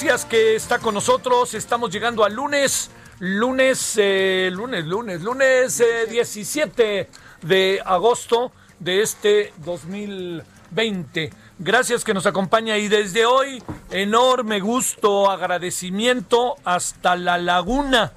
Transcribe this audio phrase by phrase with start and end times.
[0.00, 1.54] Gracias que está con nosotros.
[1.54, 7.10] Estamos llegando al lunes, lunes, eh, lunes, lunes, lunes eh, 17
[7.42, 11.32] de agosto de este 2020.
[11.58, 13.60] Gracias que nos acompaña y desde hoy,
[13.90, 18.12] enorme gusto, agradecimiento hasta la laguna,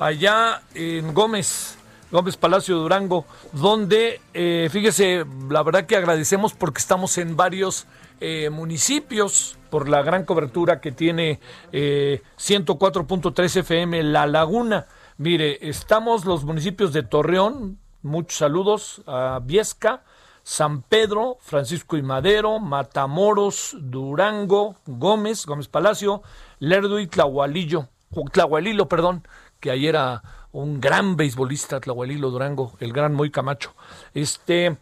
[0.00, 1.76] allá en Gómez.
[2.10, 7.86] Gómez Palacio Durango, donde, eh, fíjese, la verdad que agradecemos porque estamos en varios
[8.20, 11.40] eh, municipios por la gran cobertura que tiene
[11.72, 14.86] eh, 104.3 FM La Laguna.
[15.16, 20.02] Mire, estamos los municipios de Torreón, muchos saludos, a Viesca,
[20.42, 26.22] San Pedro, Francisco y Madero, Matamoros, Durango, Gómez, Gómez Palacio,
[26.58, 27.88] Lerdo y Tlahualillo,
[28.32, 29.26] Tlahualilo, perdón,
[29.60, 33.74] que ayer era un gran beisbolista, Tlahualilo Durango, el gran Moy Camacho.
[34.14, 34.76] Este,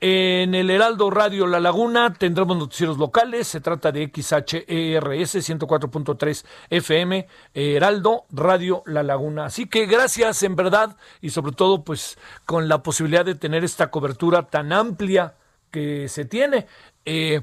[0.00, 3.48] en el Heraldo Radio La Laguna tendremos noticieros locales.
[3.48, 9.46] Se trata de XHERS 104.3 FM, Heraldo Radio La Laguna.
[9.46, 13.90] Así que gracias en verdad y sobre todo pues con la posibilidad de tener esta
[13.90, 15.34] cobertura tan amplia
[15.70, 16.66] que se tiene.
[17.04, 17.42] Eh,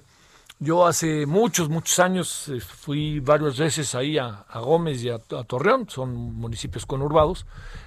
[0.59, 5.15] yo hace muchos, muchos años eh, fui varias veces ahí a, a Gómez y a,
[5.15, 7.45] a Torreón, son municipios conurbados,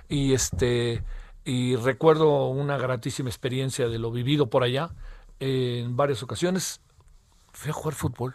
[0.08, 1.02] y este
[1.46, 4.90] y recuerdo una gratísima experiencia de lo vivido por allá
[5.38, 6.80] en varias ocasiones.
[7.52, 8.34] Fui a jugar fútbol,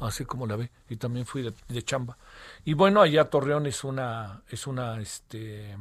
[0.00, 2.18] así como la ve, y también fui de, de chamba.
[2.64, 5.76] Y bueno, allá Torreón es una, es una, este,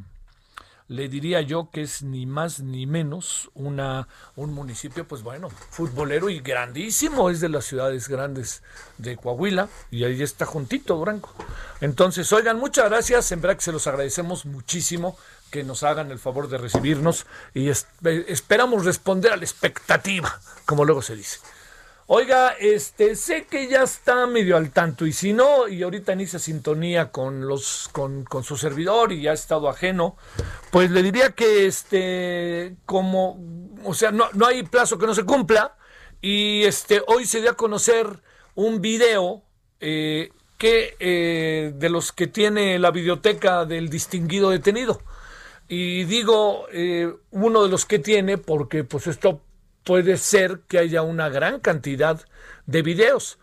[0.90, 6.30] le diría yo que es ni más ni menos una, un municipio, pues bueno, futbolero
[6.30, 8.64] y grandísimo, es de las ciudades grandes
[9.00, 11.30] de Coahuila, y ahí está juntito Durango.
[11.82, 15.18] Entonces, oigan, muchas gracias, en verdad que se los agradecemos muchísimo
[15.50, 17.88] que nos hagan el favor de recibirnos y es,
[18.28, 21.40] esperamos responder a la expectativa, como luego se dice.
[22.12, 26.40] Oiga, este, sé que ya está medio al tanto y si no, y ahorita inicia
[26.40, 30.18] sintonía con los, con, con su servidor y ya ha estado ajeno,
[30.72, 33.40] pues le diría que este, como,
[33.84, 35.78] o sea, no, no hay plazo que no se cumpla
[36.20, 38.08] y este, hoy se dio a conocer
[38.56, 39.44] un video
[39.80, 45.02] eh, que eh, de los que tiene la biblioteca del distinguido detenido.
[45.70, 49.42] Y digo eh, uno de los que tiene porque pues esto
[49.84, 52.20] puede ser que haya una gran cantidad
[52.66, 53.38] de videos.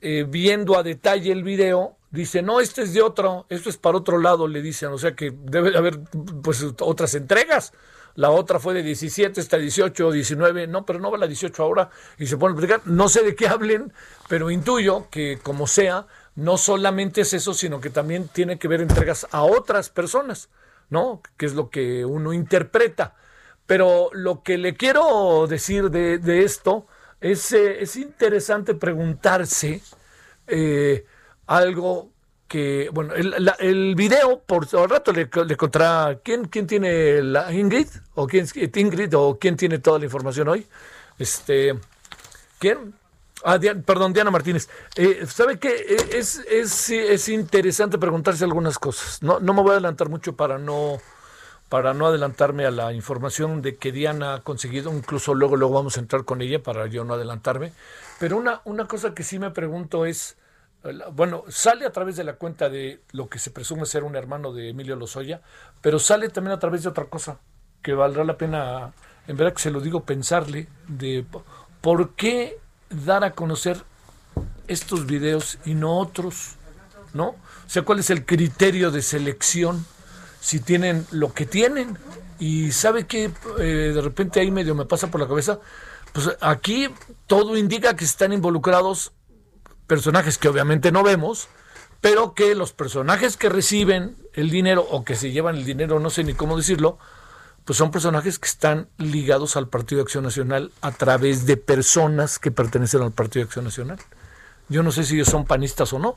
[0.00, 3.98] Eh, viendo a detalle el video, dice, no, este es de otro, esto es para
[3.98, 6.00] otro lado, le dicen, o sea que debe de haber
[6.42, 7.72] pues otras entregas.
[8.14, 11.90] La otra fue de 17, esta 18, 19, no, pero no va la 18 ahora
[12.18, 12.82] y se pone a explicar.
[12.84, 13.92] No sé de qué hablen,
[14.28, 16.06] pero intuyo que como sea,
[16.36, 20.48] no solamente es eso, sino que también tiene que ver entregas a otras personas.
[20.92, 21.22] ¿No?
[21.38, 23.16] Que es lo que uno interpreta.
[23.66, 26.86] Pero lo que le quiero decir de, de esto
[27.20, 29.80] es, eh, es, interesante preguntarse
[30.46, 31.06] eh,
[31.46, 32.10] algo
[32.46, 37.50] que, bueno, el, el video, por al rato le, le contará, ¿quién, ¿quién tiene la
[37.52, 37.88] Ingrid?
[38.14, 39.16] ¿O quién, Ingrid?
[39.16, 40.66] ¿O quién tiene toda la información hoy?
[41.18, 41.74] Este,
[42.58, 42.94] ¿quién?
[43.44, 44.68] Ah, Diana, perdón, Diana Martínez.
[44.96, 45.74] Eh, ¿Sabe qué?
[46.12, 49.22] Es, es, es, interesante preguntarse algunas cosas.
[49.22, 50.98] No, no me voy a adelantar mucho para no,
[51.68, 54.92] para no adelantarme a la información de que Diana ha conseguido.
[54.92, 57.72] Incluso luego, luego vamos a entrar con ella para yo no adelantarme.
[58.20, 60.36] Pero una, una cosa que sí me pregunto es,
[61.12, 64.52] bueno, sale a través de la cuenta de lo que se presume ser un hermano
[64.52, 65.40] de Emilio Lozoya,
[65.80, 67.38] pero sale también a través de otra cosa
[67.82, 68.92] que valdrá la pena,
[69.26, 71.24] en verdad que se lo digo, pensarle de
[71.80, 72.58] por qué
[73.04, 73.82] dar a conocer
[74.68, 76.56] estos videos y no otros,
[77.14, 77.28] ¿no?
[77.28, 79.84] O sea, ¿cuál es el criterio de selección?
[80.40, 81.98] Si tienen lo que tienen
[82.42, 85.60] Y sabe que de repente ahí medio me pasa por la cabeza,
[86.12, 86.88] pues aquí
[87.28, 89.12] todo indica que están involucrados
[89.86, 91.46] personajes que obviamente no vemos,
[92.00, 96.10] pero que los personajes que reciben el dinero o que se llevan el dinero, no
[96.10, 96.98] sé ni cómo decirlo,
[97.64, 102.50] pues son personajes que están ligados al Partido Acción Nacional a través de personas que
[102.50, 103.98] pertenecen al Partido de Acción Nacional.
[104.68, 106.16] Yo no sé si ellos son panistas o no,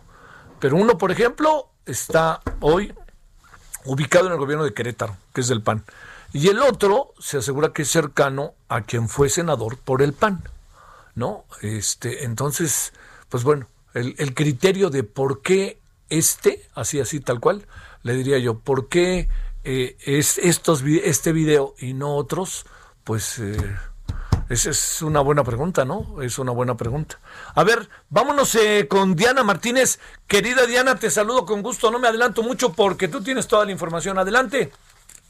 [0.59, 2.94] pero uno, por ejemplo, está hoy
[3.86, 5.83] ubicado en el gobierno de Querétaro, que es del PAN,
[6.33, 10.44] y el otro se asegura que es cercano a quien fue senador por el PAN,
[11.13, 11.45] ¿no?
[11.62, 12.94] Este, entonces,
[13.30, 17.65] pues bueno, el criterio de por qué este, así así tal cual,
[18.03, 19.30] le diría yo, ¿por qué
[19.65, 22.65] eh, es estos, este video y no otros?
[23.03, 23.57] Pues eh,
[24.50, 26.21] es una buena pregunta, ¿no?
[26.21, 27.19] Es una buena pregunta.
[27.56, 30.00] A ver, vámonos eh, con Diana Martínez.
[30.27, 31.89] Querida Diana, te saludo con gusto.
[31.89, 34.19] No me adelanto mucho porque tú tienes toda la información.
[34.19, 34.71] Adelante.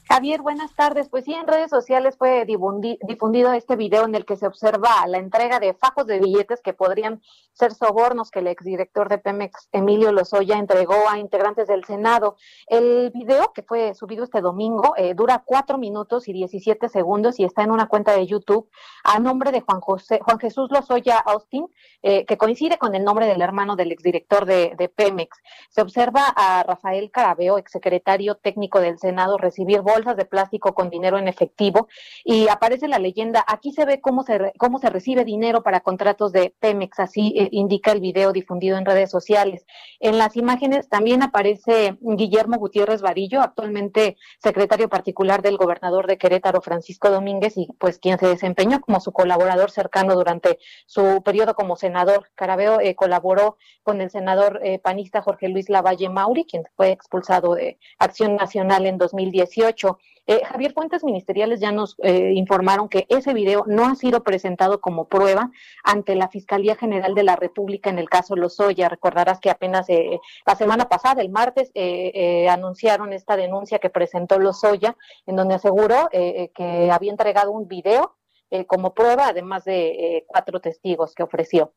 [0.08, 1.10] Javier, buenas tardes.
[1.10, 5.18] Pues sí, en redes sociales fue difundido este video en el que se observa la
[5.18, 7.24] entrega de fajos de billetes que podrían
[7.54, 12.36] ser sobornos que el exdirector de Pemex, Emilio Lozoya, entregó a integrantes del Senado.
[12.68, 17.44] El video, que fue subido este domingo, eh, dura cuatro minutos y diecisiete segundos y
[17.44, 18.70] está en una cuenta de YouTube
[19.04, 21.68] a nombre de Juan, José, Juan Jesús Lozoya Austin,
[22.04, 25.36] eh, que coincide con el nombre del hermano del exdirector de, de Pemex.
[25.70, 31.18] Se observa a Rafael Carabeo, exsecretario técnico del Senado, recibir bolsas de plástico con dinero
[31.18, 31.88] en efectivo
[32.24, 36.32] y aparece la leyenda, aquí se ve cómo se, cómo se recibe dinero para contratos
[36.32, 39.66] de Pemex, así eh, indica el video difundido en redes sociales.
[40.00, 46.62] En las imágenes también aparece Guillermo Gutiérrez Varillo, actualmente secretario particular del gobernador de Querétaro,
[46.62, 51.76] Francisco Domínguez, y pues quien se desempeñó como su colaborador cercano durante su periodo como
[51.76, 52.30] senador.
[52.36, 57.56] Carabeo eh, colaboró con el senador eh, panista Jorge Luis Lavalle Mauri, quien fue expulsado
[57.56, 59.85] de Acción Nacional en 2018.
[60.28, 64.82] Eh, Javier, fuentes ministeriales ya nos eh, informaron que ese video no ha sido presentado
[64.82, 65.52] como prueba
[65.84, 68.90] ante la Fiscalía General de la República en el caso Lozoya.
[68.90, 71.72] Recordarás que apenas eh, la semana pasada, el martes,
[72.50, 74.96] anunciaron esta denuncia que presentó Lozoya,
[75.26, 78.16] en donde aseguró que había entregado un video
[78.68, 81.74] como prueba, además de cuatro testigos que ofreció.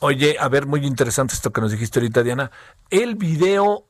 [0.00, 2.50] Oye, a ver, muy interesante esto que nos dijiste ahorita, Diana.
[2.90, 3.86] El video,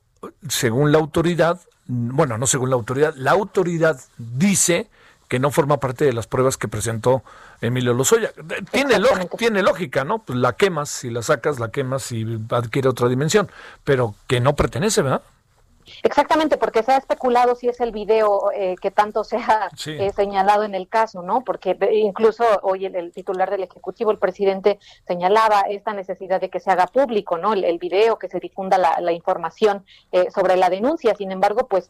[0.47, 1.59] según la autoridad,
[1.91, 4.89] bueno, no según la autoridad, la autoridad dice
[5.27, 7.23] que no forma parte de las pruebas que presentó
[7.59, 8.31] Emilio Lozoya.
[8.71, 8.95] Tiene,
[9.37, 10.19] tiene lógica, ¿no?
[10.19, 13.49] Pues la quemas, si la sacas, la quemas y adquiere otra dimensión,
[13.83, 15.21] pero que no pertenece, ¿verdad?
[16.03, 20.11] Exactamente, porque se ha especulado si es el video eh, que tanto se ha eh,
[20.15, 21.43] señalado en el caso, ¿no?
[21.43, 26.71] Porque incluso hoy el, titular del Ejecutivo, el presidente, señalaba esta necesidad de que se
[26.71, 27.53] haga público, ¿no?
[27.53, 31.15] El, video, que se difunda la, información eh, sobre la denuncia.
[31.15, 31.89] Sin embargo, pues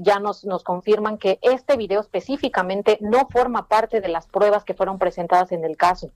[0.00, 4.74] ya nos, nos confirman que este video específicamente no forma parte de las pruebas que
[4.74, 6.10] fueron presentadas en el caso.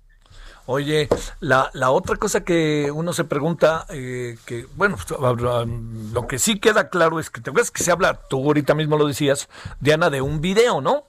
[0.66, 1.08] Oye,
[1.40, 5.38] la, la otra cosa que uno se pregunta, eh, que bueno, pues,
[6.12, 8.96] lo que sí queda claro es que te ves que se habla, tú ahorita mismo
[8.96, 9.48] lo decías,
[9.80, 11.04] Diana, de un video, ¿no?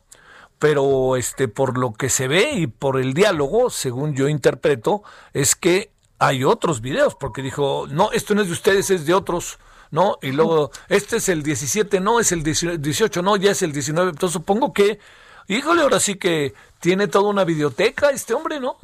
[0.60, 5.04] Pero este, por lo que se ve y por el diálogo, según yo interpreto,
[5.34, 9.13] es que hay otros videos, porque dijo, no, esto no es de ustedes, es de
[9.13, 9.58] otros.
[9.92, 10.18] ¿no?
[10.22, 14.10] Y luego, este es el 17, no, es el 18, no, ya es el 19.
[14.10, 15.00] Entonces supongo que,
[15.48, 18.77] híjole, ahora sí que tiene toda una videoteca este hombre, ¿no?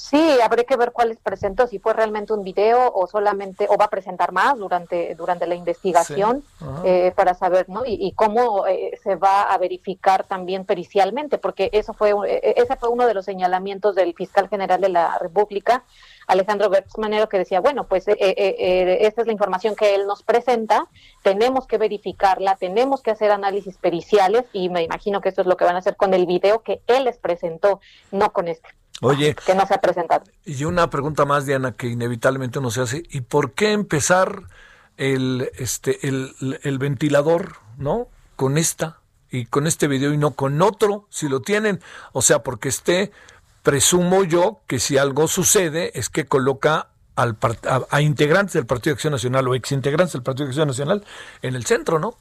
[0.00, 3.84] Sí, habría que ver cuáles presentó, si fue realmente un video o solamente, o va
[3.84, 6.42] a presentar más durante, durante la investigación
[6.84, 7.82] eh, para saber, ¿no?
[7.84, 12.88] Y, cómo eh, se va a verificar también pericialmente, porque eso fue, eh, ese fue
[12.88, 15.84] uno de los señalamientos del fiscal general de la República,
[16.26, 20.88] Alejandro Bertz Manero, que decía, bueno, pues esta es la información que él nos presenta,
[21.22, 25.58] tenemos que verificarla, tenemos que hacer análisis periciales y me imagino que esto es lo
[25.58, 27.80] que van a hacer con el video que él les presentó,
[28.10, 28.79] no con este.
[29.00, 29.34] Oye.
[29.46, 30.24] Que no se ha presentado.
[30.44, 33.02] Y una pregunta más, Diana, que inevitablemente uno se hace.
[33.10, 34.42] ¿Y por qué empezar
[34.96, 38.08] el, este, el, el ventilador, ¿no?
[38.36, 41.80] Con esta y con este video y no con otro, si lo tienen.
[42.12, 43.12] O sea, porque esté,
[43.62, 47.36] presumo yo que si algo sucede es que coloca al,
[47.68, 51.04] a, a integrantes del Partido de Acción Nacional o exintegrantes del Partido de Acción Nacional
[51.42, 52.16] en el centro, ¿no?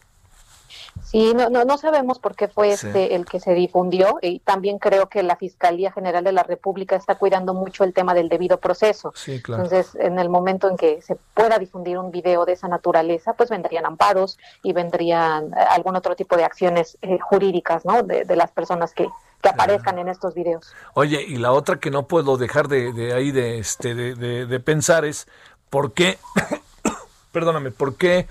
[1.04, 4.80] Sí, no, no, no sabemos por qué fue este el que se difundió y también
[4.80, 8.60] creo que la Fiscalía General de la República está cuidando mucho el tema del debido
[8.60, 9.12] proceso.
[9.16, 9.64] Sí, claro.
[9.64, 13.50] Entonces, en el momento en que se pueda difundir un video de esa naturaleza, pues
[13.50, 18.04] vendrían amparos y vendrían eh, algún otro tipo de acciones eh, jurídicas, ¿no?
[18.04, 19.10] De, las personas que,
[19.42, 20.74] que aparezcan en estos videos.
[20.94, 24.60] Oye, y la otra que no puedo dejar de, de ahí de, este, de, de
[24.60, 25.28] pensar es,
[25.70, 26.18] ¿por qué,
[27.32, 28.28] perdóname, por qué,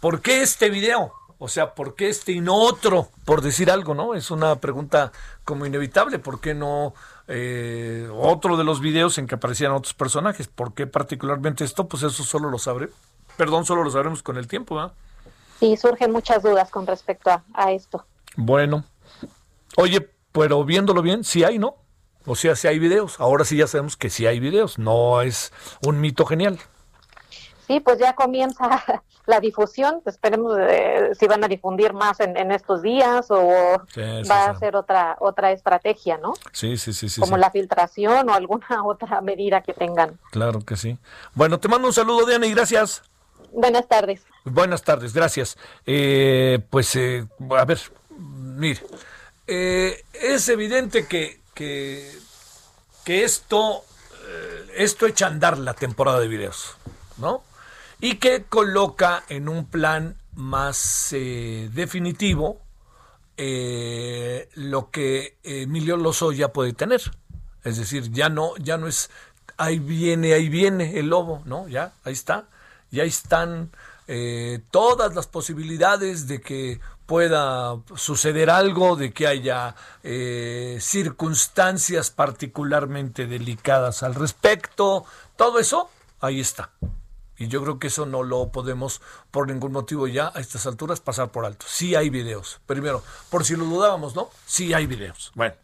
[0.00, 1.12] por qué este video?
[1.38, 3.10] O sea, ¿por qué este y no otro?
[3.24, 4.14] Por decir algo, ¿no?
[4.14, 5.12] Es una pregunta
[5.44, 6.18] como inevitable.
[6.18, 6.94] ¿Por qué no
[7.28, 10.48] eh, otro de los videos en que aparecían otros personajes?
[10.48, 11.88] ¿Por qué particularmente esto?
[11.88, 12.88] Pues eso solo lo sabré.
[13.36, 14.92] Perdón, solo lo sabremos con el tiempo, ¿verdad?
[15.60, 18.04] Sí, surgen muchas dudas con respecto a, esto.
[18.36, 18.84] Bueno.
[19.76, 21.76] Oye, pero viéndolo bien, sí hay, ¿no?
[22.24, 23.20] O sea, sí hay videos.
[23.20, 24.78] Ahora sí ya sabemos que sí hay videos.
[24.78, 25.52] No es
[25.86, 26.58] un mito genial.
[27.66, 30.00] Sí, pues ya comienza la difusión.
[30.06, 33.82] Esperemos eh, si van a difundir más en, estos días o
[34.30, 36.34] va a ser otra otra estrategia, ¿no?
[36.52, 37.20] Sí, sí, sí, sí.
[37.20, 40.18] Como la filtración o alguna otra medida que tengan.
[40.30, 40.98] Claro que sí.
[41.34, 43.02] Bueno, te mando un saludo, Diana, y gracias.
[43.52, 44.22] Buenas tardes.
[44.44, 45.56] Buenas tardes, gracias.
[45.86, 47.80] Eh, pues, eh, a ver,
[48.18, 48.80] mire,
[49.46, 52.12] es evidente que, que,
[53.04, 53.82] que esto,
[54.74, 56.76] esto echa a andar la temporada de videos,
[57.16, 57.42] ¿no?
[58.00, 62.60] Y que coloca en un plan más eh, definitivo
[63.36, 67.02] eh, lo que Emilio Lozoya puede tener.
[67.64, 69.10] Es decir, ya no, ya no es
[69.56, 71.68] ahí viene, ahí viene el lobo, ¿no?
[71.68, 72.44] Ya, ahí está.
[72.90, 73.70] Ya están
[74.06, 79.74] eh, todas las posibilidades de que pueda suceder algo, de que haya
[80.80, 85.04] circunstancias particularmente delicadas al respecto.
[85.36, 86.70] Todo eso, ahí está.
[87.38, 91.00] Y yo creo que eso no lo podemos por ningún motivo ya a estas alturas
[91.00, 91.66] pasar por alto.
[91.68, 92.60] Sí hay videos.
[92.66, 94.30] Primero, por si lo dudábamos, ¿no?
[94.46, 95.32] Sí hay videos.
[95.34, 95.54] Bueno.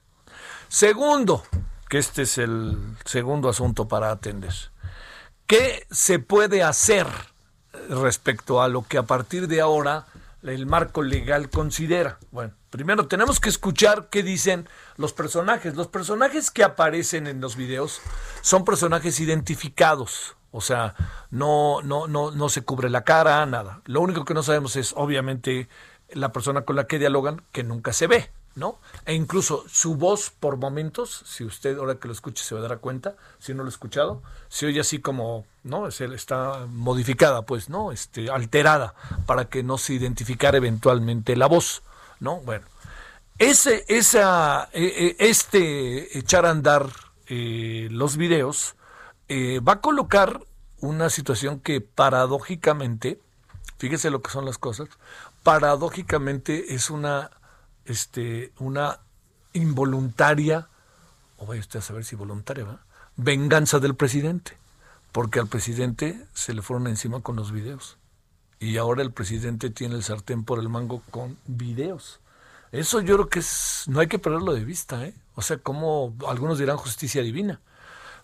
[0.69, 1.43] Segundo,
[1.89, 4.55] que este es el segundo asunto para atender.
[5.47, 7.07] ¿Qué se puede hacer
[7.89, 10.07] respecto a lo que a partir de ahora
[10.43, 12.19] el marco legal considera?
[12.31, 15.75] Bueno, primero tenemos que escuchar qué dicen los personajes.
[15.75, 18.01] Los personajes que aparecen en los videos
[18.41, 20.95] son personajes identificados o sea,
[21.31, 23.81] no, no, no, no se cubre la cara, nada.
[23.87, 25.69] Lo único que no sabemos es, obviamente,
[26.13, 28.79] la persona con la que dialogan, que nunca se ve, ¿no?
[29.07, 32.69] E incluso su voz por momentos, si usted ahora que lo escuche se va a
[32.69, 35.89] dar cuenta, si no lo ha escuchado, se oye así como, ¿no?
[35.89, 37.93] Está modificada, pues, ¿no?
[37.93, 38.95] Este, alterada,
[39.27, 41.83] para que no se identificara eventualmente la voz,
[42.21, 42.41] ¿no?
[42.41, 42.67] Bueno,
[43.39, 46.87] ese, esa, e, e, este echar a andar
[47.27, 48.77] eh, los videos,
[49.29, 50.41] eh, va a colocar
[50.81, 53.21] una situación que paradójicamente,
[53.79, 54.89] fíjese lo que son las cosas,
[55.43, 57.31] paradójicamente es una,
[57.85, 58.99] este, una
[59.53, 60.69] involuntaria,
[61.39, 62.81] o vaya usted a saber si voluntaria, ¿va?
[63.17, 64.57] venganza del presidente,
[65.13, 67.99] porque al presidente se le fueron encima con los videos.
[68.59, 72.21] Y ahora el presidente tiene el sartén por el mango con videos.
[72.71, 75.15] Eso yo creo que es, no hay que perderlo de vista, ¿eh?
[75.35, 77.61] O sea, como algunos dirán justicia divina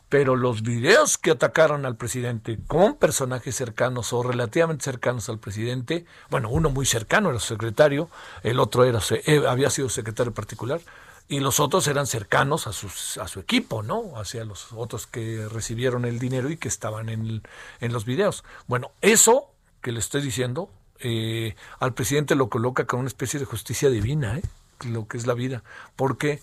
[0.09, 6.07] pero los videos que atacaron al presidente con personajes cercanos o relativamente cercanos al presidente,
[6.31, 8.09] bueno, uno muy cercano era su secretario,
[8.43, 10.81] el otro era eh, había sido secretario particular
[11.29, 14.17] y los otros eran cercanos a, sus, a su equipo, ¿no?
[14.17, 17.43] Hacia los otros que recibieron el dinero y que estaban en,
[17.81, 18.45] en los videos.
[18.67, 19.51] Bueno, eso
[19.83, 24.39] que le estoy diciendo, eh, al presidente lo coloca con una especie de justicia divina,
[24.39, 24.43] ¿eh?
[24.87, 25.63] lo que es la vida,
[25.97, 26.41] porque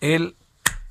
[0.00, 0.36] él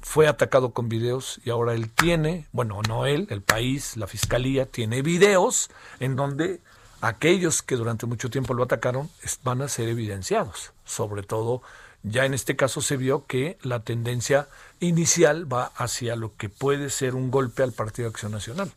[0.03, 4.65] fue atacado con videos y ahora él tiene, bueno, no él, el país, la fiscalía,
[4.65, 5.69] tiene videos
[5.99, 6.59] en donde
[7.01, 9.09] aquellos que durante mucho tiempo lo atacaron
[9.43, 10.73] van a ser evidenciados.
[10.83, 11.61] Sobre todo,
[12.03, 14.49] ya en este caso se vio que la tendencia
[14.81, 18.71] inicial va hacia lo que puede ser un golpe al Partido Acción Nacional.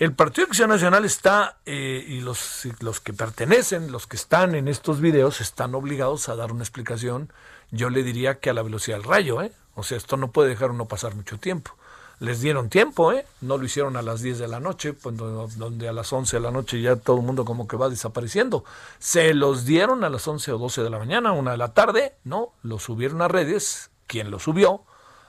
[0.00, 4.66] El Partido Acción Nacional está, eh, y los, los que pertenecen, los que están en
[4.66, 7.32] estos videos, están obligados a dar una explicación,
[7.70, 9.52] yo le diría que a la velocidad del rayo, ¿eh?
[9.74, 11.72] O sea, esto no puede dejar uno pasar mucho tiempo.
[12.20, 13.24] Les dieron tiempo, ¿eh?
[13.40, 16.42] No lo hicieron a las 10 de la noche, cuando, donde a las 11 de
[16.42, 18.64] la noche ya todo el mundo como que va desapareciendo.
[18.98, 22.14] Se los dieron a las 11 o 12 de la mañana, una de la tarde,
[22.24, 22.52] ¿no?
[22.62, 24.82] Lo subieron a redes, quien lo subió,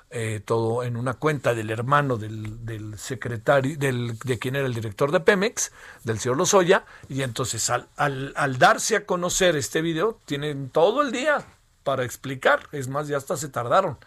[0.09, 4.73] eh, todo en una cuenta del hermano del, del secretario, del, de quien era el
[4.73, 5.71] director de Pemex,
[6.03, 11.03] del señor Lozoya, y entonces al, al, al darse a conocer este video, tienen todo
[11.03, 11.45] el día
[11.83, 13.97] para explicar, es más, ya hasta se tardaron.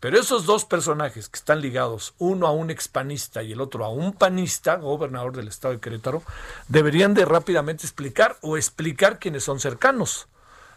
[0.00, 3.88] Pero esos dos personajes que están ligados, uno a un expanista y el otro a
[3.88, 6.22] un panista, gobernador del estado de Querétaro,
[6.68, 10.28] deberían de rápidamente explicar o explicar quiénes son cercanos.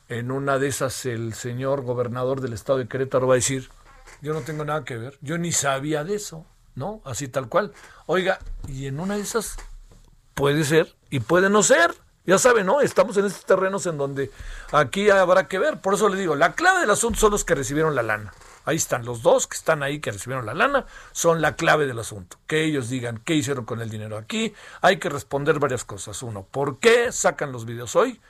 [0.10, 3.70] En una de esas el señor gobernador del estado de Querétaro va a decir,
[4.22, 7.01] yo no tengo nada que ver, yo ni sabía de eso, ¿no?
[7.05, 7.74] Así tal cual.
[8.08, 9.55] Oiga, y en una de esas
[10.34, 11.93] puede ser y puede no ser.
[12.25, 12.81] Ya saben, ¿no?
[12.81, 14.31] Estamos en estos terrenos en donde
[14.71, 15.81] aquí habrá que ver.
[15.81, 18.33] Por eso le digo, la clave del asunto son los que recibieron la lana.
[18.63, 21.97] Ahí están los dos que están ahí, que recibieron la lana, son la clave del
[21.97, 22.37] asunto.
[22.45, 24.53] Que ellos digan qué hicieron con el dinero aquí.
[24.81, 26.21] Hay que responder varias cosas.
[26.21, 28.21] Uno, ¿por qué sacan los videos hoy?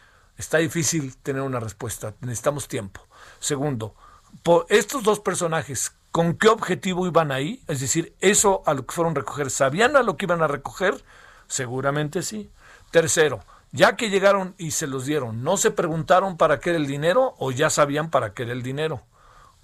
[0.42, 3.08] está difícil tener una respuesta, necesitamos tiempo.
[3.40, 3.96] Segundo,
[4.44, 7.64] por estos dos personajes, ¿con qué objetivo iban ahí?
[7.68, 10.48] Es decir, eso a lo que fueron a recoger, ¿sabían a lo que iban a
[10.48, 11.04] recoger?
[11.48, 12.52] Seguramente sí.
[12.92, 13.42] Tercero,
[13.72, 17.36] ya que llegaron y se los dieron, ¿no se preguntaron para qué era el dinero
[17.40, 19.02] o ya sabían para qué era el dinero?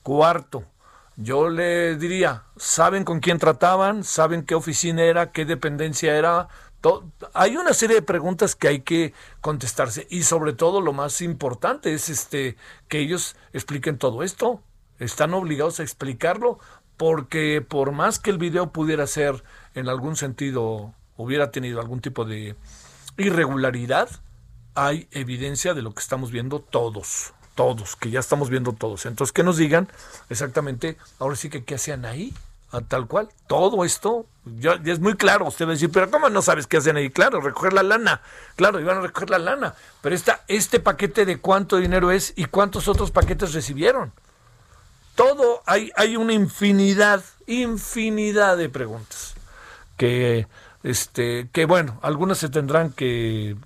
[0.04, 0.64] Cuarto,
[1.18, 4.04] yo le diría, ¿saben con quién trataban?
[4.04, 5.32] ¿Saben qué oficina era?
[5.32, 6.48] ¿Qué dependencia era?
[7.34, 11.94] hay una serie de preguntas que hay que contestarse y sobre todo lo más importante
[11.94, 12.56] es este
[12.88, 14.62] que ellos expliquen todo esto.
[15.00, 16.60] Están obligados a explicarlo
[16.96, 22.26] porque por más que el video pudiera ser en algún sentido hubiera tenido algún tipo
[22.26, 22.56] de
[23.17, 24.09] irregularidad,
[24.75, 29.05] hay evidencia de lo que estamos viendo todos, todos, que ya estamos viendo todos.
[29.05, 29.88] Entonces, que nos digan
[30.29, 32.33] exactamente, ahora sí que qué hacían ahí,
[32.71, 33.29] a tal cual.
[33.47, 35.47] Todo esto, ya, es muy claro.
[35.47, 37.09] Usted va a decir, pero ¿cómo no sabes qué hacen ahí?
[37.09, 38.21] Claro, recoger la lana.
[38.55, 39.75] Claro, iban a recoger la lana.
[40.01, 44.12] Pero esta, este paquete de cuánto dinero es y cuántos otros paquetes recibieron.
[45.15, 49.33] Todo, hay, hay una infinidad, infinidad de preguntas
[49.97, 50.47] que
[50.88, 53.58] este, que bueno, algunas se tendrán que,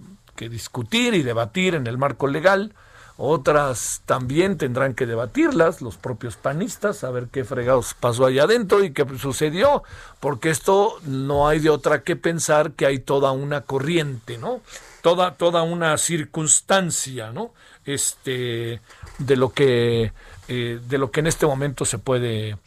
[0.49, 2.73] discutir y debatir en el marco legal,
[3.15, 8.83] otras también tendrán que debatirlas los propios panistas, a ver qué fregados pasó allá adentro
[8.83, 9.83] y qué sucedió,
[10.19, 14.61] porque esto no hay de otra que pensar que hay toda una corriente, ¿no?
[15.03, 17.53] Toda, toda una circunstancia, ¿no?
[17.85, 18.81] Este,
[19.19, 20.11] de lo que,
[20.47, 22.57] eh, de lo que en este momento se puede,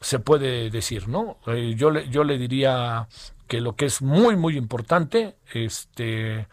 [0.00, 1.38] se puede decir, ¿no?
[1.48, 3.08] Eh, yo, yo le diría
[3.46, 6.46] que lo que es muy, muy importante este,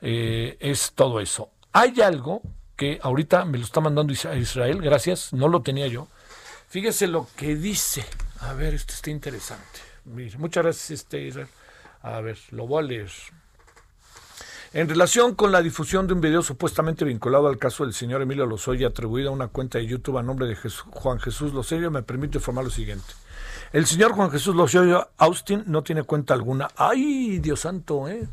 [0.00, 1.50] eh, es todo eso.
[1.72, 2.42] Hay algo
[2.76, 6.08] que ahorita me lo está mandando Israel, gracias, no lo tenía yo.
[6.68, 8.04] Fíjese lo que dice.
[8.40, 9.80] A ver, esto está interesante.
[10.04, 11.48] muchas gracias, este Israel.
[12.02, 13.10] A ver, lo voy a leer.
[14.72, 18.46] En relación con la difusión de un video supuestamente vinculado al caso del señor Emilio
[18.46, 22.38] Lozoya, atribuido a una cuenta de YouTube a nombre de Juan Jesús Lozoya, me permite
[22.38, 23.06] informar lo siguiente.
[23.72, 26.68] El señor Juan Jesús Lozoya Austin no tiene cuenta alguna.
[26.76, 28.08] ¡Ay, Dios santo!
[28.08, 28.26] ¿eh?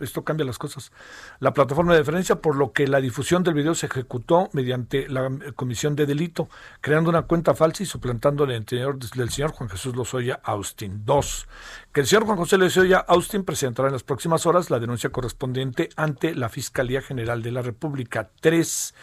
[0.00, 0.92] Esto cambia las cosas.
[1.40, 5.28] La plataforma de referencia, por lo que la difusión del video se ejecutó mediante la
[5.56, 6.48] comisión de delito,
[6.80, 11.04] creando una cuenta falsa y suplantando el interior del señor Juan Jesús Lozoya Austin.
[11.04, 11.48] Dos,
[11.92, 15.88] que el señor Juan José Lozoya Austin presentará en las próximas horas la denuncia correspondiente
[15.96, 18.30] ante la Fiscalía General de la República.
[18.40, 18.94] Tres,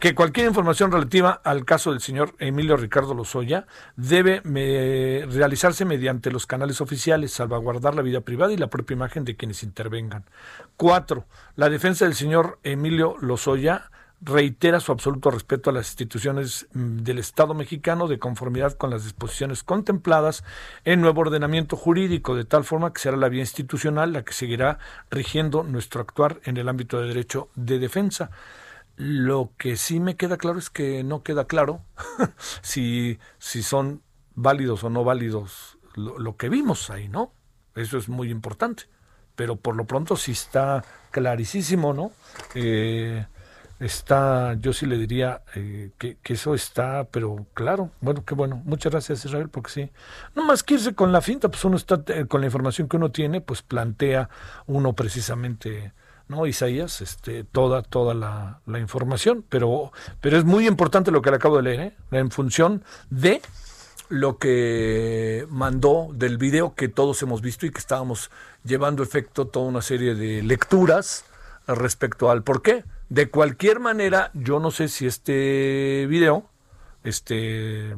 [0.00, 4.40] que cualquier información relativa al caso del señor Emilio Ricardo Lozoya debe
[5.28, 9.62] realizarse mediante los canales oficiales, salvaguardar la vida privada y la propia imagen de quienes
[9.64, 10.13] intervengan.
[10.76, 13.90] Cuatro, la defensa del señor Emilio Lozoya
[14.24, 19.04] reitera su absoluto respeto a las instituciones mm, del Estado mexicano de conformidad con las
[19.04, 20.44] disposiciones contempladas
[20.84, 24.78] en nuevo ordenamiento jurídico, de tal forma que será la vía institucional la que seguirá
[25.10, 28.30] rigiendo nuestro actuar en el ámbito de derecho de defensa.
[28.96, 31.82] Lo que sí me queda claro es que no queda claro
[32.62, 34.02] si, si son
[34.34, 37.32] válidos o no válidos lo, lo que vimos ahí, ¿no?
[37.74, 38.84] Eso es muy importante
[39.36, 42.12] pero por lo pronto sí está clarísimo, ¿no?
[42.54, 43.24] Eh,
[43.80, 48.92] está, yo sí le diría eh, que, eso está, pero claro, bueno, qué bueno, muchas
[48.92, 49.90] gracias Israel, porque sí,
[50.34, 52.96] no más que irse con la finta, pues uno está, eh, con la información que
[52.96, 54.28] uno tiene, pues plantea
[54.66, 55.92] uno precisamente,
[56.28, 56.46] ¿no?
[56.46, 61.36] Isaías, este, toda, toda la, la información, pero, pero es muy importante lo que le
[61.36, 61.96] acabo de leer, ¿eh?
[62.12, 63.42] en función de
[64.08, 68.30] lo que mandó del video que todos hemos visto y que estábamos
[68.64, 71.24] llevando efecto toda una serie de lecturas
[71.66, 72.84] respecto al por qué.
[73.08, 76.48] De cualquier manera, yo no sé si este video,
[77.02, 77.90] este,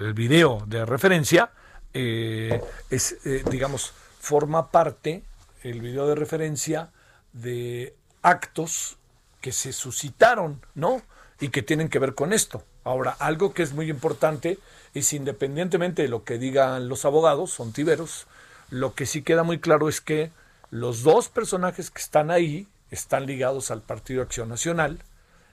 [0.00, 1.50] el video de referencia,
[1.92, 2.60] eh,
[2.90, 5.24] es, eh, digamos, forma parte,
[5.62, 6.90] el video de referencia,
[7.32, 8.98] de actos
[9.40, 11.02] que se suscitaron, ¿no?
[11.40, 12.64] Y que tienen que ver con esto.
[12.84, 14.58] Ahora, algo que es muy importante
[14.94, 18.26] es independientemente de lo que digan los abogados, son tiberos,
[18.70, 20.30] lo que sí queda muy claro es que
[20.70, 25.00] los dos personajes que están ahí están ligados al Partido Acción Nacional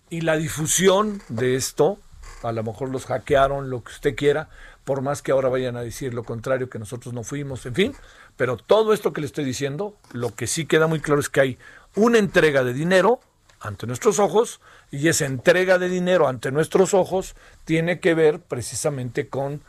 [0.09, 1.97] y la difusión de esto,
[2.43, 4.49] a lo mejor los hackearon, lo que usted quiera,
[4.85, 7.95] por más que ahora vayan a decir lo contrario, que nosotros no fuimos, en fin,
[8.37, 11.41] pero todo esto que le estoy diciendo, lo que sí queda muy claro es que
[11.41, 11.57] hay
[11.95, 13.19] una entrega de dinero
[13.59, 19.27] ante nuestros ojos y esa entrega de dinero ante nuestros ojos tiene que ver precisamente
[19.27, 19.61] con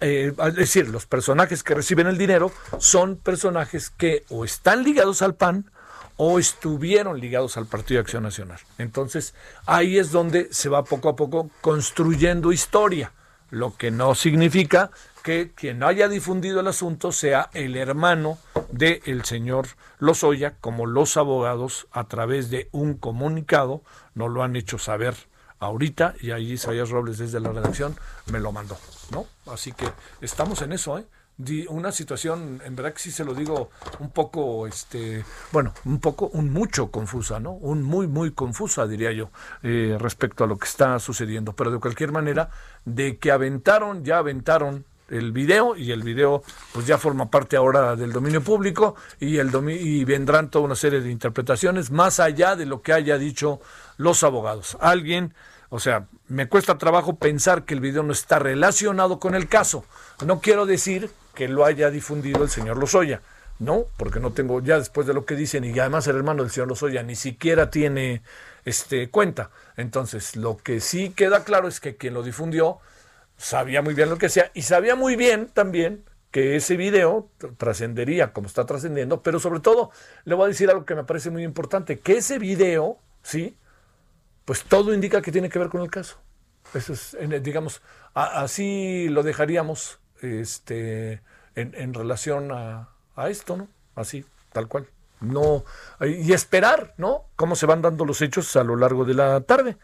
[0.00, 5.22] eh, es decir, los personajes que reciben el dinero son personajes que o están ligados
[5.22, 5.70] al PAN
[6.16, 8.58] o estuvieron ligados al Partido de Acción Nacional.
[8.78, 9.34] Entonces,
[9.66, 13.12] ahí es donde se va poco a poco construyendo historia.
[13.50, 14.90] Lo que no significa
[15.22, 18.38] que quien haya difundido el asunto sea el hermano
[18.70, 23.82] del señor Lozoya, como los abogados a través de un comunicado
[24.14, 25.14] no lo han hecho saber
[25.58, 27.96] ahorita y ahí Isaías Robles desde la redacción
[28.30, 28.78] me lo mandó,
[29.10, 29.26] ¿no?
[29.52, 29.88] Así que
[30.20, 31.04] estamos en eso, ¿eh?
[31.68, 33.70] Una situación, en verdad que sí se lo digo,
[34.00, 37.52] un poco, este, bueno, un poco, un mucho confusa, ¿no?
[37.52, 39.30] Un muy, muy confusa, diría yo,
[39.62, 41.52] eh, respecto a lo que está sucediendo.
[41.52, 42.50] Pero de cualquier manera,
[42.84, 47.96] de que aventaron, ya aventaron el video y el video pues ya forma parte ahora
[47.96, 52.66] del dominio público y el y vendrán toda una serie de interpretaciones más allá de
[52.66, 53.60] lo que haya dicho
[53.96, 54.76] los abogados.
[54.80, 55.34] Alguien,
[55.70, 59.84] o sea, me cuesta trabajo pensar que el video no está relacionado con el caso.
[60.24, 63.22] No quiero decir que lo haya difundido el señor Lozoya.
[63.60, 66.52] No, porque no tengo, ya después de lo que dicen, y además el hermano del
[66.52, 68.22] señor Lozoya ni siquiera tiene
[68.64, 69.50] este cuenta.
[69.76, 72.78] Entonces, lo que sí queda claro es que quien lo difundió
[73.36, 78.32] sabía muy bien lo que hacía y sabía muy bien también que ese video trascendería
[78.32, 79.90] como está trascendiendo, pero sobre todo
[80.24, 83.56] le voy a decir algo que me parece muy importante, que ese video, ¿sí?
[84.44, 86.18] Pues todo indica que tiene que ver con el caso.
[86.74, 87.80] Eso es, digamos,
[88.12, 91.22] así lo dejaríamos este,
[91.54, 92.88] en, relación a,
[93.28, 93.68] esto, ¿no?
[93.94, 94.86] Así, tal cual.
[95.20, 95.64] No,
[96.00, 97.24] y esperar, ¿no?
[97.34, 99.76] Cómo se van dando los hechos a lo largo de la tarde.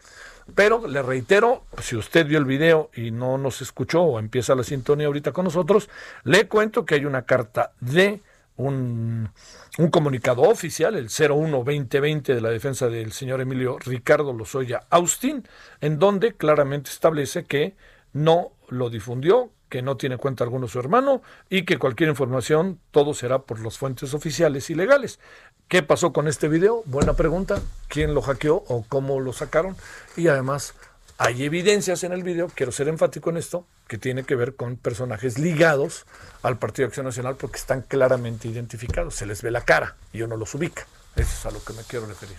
[0.53, 4.63] Pero le reitero, si usted vio el video y no nos escuchó o empieza la
[4.63, 5.89] sintonía ahorita con nosotros,
[6.23, 8.21] le cuento que hay una carta de
[8.55, 9.29] un,
[9.77, 15.45] un comunicado oficial, el 01-2020 de la defensa del señor Emilio Ricardo Lozoya Austin,
[15.81, 17.75] en donde claramente establece que
[18.13, 23.13] no lo difundió, que no tiene cuenta alguno su hermano y que cualquier información, todo
[23.13, 25.19] será por las fuentes oficiales y legales.
[25.67, 26.81] ¿Qué pasó con este video?
[26.85, 27.61] Buena pregunta.
[27.89, 29.75] ¿Quién lo hackeó o cómo lo sacaron?
[30.15, 30.75] Y además,
[31.17, 34.77] hay evidencias en el video, quiero ser enfático en esto, que tiene que ver con
[34.77, 36.05] personajes ligados
[36.41, 39.13] al Partido Acción Nacional porque están claramente identificados.
[39.13, 40.87] Se les ve la cara y uno los ubica.
[41.17, 42.37] Eso es a lo que me quiero referir.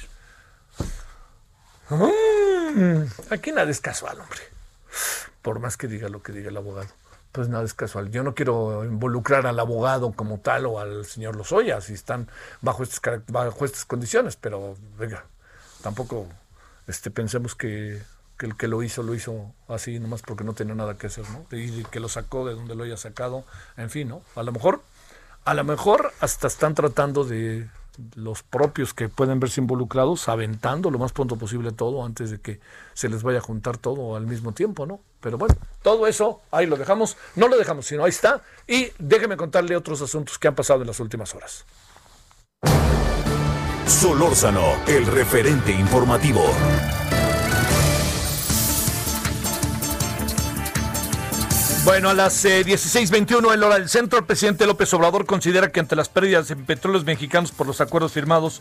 [1.91, 4.41] Mm, aquí nada es casual, hombre.
[5.43, 6.89] Por más que diga lo que diga el abogado
[7.37, 8.11] pues nada es casual.
[8.11, 12.31] Yo no quiero involucrar al abogado como tal o al señor Lozoya si están
[12.63, 15.27] bajo estas, bajo estas condiciones, pero venga,
[15.83, 16.27] tampoco
[16.87, 18.01] este, pensemos que,
[18.39, 21.47] el que lo hizo lo hizo así nomás porque no tenía nada que hacer, ¿no?
[21.55, 23.45] Y que lo sacó de donde lo haya sacado,
[23.77, 24.23] en fin, ¿no?
[24.35, 24.81] A lo mejor,
[25.45, 27.69] a lo mejor hasta están tratando de
[28.15, 32.61] los propios que pueden verse involucrados aventando lo más pronto posible todo antes de que
[32.95, 35.01] se les vaya a juntar todo al mismo tiempo, ¿no?
[35.21, 38.43] Pero bueno, todo eso ahí lo dejamos, no lo dejamos, sino ahí está.
[38.67, 41.65] Y déjeme contarle otros asuntos que han pasado en las últimas horas.
[43.87, 46.43] Solórzano, el referente informativo.
[51.87, 55.79] Bueno, a las 16:21 eh, en hora del centro, el presidente López Obrador considera que
[55.79, 58.61] ante las pérdidas en petróleos mexicanos por los acuerdos firmados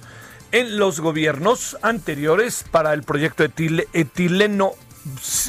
[0.52, 4.74] en los gobiernos anteriores para el proyecto etileno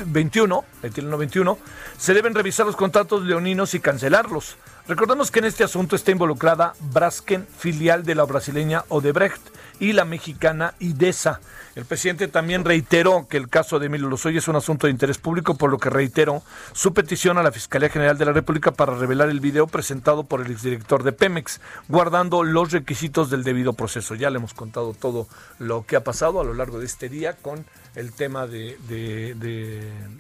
[0.07, 1.59] 21, etileno 21,
[1.99, 4.57] se deben revisar los contratos leoninos y cancelarlos.
[4.89, 9.43] Recordemos que en este asunto está involucrada Brasken, filial de la brasileña Odebrecht,
[9.81, 11.41] y la mexicana IDESA.
[11.75, 15.19] El presidente también reiteró que el caso de Emilio Lozoya es un asunto de interés
[15.19, 18.95] público, por lo que reiteró su petición a la Fiscalía General de la República para
[18.95, 24.15] revelar el video presentado por el exdirector de Pemex, guardando los requisitos del debido proceso.
[24.15, 27.35] Ya le hemos contado todo lo que ha pasado a lo largo de este día
[27.35, 28.79] con el tema de,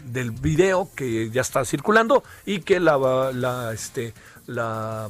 [0.04, 4.12] del video que ya está circulando y que la, la, este,
[4.46, 5.08] la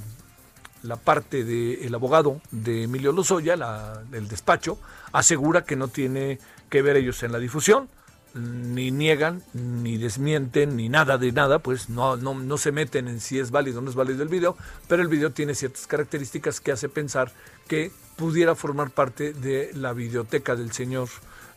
[0.86, 4.78] la parte del abogado de Emilio Lozoya, la, el despacho,
[5.12, 6.38] asegura que no tiene
[6.70, 7.88] que ver ellos en la difusión,
[8.34, 13.20] ni niegan, ni desmienten, ni nada de nada, pues no, no, no se meten en
[13.20, 14.56] si es válido o no es válido el video,
[14.88, 17.32] pero el video tiene ciertas características que hace pensar
[17.66, 21.08] que pudiera formar parte de la videoteca del señor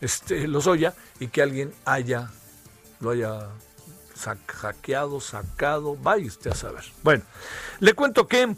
[0.01, 2.31] este, Lozoya y que alguien haya,
[3.01, 3.49] lo haya
[4.47, 6.83] hackeado, sacado, vaya usted a saber.
[7.03, 7.23] Bueno,
[7.79, 8.55] le cuento que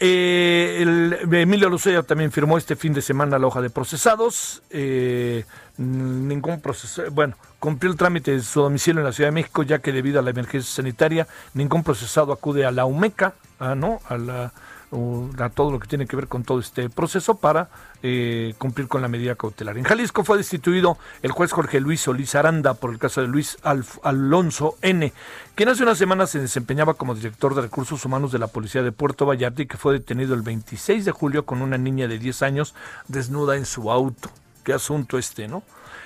[0.00, 4.62] eh, el, Emilio Lucella también firmó este fin de semana la hoja de procesados.
[4.70, 5.44] Eh,
[5.76, 9.80] ningún proceso, bueno, cumplió el trámite de su domicilio en la Ciudad de México, ya
[9.80, 14.00] que debido a la emergencia sanitaria, ningún procesado acude a la UMECA, ah, ¿no?
[14.08, 14.52] A la
[14.90, 17.68] a todo lo que tiene que ver con todo este proceso para
[18.02, 19.76] eh, cumplir con la medida cautelar.
[19.76, 23.58] En Jalisco fue destituido el juez Jorge Luis Solís Aranda por el caso de Luis
[24.02, 25.12] Alonso N.,
[25.54, 28.92] quien hace unas semanas se desempeñaba como director de recursos humanos de la Policía de
[28.92, 32.42] Puerto Vallarta y que fue detenido el 26 de julio con una niña de 10
[32.42, 32.74] años
[33.08, 34.30] desnuda en su auto.
[34.64, 35.62] qué asunto este, ¿no?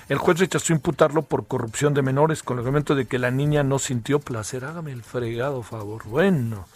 [0.08, 3.62] El juez rechazó imputarlo por corrupción de menores con el argumento de que la niña
[3.62, 4.64] no sintió placer.
[4.64, 6.04] Hágame el fregado favor.
[6.04, 6.66] Bueno.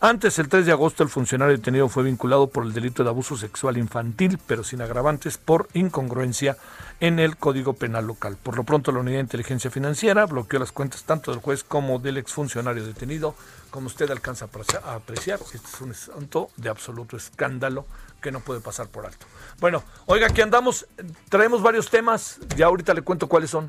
[0.00, 3.36] Antes, el 3 de agosto, el funcionario detenido fue vinculado por el delito de abuso
[3.36, 6.56] sexual infantil, pero sin agravantes por incongruencia
[7.00, 8.36] en el Código Penal local.
[8.40, 11.98] Por lo pronto, la Unidad de Inteligencia Financiera bloqueó las cuentas tanto del juez como
[11.98, 13.34] del exfuncionario detenido.
[13.70, 14.44] Como usted alcanza
[14.84, 17.84] a apreciar, este es un asunto de absoluto escándalo
[18.22, 19.26] que no puede pasar por alto.
[19.58, 20.86] Bueno, oiga, aquí andamos,
[21.28, 23.68] traemos varios temas, ya ahorita le cuento cuáles son.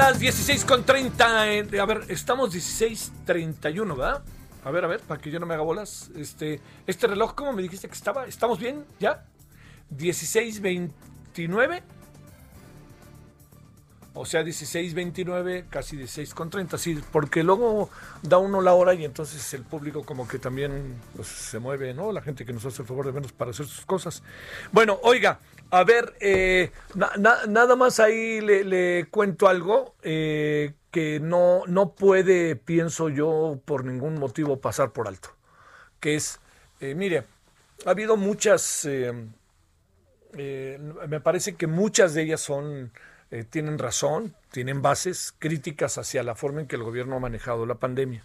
[0.00, 1.42] Las 16 con 30.
[1.42, 4.22] a ver, estamos 16.31, ¿verdad?
[4.64, 6.10] A ver, a ver, para que yo no me haga bolas.
[6.16, 8.24] Este, este reloj, ¿cómo me dijiste que estaba?
[8.24, 8.86] ¿Estamos bien?
[8.98, 9.26] ¿Ya?
[9.94, 11.82] 16.29.
[14.14, 17.90] O sea, 16.29, casi 16.30, sí, porque luego
[18.22, 22.10] da uno la hora y entonces el público como que también pues, se mueve, ¿no?
[22.10, 24.22] La gente que nos hace el favor de vernos para hacer sus cosas.
[24.72, 31.94] Bueno, oiga, a ver, eh, nada más ahí le, cuento algo eh, que no, no
[31.94, 35.30] puede, pienso yo, por ningún motivo pasar por alto.
[36.00, 36.40] Que es,
[36.80, 37.24] eh, mire,
[37.86, 38.88] ha habido muchas,
[40.32, 42.92] me parece que muchas de ellas son,
[43.50, 47.76] tienen razón, tienen bases críticas hacia la forma en que el gobierno ha manejado la
[47.76, 48.24] pandemia.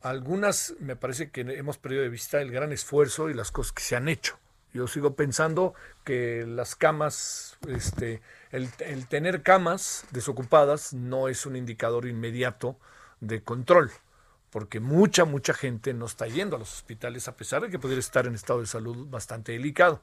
[0.00, 3.82] Algunas me parece que hemos perdido de vista el gran esfuerzo y las cosas que
[3.82, 4.38] se han hecho
[4.72, 8.70] yo sigo pensando que las camas, este, el,
[9.08, 12.78] tener camas desocupadas no es un indicador inmediato
[13.20, 13.90] de control,
[14.50, 18.00] porque mucha, mucha gente no está yendo a los hospitales a pesar de que pudiera
[18.00, 20.00] estar en estado de salud bastante delicado.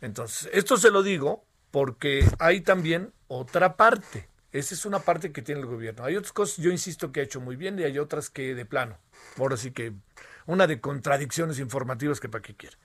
[0.00, 4.28] Entonces, esto se lo digo porque hay también otra parte.
[4.52, 6.04] Esa es una parte que tiene el gobierno.
[6.04, 8.64] Hay otras cosas, yo insisto, que ha hecho muy bien y hay otras que de
[8.64, 8.98] plano.
[9.38, 9.92] Ahora sí que
[10.46, 12.76] una de contradicciones informativas que para qué quiere.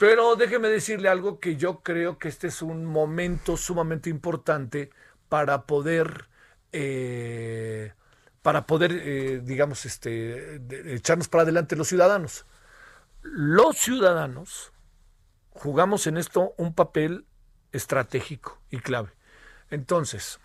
[0.00, 4.88] Pero déjeme decirle algo que yo creo que este es un momento sumamente importante
[5.28, 6.30] para poder,
[6.72, 7.92] eh,
[8.40, 10.54] para poder, eh, digamos, este,
[10.94, 12.46] echarnos para adelante los ciudadanos.
[13.20, 14.72] Los ciudadanos
[15.50, 17.26] jugamos en esto un papel
[17.70, 19.10] estratégico y clave.
[19.68, 20.40] Entonces,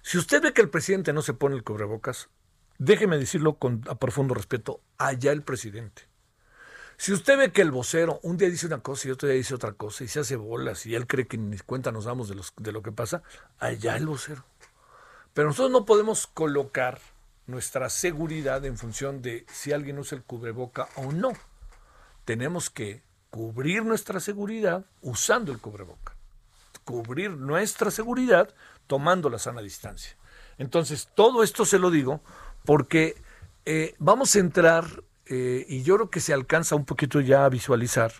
[0.00, 2.30] si usted ve que el presidente no se pone el cubrebocas,
[2.78, 6.07] déjeme decirlo con a profundo respeto, allá el presidente.
[7.00, 9.54] Si usted ve que el vocero un día dice una cosa y otro día dice
[9.54, 12.72] otra cosa y se hace bolas y él cree que ni cuenta nos damos de,
[12.72, 13.22] lo que pasa,
[13.60, 14.44] allá el vocero.
[15.32, 16.98] Pero nosotros no podemos colocar
[17.46, 21.34] nuestra seguridad en función de si alguien usa el cubreboca o no.
[22.24, 26.16] Tenemos que cubrir nuestra seguridad usando el cubreboca.
[26.82, 28.52] Cubrir nuestra seguridad
[28.88, 30.16] tomando la sana distancia.
[30.58, 32.22] Entonces, todo esto se lo digo
[32.64, 33.22] porque
[33.66, 37.48] eh, vamos a entrar eh, y yo creo que se alcanza un poquito ya a
[37.48, 38.12] visualizar,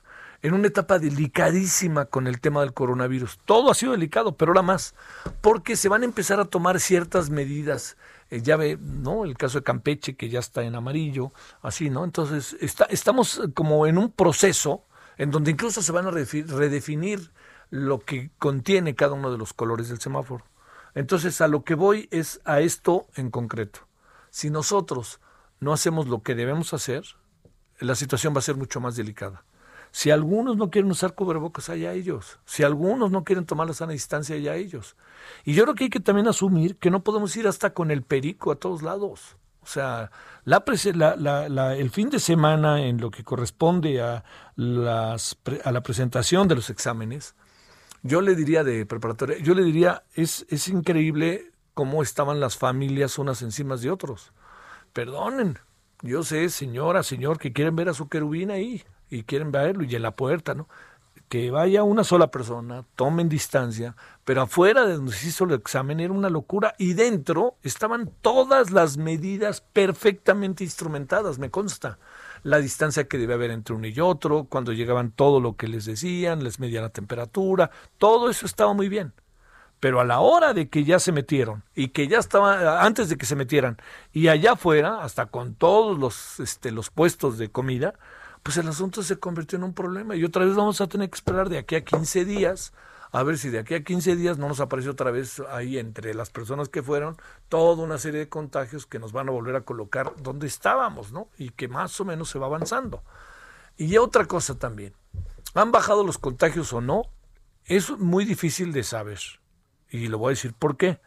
[0.43, 3.39] en una etapa delicadísima con el tema del coronavirus.
[3.45, 4.95] Todo ha sido delicado, pero ahora más,
[5.41, 7.97] porque se van a empezar a tomar ciertas medidas.
[8.31, 9.25] Eh, ya ve, ¿no?
[9.25, 12.05] El caso de Campeche, que ya está en amarillo, así, ¿no?
[12.05, 14.85] Entonces, está, estamos como en un proceso
[15.17, 17.33] en donde incluso se van a redefinir
[17.71, 20.45] lo que contiene cada uno de los colores del semáforo.
[20.95, 23.81] Entonces, a lo que voy es a esto en concreto.
[24.31, 25.21] Si nosotros
[25.61, 27.05] no hacemos lo que debemos hacer,
[27.81, 29.45] la situación va a ser mucho más delicada.
[29.91, 32.39] Si algunos no quieren usar cubrebocas, allá ellos.
[32.45, 34.97] Si algunos no quieren tomar la sana distancia, allá ellos.
[35.45, 38.03] Y yo creo que hay que también asumir que no podemos ir hasta con el
[38.03, 39.37] perico a todos lados.
[39.63, 40.11] O sea,
[40.45, 40.63] la,
[41.17, 44.25] la, el fin de semana en lo que corresponde a,
[44.57, 47.35] la presentación de los exámenes,
[48.03, 53.19] yo le diría de preparatoria, yo le diría, es, es increíble cómo estaban las familias
[53.19, 54.33] unas encima de otros.
[54.99, 55.57] Perdonen,
[56.03, 59.95] yo sé, señora, señor, que quieren ver a su querubín ahí y quieren verlo y
[59.95, 60.69] en la puerta, ¿no?
[61.29, 66.01] Que vaya una sola persona, tomen distancia, pero afuera de donde se hizo el examen
[66.01, 72.01] era una locura y dentro estaban todas las medidas perfectamente instrumentadas, me consta.
[72.43, 75.85] La distancia que debe haber entre uno y otro, cuando llegaban todo lo que les
[75.85, 79.13] decían, les medían la temperatura, todo eso estaba muy bien
[79.81, 83.17] pero a la hora de que ya se metieron y que ya estaba antes de
[83.17, 83.79] que se metieran
[84.13, 87.95] y allá afuera hasta con todos los este, los puestos de comida
[88.43, 91.17] pues el asunto se convirtió en un problema y otra vez vamos a tener que
[91.17, 92.73] esperar de aquí a 15 días
[93.11, 96.15] a ver si de aquí a 15 días no nos aparece otra vez ahí entre
[96.15, 97.17] las personas que fueron
[97.49, 101.29] toda una serie de contagios que nos van a volver a colocar donde estábamos, ¿no?
[101.39, 103.03] Y que más o menos se va avanzando.
[103.77, 104.93] Y otra cosa también,
[105.55, 107.05] ¿han bajado los contagios o no?
[107.65, 109.21] Es muy difícil de saber.
[109.91, 111.01] Y lo voy a decir por qué.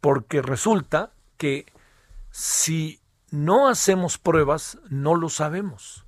[0.00, 1.66] Porque resulta que
[2.30, 6.04] si no hacemos pruebas, no lo sabemos.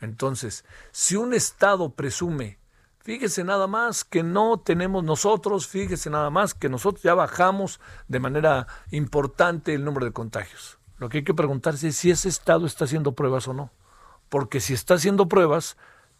[0.00, 2.58] Entonces, si un Estado presume,
[3.00, 8.20] fíjese nada más que no tenemos nosotros, fíjese nada más que nosotros ya bajamos de
[8.20, 10.78] manera importante el número de contagios.
[10.98, 13.70] Lo que hay que preguntarse es si ese Estado está haciendo pruebas o no.
[14.28, 15.76] Porque si está haciendo pruebas,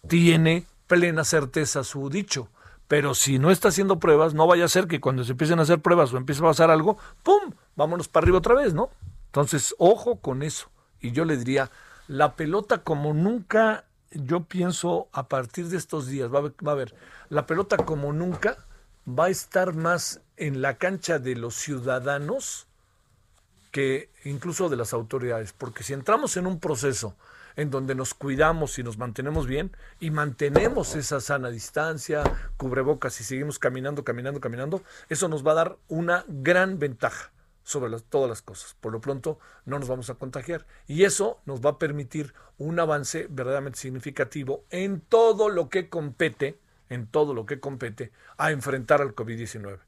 [0.09, 2.49] tiene plena certeza su dicho.
[2.93, 5.63] Pero si no está haciendo pruebas, no vaya a ser que cuando se empiecen a
[5.63, 7.55] hacer pruebas o empiece a pasar algo, ¡pum!
[7.75, 8.91] Vámonos para arriba otra vez, ¿no?
[9.29, 10.69] Entonces, ojo con eso.
[11.01, 11.71] Y yo le diría,
[12.07, 16.75] la pelota como nunca, yo pienso a partir de estos días, va a, va a
[16.75, 16.95] ver,
[17.31, 18.59] la pelota como nunca
[19.09, 22.67] va a estar más en la cancha de los ciudadanos
[23.71, 25.55] que incluso de las autoridades.
[25.55, 27.17] Porque si entramos en un proceso
[27.57, 32.23] en donde nos cuidamos y nos mantenemos bien y mantenemos esa sana distancia,
[32.57, 37.33] cubrebocas y seguimos caminando, caminando, caminando, eso nos va a dar una gran ventaja
[37.65, 38.77] sobre todas las cosas.
[38.81, 42.79] Por lo pronto no nos vamos a contagiar y eso nos va a permitir un
[42.81, 49.01] avance verdaderamente significativo en todo lo que compete, en todo lo que compete a enfrentar
[49.01, 49.79] al COVID-19.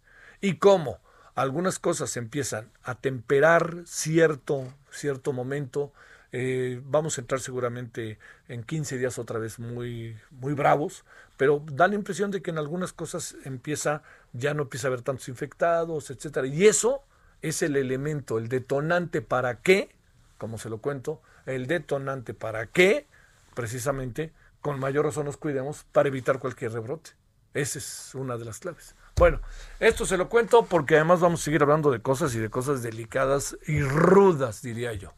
[0.40, 1.00] ¿Y cómo?
[1.34, 5.92] Algunas cosas empiezan a temperar cierto, cierto momento,
[6.36, 8.18] eh, vamos a entrar seguramente
[8.48, 11.04] en 15 días otra vez muy, muy bravos,
[11.36, 15.02] pero da la impresión de que en algunas cosas empieza, ya no empieza a haber
[15.02, 16.48] tantos infectados, etcétera.
[16.48, 17.04] Y eso
[17.40, 19.94] es el elemento, el detonante para qué,
[20.36, 23.06] como se lo cuento, el detonante para qué,
[23.54, 27.12] precisamente, con mayor razón nos cuidemos para evitar cualquier rebrote.
[27.54, 28.94] Esa es una de las claves.
[29.16, 29.40] Bueno,
[29.78, 32.82] esto se lo cuento porque además vamos a seguir hablando de cosas y de cosas
[32.82, 35.12] delicadas y rudas, diría yo.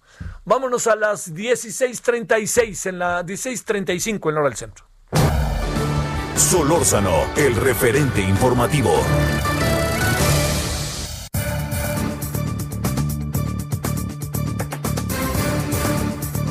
[0.45, 4.85] Vámonos a las 16:36 en la 16:35 en la hora del centro.
[6.37, 8.93] Solórzano, el referente informativo.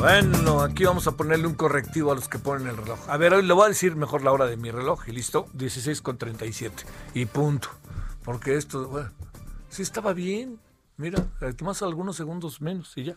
[0.05, 2.99] Bueno, aquí vamos a ponerle un correctivo a los que ponen el reloj.
[3.09, 5.47] A ver, hoy le voy a decir mejor la hora de mi reloj y listo,
[5.53, 6.83] 16 con 37
[7.15, 7.69] y punto.
[8.23, 9.09] Porque esto, bueno,
[9.67, 10.59] sí estaba bien.
[10.97, 11.25] Mira,
[11.63, 13.15] más algunos segundos menos y ya.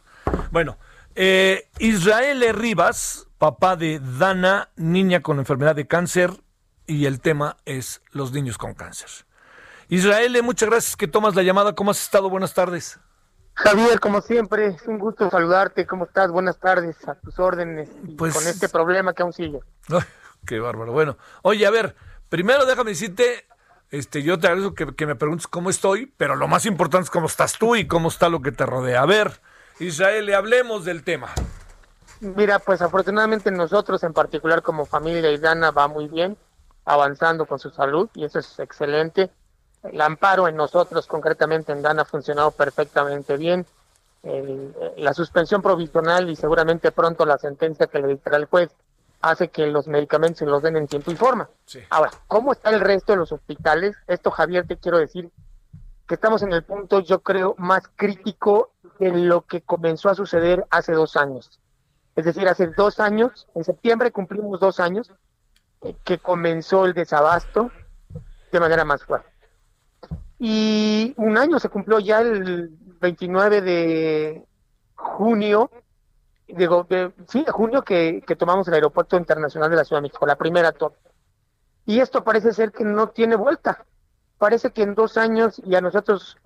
[0.50, 0.78] Bueno,
[1.14, 6.42] eh, Israel Rivas, papá de Dana, niña con enfermedad de cáncer,
[6.86, 9.10] y el tema es los niños con cáncer.
[9.90, 11.74] Israel, muchas gracias que tomas la llamada.
[11.74, 12.30] ¿Cómo has estado?
[12.30, 12.98] Buenas tardes.
[13.58, 15.84] Javier, como siempre, es un gusto saludarte.
[15.84, 16.30] ¿Cómo estás?
[16.30, 17.90] Buenas tardes, a tus órdenes.
[18.16, 18.32] Pues...
[18.32, 19.58] Con este problema que aún sigue.
[20.46, 20.92] qué bárbaro.
[20.92, 21.96] Bueno, oye, a ver,
[22.28, 23.46] primero déjame decirte,
[23.90, 27.26] este, yo te agradezco que, me preguntes cómo estoy, pero lo más importante es cómo
[27.26, 29.02] estás tú y cómo está lo que te rodea.
[29.02, 29.40] A ver,
[29.80, 31.28] Israel, le hablemos del tema.
[32.20, 36.36] Mira, pues afortunadamente nosotros en particular como familia y Dana va muy bien,
[36.84, 39.32] avanzando con su salud y eso es excelente.
[39.84, 43.66] El amparo en nosotros, concretamente en DAN, ha funcionado perfectamente bien.
[44.96, 48.70] la suspensión provisional y seguramente pronto la sentencia que le dictará el juez
[49.20, 51.48] hace que los medicamentos se los den en tiempo y forma.
[51.90, 53.96] Ahora, ¿cómo está el resto de los hospitales?
[54.06, 55.30] Esto, Javier, te quiero decir
[56.06, 60.66] que estamos en el punto, yo creo, más crítico de lo que comenzó a suceder
[60.70, 61.60] hace dos años.
[62.16, 65.12] Es decir, hace dos años, en septiembre cumplimos dos años,
[65.82, 67.70] eh, que comenzó el desabasto
[68.50, 69.28] de manera más fuerte.
[70.38, 72.70] Y un año se cumplió ya el
[73.00, 74.46] 29 de
[74.94, 75.70] junio
[76.48, 80.08] digo, de, sí, de junio que, que tomamos el aeropuerto internacional de la Ciudad de
[80.08, 80.96] México, la primera toma.
[81.84, 83.84] Y esto parece ser que no tiene vuelta.
[84.38, 86.36] Parece que en dos años y a nosotros,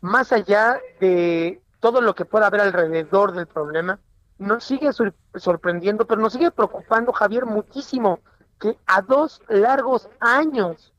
[0.00, 3.98] más allá de todo lo que pueda haber alrededor del problema,
[4.38, 4.90] nos sigue
[5.34, 8.20] sorprendiendo, pero nos sigue preocupando, Javier, muchísimo,
[8.58, 10.92] que a dos largos años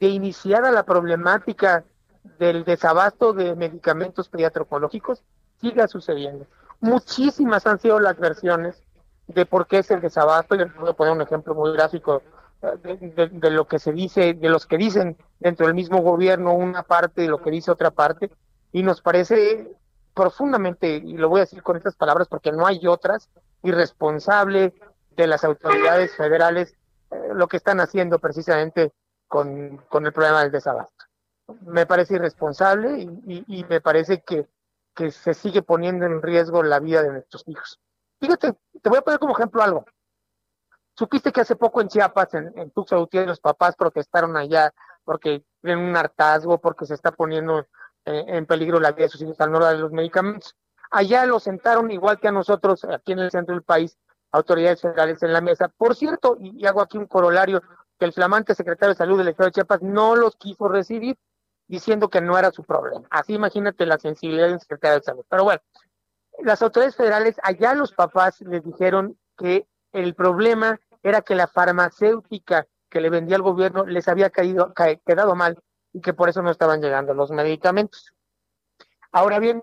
[0.00, 1.84] de iniciada la problemática
[2.38, 5.22] del desabasto de medicamentos pediatrocológicos,
[5.60, 6.46] siga sucediendo.
[6.80, 8.82] Muchísimas han sido las versiones
[9.28, 12.22] de por qué es el desabasto, y les voy a poner un ejemplo muy gráfico
[12.82, 16.82] de, de, lo que se dice, de los que dicen dentro del mismo gobierno una
[16.82, 18.30] parte y lo que dice otra parte,
[18.72, 19.70] y nos parece
[20.14, 23.30] profundamente, y lo voy a decir con estas palabras porque no hay otras,
[23.62, 24.74] irresponsable
[25.16, 26.74] de las autoridades federales
[27.10, 28.92] eh, lo que están haciendo precisamente
[29.30, 31.04] con, con el problema del desabasto.
[31.62, 34.48] Me parece irresponsable y, me parece que,
[34.92, 37.80] que se sigue poniendo en riesgo la vida de nuestros hijos.
[38.20, 39.84] Fíjate, te voy a poner como ejemplo algo.
[40.96, 44.74] Supiste que hace poco en Chiapas, en, en Gutiérrez, los papás protestaron allá
[45.04, 47.60] porque tienen un hartazgo, porque se está poniendo
[48.04, 50.56] eh, en peligro la vida de sus hijos al norte de los medicamentos.
[50.90, 53.96] Allá lo sentaron igual que a nosotros aquí en el centro del país,
[54.32, 55.68] autoridades federales en la mesa.
[55.68, 57.62] Por cierto, y, hago aquí un corolario,
[58.00, 61.18] que el flamante secretario de Salud del Estado de Chiapas no los quiso recibir,
[61.68, 63.06] diciendo que no era su problema.
[63.10, 65.24] Así imagínate la sensibilidad del secretario de Salud.
[65.28, 65.60] Pero bueno,
[66.38, 72.66] las autoridades federales, allá los papás les dijeron que el problema era que la farmacéutica
[72.88, 74.72] que le vendía al gobierno les había caído,
[75.04, 78.14] quedado mal y que por eso no estaban llegando los medicamentos.
[79.12, 79.62] Ahora bien,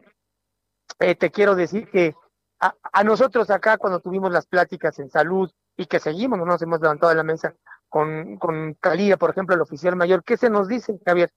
[1.00, 2.16] eh, te quiero decir que
[2.60, 6.82] a, nosotros acá cuando tuvimos las pláticas en salud y que seguimos, no nos hemos
[6.82, 7.56] levantado de la mesa
[7.88, 11.32] con, con Calía, por ejemplo, el oficial mayor, ¿qué se nos dice, Javier?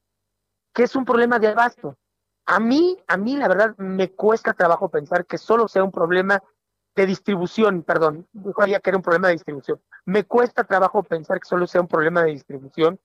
[0.72, 1.96] Que es un problema de abasto.
[2.46, 6.42] A mí, a mí la verdad me cuesta trabajo pensar que solo sea un problema
[6.96, 9.80] de distribución, perdón, dijo que era un problema de distribución.
[10.06, 12.98] Me cuesta trabajo pensar que solo sea un problema de distribución,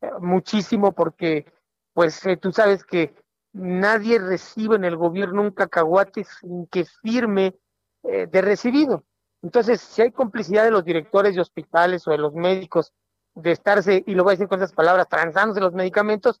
[0.00, 1.52] eh, muchísimo porque,
[1.92, 3.14] pues, eh, tú sabes que
[3.52, 7.56] nadie recibe en el gobierno un cacahuate sin que firme
[8.04, 9.04] eh, de recibido.
[9.44, 12.94] Entonces, si hay complicidad de los directores de hospitales o de los médicos
[13.34, 16.40] de estarse, y lo voy a decir con esas palabras, transándose los medicamentos,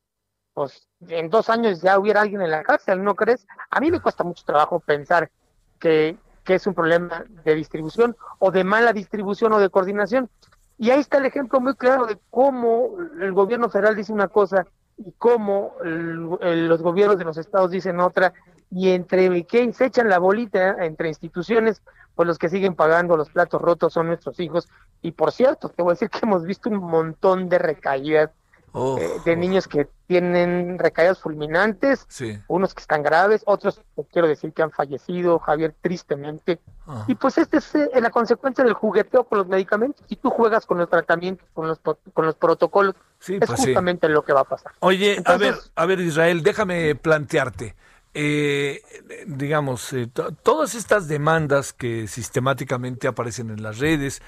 [0.54, 3.46] pues en dos años ya hubiera alguien en la cárcel, ¿no crees?
[3.68, 5.30] A mí me cuesta mucho trabajo pensar
[5.78, 10.30] que, que es un problema de distribución o de mala distribución o de coordinación.
[10.78, 14.66] Y ahí está el ejemplo muy claro de cómo el gobierno federal dice una cosa
[14.96, 18.32] y cómo los gobiernos de los estados dicen otra,
[18.70, 21.82] y entre que se echan la bolita entre instituciones,
[22.14, 24.68] pues los que siguen pagando los platos rotos son nuestros hijos.
[25.02, 28.30] Y por cierto, te voy a decir que hemos visto un montón de recaídas
[28.76, 32.08] eh, de niños que tienen recaídas fulminantes,
[32.48, 36.58] unos que están graves, otros quiero decir que han fallecido, Javier, tristemente.
[37.06, 40.04] Y pues este es eh, la consecuencia del jugueteo con los medicamentos.
[40.08, 42.96] Si tú juegas con los tratamientos, con los, con los protocolos,
[43.28, 44.72] es pues justamente lo que va a pasar.
[44.80, 47.76] Oye, a ver, a ver Israel, déjame plantearte.
[48.14, 48.80] Eh,
[49.26, 49.94] digamos,
[50.42, 54.22] todas estas demandas que sistemáticamente aparecen en las redes,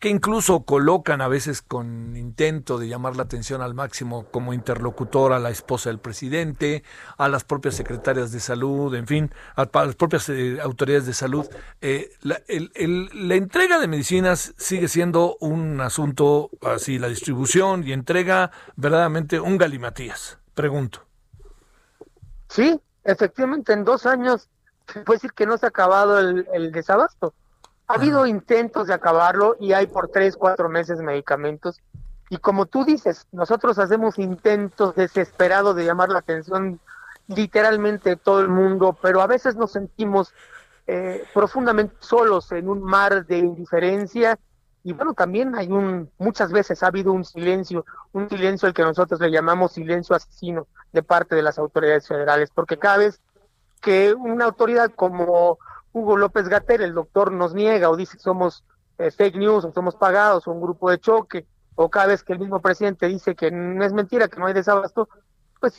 [0.00, 5.34] que incluso colocan a veces con intento de llamar la atención al máximo como interlocutor
[5.34, 6.82] a la esposa del presidente,
[7.18, 11.46] a las propias secretarias de salud, en fin, a, las propias eh, autoridades de salud.
[11.82, 18.50] Eh, la, la, entrega de medicinas sigue siendo un asunto así, la distribución y entrega
[18.76, 20.38] verdaderamente un galimatías.
[20.54, 21.04] Pregunto.
[22.48, 24.48] Sí, efectivamente, en dos años
[24.92, 27.34] se puede decir que no se ha acabado el, el desabasto.
[27.86, 31.80] Ha habido intentos de acabarlo y hay por tres, cuatro meses medicamentos.
[32.28, 36.80] Y como tú dices, nosotros hacemos intentos desesperados de llamar la atención
[37.26, 40.32] literalmente de todo el mundo, pero a veces nos sentimos
[40.86, 44.38] eh, profundamente solos en un mar de indiferencia.
[44.82, 48.82] Y bueno, también hay un, muchas veces ha habido un silencio, un silencio al que
[48.82, 53.20] nosotros le llamamos silencio asesino de parte de las autoridades federales, porque cada vez
[53.80, 55.58] que una autoridad como
[55.92, 58.64] Hugo López Gater, el doctor nos niega o dice que somos
[58.98, 62.32] eh, fake news o somos pagados o un grupo de choque, o cada vez que
[62.32, 65.08] el mismo presidente dice que no es mentira, que no hay desabasto,
[65.60, 65.78] pues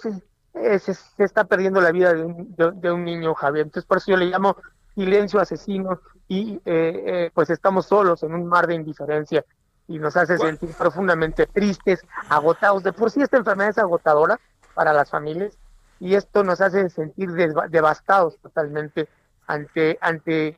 [0.53, 0.93] eh, se,
[1.23, 3.65] está perdiendo la vida de un, de, un, niño, Javier.
[3.65, 4.57] Entonces, por eso yo le llamo
[4.95, 6.01] silencio asesino
[6.31, 9.43] y eh, pues estamos solos en un mar de indiferencia
[9.85, 12.83] y nos hace sentir profundamente tristes, agotados.
[12.83, 14.39] De por sí esta enfermedad es agotadora
[14.73, 15.57] para las familias
[15.99, 19.09] y esto nos hace sentir devastados totalmente
[19.45, 20.57] ante, ante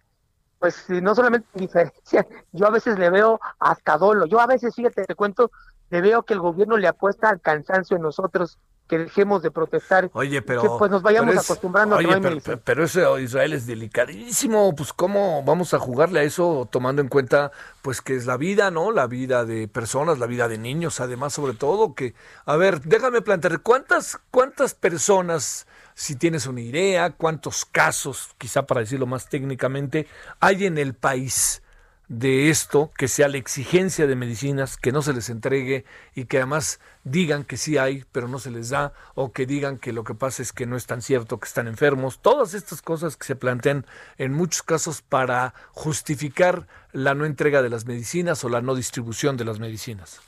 [0.60, 5.06] pues no solamente diferencia, yo a veces le veo hasta dolo, yo a veces, fíjate,
[5.06, 5.50] te cuento,
[5.90, 10.10] le veo que el gobierno le apuesta al cansancio en nosotros que dejemos de protestar.
[10.14, 10.62] Oye, pero.
[10.62, 14.76] Que pues nos vayamos acostumbrando oye, a pero, pero, pero, eso Israel es delicadísimo.
[14.76, 18.72] Pues, ¿cómo vamos a jugarle a eso tomando en cuenta, pues, que es la vida,
[18.72, 18.92] ¿no?
[18.92, 21.96] La vida de personas, la vida de niños, además, sobre todo.
[21.96, 22.14] que
[22.46, 28.82] A ver, déjame plantear, ¿cuántas, cuántas personas, si tienes una idea, cuántos casos, quizá para
[28.82, 30.08] decirlo más técnicamente,
[30.40, 31.62] hay en el país?
[32.08, 36.38] De esto, que sea la exigencia de medicinas, que no se les entregue y que
[36.38, 40.04] además digan que sí hay, pero no se les da, o que digan que lo
[40.04, 42.20] que pasa es que no es tan cierto, que están enfermos.
[42.20, 43.86] Todas estas cosas que se plantean
[44.18, 49.38] en muchos casos para justificar la no entrega de las medicinas o la no distribución
[49.38, 50.20] de las medicinas.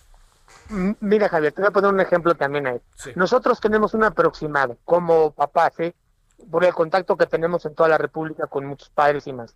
[0.69, 2.81] Mira, Javier, te voy a poner un ejemplo también ahí.
[3.15, 5.93] Nosotros tenemos un aproximado como papás, ¿eh?
[6.49, 9.55] por el contacto que tenemos en toda la República con muchos padres y más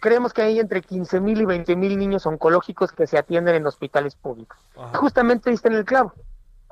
[0.00, 3.66] creemos que hay entre 15 mil y 20 mil niños oncológicos que se atienden en
[3.66, 4.58] hospitales públicos.
[4.94, 6.12] Justamente diste en el clavo.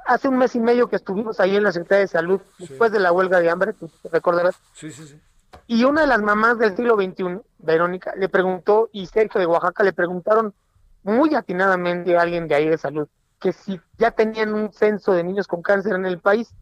[0.07, 3.01] Hace un mes y medio que estuvimos ahí en la Secretaría de Salud, después de
[3.01, 4.57] la huelga de hambre, tú recordarás.
[4.73, 5.21] Sí, sí, sí.
[5.67, 9.83] Y una de las mamás del siglo XXI, Verónica, le preguntó, y Sergio de Oaxaca
[9.83, 10.55] le preguntaron
[11.03, 13.07] muy atinadamente a alguien de ahí de salud,
[13.41, 16.55] que si ya tenían un censo de niños con cáncer en el país.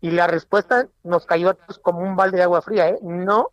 [0.00, 2.98] Y la respuesta nos cayó a todos como un balde de agua fría, ¿eh?
[3.02, 3.50] No,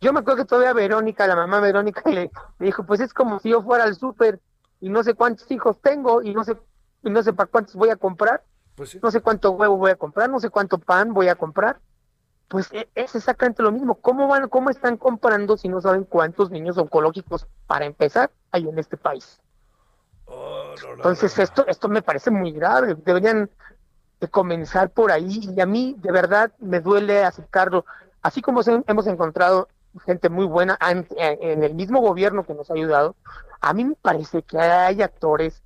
[0.00, 3.50] yo me acuerdo que todavía Verónica, la mamá Verónica, le, dijo, pues es como si
[3.50, 4.40] yo fuera al súper
[4.80, 6.56] y no sé cuántos hijos tengo y no sé,
[7.02, 8.44] y no sé para cuántos voy a comprar,
[8.74, 11.80] pues no sé cuánto huevo voy a comprar, no sé cuánto pan voy a comprar.
[12.48, 13.96] Pues e, es exactamente lo mismo.
[13.96, 18.78] ¿Cómo van, cómo están comprando si no saben cuántos niños oncológicos para empezar hay en
[18.78, 19.40] este país?
[20.26, 22.94] Oh, Entonces esto, esto me parece muy grave.
[22.94, 23.50] Deberían
[24.20, 27.84] de comenzar por ahí y a mí de verdad me duele aceptarlo.
[28.22, 29.68] Así como hemos encontrado
[30.04, 33.16] gente muy buena en el mismo gobierno que nos ha ayudado,
[33.60, 35.62] a mí me parece que hay actores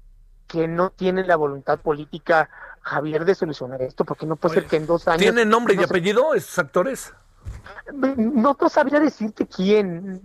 [0.46, 2.50] que no tienen la voluntad política,
[2.80, 5.20] Javier, de solucionar esto, porque no puede ser que en dos años...
[5.20, 7.12] ¿Tienen nombre y apellido esos actores?
[7.92, 10.20] No, no sabría decirte quién.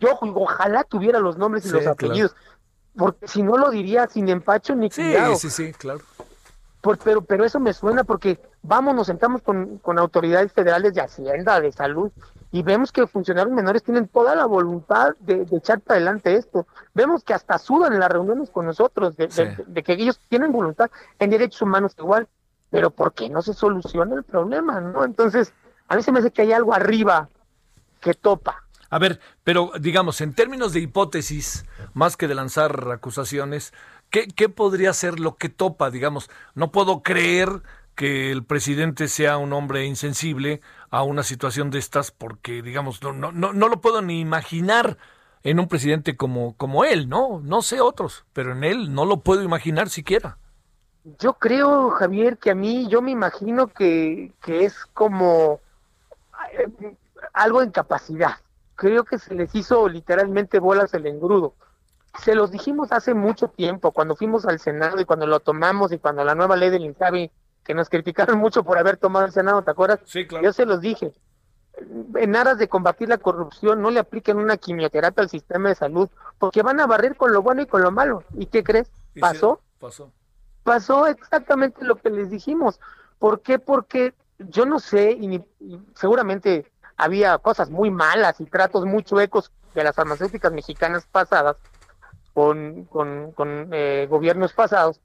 [0.00, 2.34] Yo ojalá tuviera los nombres y los apellidos,
[2.96, 6.00] porque si no lo diría sin empacho ni sí, Sí, sí, claro.
[7.04, 11.60] pero, pero eso me suena porque vamos, nos sentamos con, con autoridades federales de Hacienda,
[11.60, 12.10] de Salud,
[12.50, 16.66] y vemos que funcionarios menores tienen toda la voluntad de, echar para adelante esto.
[16.94, 19.28] Vemos que hasta sudan en las reuniones con nosotros, de,
[19.82, 22.26] que ellos tienen voluntad en derechos humanos igual,
[22.70, 24.80] pero ¿por qué no se soluciona el problema?
[24.80, 25.52] no Entonces,
[25.88, 27.28] a mí se me hace que hay algo arriba
[28.00, 28.64] que topa.
[28.90, 33.74] A ver, pero digamos, en términos de hipótesis, más que de lanzar acusaciones,
[34.08, 35.90] ¿qué, ¿qué podría ser lo que topa?
[35.90, 37.62] Digamos, no puedo creer
[37.98, 40.60] que el presidente sea un hombre insensible
[40.90, 44.96] a una situación de estas porque, digamos, no, no, no, lo puedo ni imaginar
[45.42, 47.40] en un presidente como, como él, ¿no?
[47.40, 50.38] No sé otros, pero en él no lo puedo imaginar siquiera.
[51.18, 55.60] Yo creo, Javier, que a mí yo me imagino que, que es como
[56.52, 56.96] eh,
[57.32, 58.36] algo de incapacidad.
[58.74, 61.54] Creo que se les hizo literalmente bolas el engrudo.
[62.22, 65.98] Se los dijimos hace mucho tiempo, cuando fuimos al Senado y cuando lo tomamos y
[65.98, 67.30] cuando la nueva ley del INSABI
[67.68, 70.00] que nos criticaron mucho por haber tomado el Senado, ¿te acuerdas?
[70.06, 70.42] Sí, claro.
[70.42, 71.12] Yo se los dije.
[72.16, 76.08] En aras de combatir la corrupción, no le apliquen una quimioterapia al sistema de salud,
[76.38, 78.24] porque van a barrer con lo bueno y con lo malo.
[78.34, 78.90] ¿Y qué crees?
[79.20, 79.60] ¿Pasó?
[79.78, 80.10] pasó.
[80.64, 82.80] Pasó exactamente lo que les dijimos.
[83.18, 83.58] ¿Por qué?
[83.58, 85.44] Porque yo no sé, y,
[85.94, 91.56] seguramente había cosas muy malas y tratos muy chuecos de las farmacéuticas mexicanas pasadas
[92.32, 95.00] con, con, con eh, gobiernos pasados,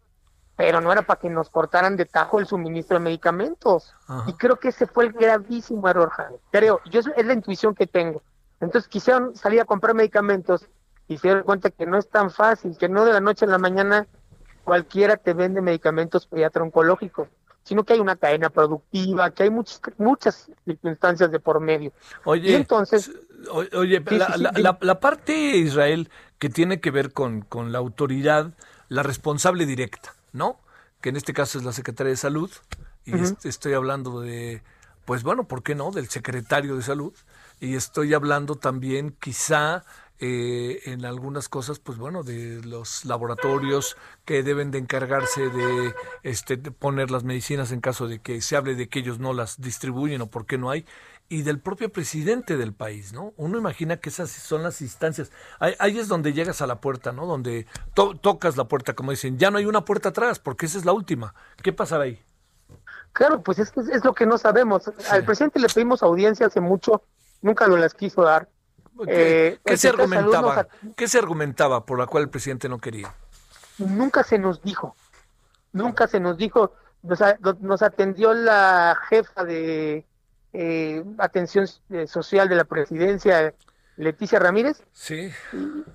[0.56, 3.94] pero no era para que nos cortaran de tajo el suministro de medicamentos.
[4.28, 6.40] Y creo que ese fue el gravísimo error, Javier.
[6.52, 8.22] Creo, yo es la intuición que tengo.
[8.60, 10.68] Entonces quisieron salir a comprar medicamentos
[11.08, 13.48] y se dieron cuenta que no es tan fácil, que no de la noche a
[13.48, 14.08] la mañana
[14.64, 17.28] cualquiera te vende medicamentos pediatra oncológicos,
[17.64, 21.92] sino que hay una cadena productiva, que hay muchas, muchas circunstancias de por medio.
[22.24, 23.12] Oye, entonces...
[23.74, 28.52] Oye, la, la, parte Israel que tiene que ver con, con la autoridad,
[28.88, 30.60] la responsable directa, ¿no?
[31.02, 32.52] Que en este caso es la Secretaría de Salud,
[33.06, 33.14] y
[33.48, 34.62] estoy hablando de,
[35.06, 35.92] pues bueno, ¿por qué no?
[35.92, 37.14] Del secretario de Salud,
[37.60, 39.84] y estoy hablando también quizá
[40.20, 46.56] eh, en algunas cosas, pues bueno, de los laboratorios que deben de encargarse de, este,
[46.56, 49.60] de poner las medicinas en caso de que se hable de que ellos no las
[49.60, 50.86] distribuyen o por qué no hay
[51.30, 53.34] y del propio presidente del país, ¿no?
[53.38, 55.32] Uno imagina que esas son las instancias.
[55.60, 57.26] Ahí, es donde llegas a la puerta, ¿no?
[57.26, 60.86] Donde tocas la puerta, como dicen, ya no hay una puerta atrás, porque esa es
[60.86, 61.34] la última.
[61.62, 62.22] ¿Qué pasará ahí?
[63.14, 64.92] Claro, pues es, es lo que no sabemos.
[65.10, 67.04] Al presidente le pedimos audiencia hace mucho,
[67.42, 68.50] nunca nos las quiso dar.
[69.06, 70.68] ¿Qué, ¿qué se argumentaba?
[70.96, 73.14] ¿Qué se argumentaba por la cual el presidente no quería?
[73.80, 74.96] Nunca se nos dijo,
[75.72, 80.06] nunca se nos dijo nos, atendió la jefa de
[80.54, 83.54] eh, atención eh, social de la presidencia,
[83.98, 84.84] Leticia Ramírez.
[84.92, 85.32] Sí.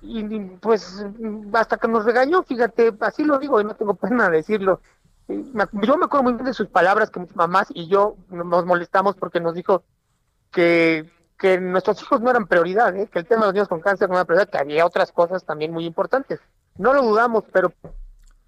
[0.01, 1.05] Y, pues
[1.53, 4.81] hasta que nos regañó, fíjate, así lo digo y no tengo pena de decirlo.
[5.27, 9.15] Yo me acuerdo muy bien de sus palabras que mis mamás y yo nos molestamos
[9.15, 9.83] porque nos dijo
[10.51, 13.07] que, que nuestros hijos no eran prioridad, ¿eh?
[13.07, 15.45] que el tema de los niños con cáncer no era prioridad, que había otras cosas
[15.45, 16.39] también muy importantes.
[16.77, 17.71] No lo dudamos, pero,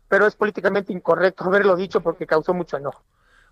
[0.07, 3.03] pero es políticamente incorrecto haberlo dicho porque causó mucho enojo.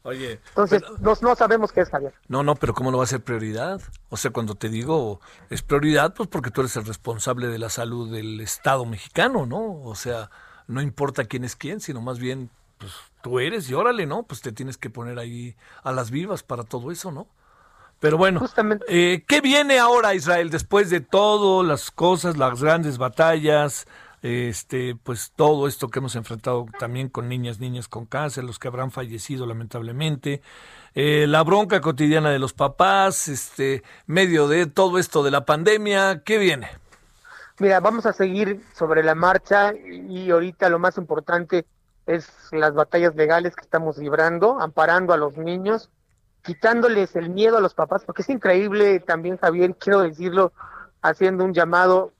[0.04, 2.14] Oye, entonces no, no, sabemos qué es Javier.
[2.28, 3.82] No, no, pero ¿cómo no va a ser prioridad?
[4.10, 5.20] O sea, cuando te digo
[5.50, 9.82] es prioridad, pues porque tú eres el responsable de la salud del Estado mexicano, ¿no?
[9.84, 10.30] O sea,
[10.68, 14.24] no importa quién es quién, sino más bien, pues tú eres y órale, ¿no?
[14.24, 17.28] Pues te tienes que poner ahí a las vivas para todo eso, ¿no?
[18.00, 18.41] Pero bueno,
[18.88, 23.88] eh, ¿qué viene ahora Israel después de todas las cosas, las grandes batallas,
[24.22, 28.67] este, pues todo esto que hemos enfrentado también con niñas, niñas con cáncer, los que
[28.67, 30.41] habrán fallecido lamentablemente,
[30.95, 36.24] eh, la bronca cotidiana de los papás, este, medio de todo esto de la pandemia,
[36.24, 36.70] ¿qué viene?
[37.59, 41.65] Mira, vamos a seguir sobre la marcha y ahorita lo más importante
[42.05, 45.89] es las batallas legales que estamos librando, amparando a los niños
[46.41, 50.51] quitándoles el miedo a los papás, porque es increíble también, Javier, quiero decirlo,
[51.01, 52.11] haciendo un llamado,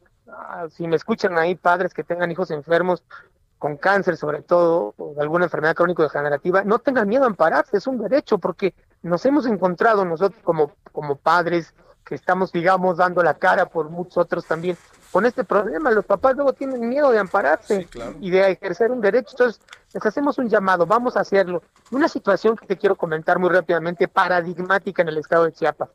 [0.72, 3.04] si me escuchan ahí padres que tengan hijos enfermos
[3.58, 7.98] con cáncer sobre todo, o alguna enfermedad crónico-degenerativa, no tengan miedo a ampararse, es un
[7.98, 11.74] derecho, porque nos hemos encontrado nosotros como, como padres,
[12.06, 14.78] que estamos, digamos, dando la cara por muchos otros también,
[15.12, 15.92] con este problema.
[15.92, 17.88] Los papás luego tienen miedo de ampararse
[18.20, 19.30] y de ejercer un derecho.
[19.32, 19.62] Entonces,
[19.94, 21.62] les hacemos un llamado, vamos a hacerlo.
[21.92, 25.90] Una situación que te quiero comentar muy rápidamente, paradigmática en el estado de Chiapas.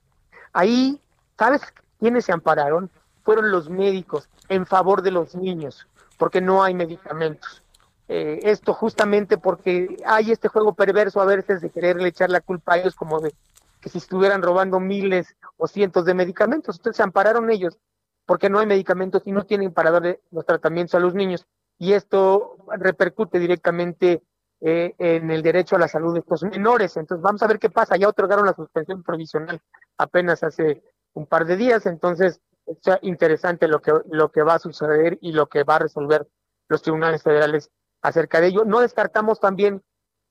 [0.52, 1.00] Ahí,
[1.36, 1.62] ¿sabes
[1.98, 2.90] quiénes se ampararon?
[3.24, 7.62] Fueron los médicos en favor de los niños, porque no hay medicamentos.
[8.06, 12.74] Eh, esto justamente porque hay este juego perverso a veces de quererle echar la culpa
[12.74, 13.34] a ellos como de
[13.80, 16.76] que si estuvieran robando miles o cientos de medicamentos.
[16.76, 17.78] Entonces se ampararon ellos
[18.26, 21.46] porque no hay medicamentos y no tienen para darle los tratamientos a los niños.
[21.78, 24.22] Y esto repercute directamente
[24.60, 26.96] eh, en el derecho a la salud de estos menores.
[26.96, 27.96] Entonces vamos a ver qué pasa.
[27.96, 29.60] Ya otorgaron la suspensión provisional
[29.98, 31.84] apenas hace un par de días.
[31.86, 35.80] Entonces es interesante lo que, lo que va a suceder y lo que va a
[35.80, 36.26] resolver
[36.68, 37.70] los tribunales federales
[38.02, 38.64] acerca de ello.
[38.64, 39.82] No descartamos también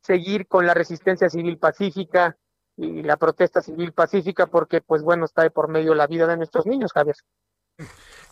[0.02, 2.38] seguir con la resistencia civil pacífica
[2.76, 6.38] y la protesta civil pacífica porque, pues bueno, está de por medio la vida de
[6.38, 7.16] nuestros niños, Javier.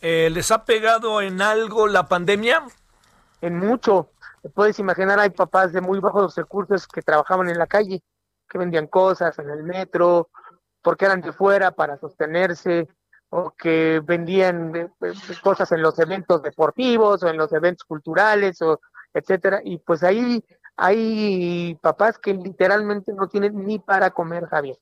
[0.02, 2.64] Eh, ¿Les ha pegado en algo la pandemia?
[3.42, 4.12] En mucho.
[4.54, 8.02] puedes imaginar, hay papás de muy bajos recursos que trabajaban en la calle,
[8.50, 10.30] que vendían cosas en el metro,
[10.82, 12.88] porque eran de fuera para sostenerse,
[13.32, 18.62] o que vendían eh, eh, cosas en los eventos deportivos o en los eventos culturales,
[18.62, 18.80] o
[19.14, 19.62] etcétera.
[19.64, 20.44] Y pues ahí
[20.76, 24.78] hay papás que literalmente no tienen ni para comer, Javier.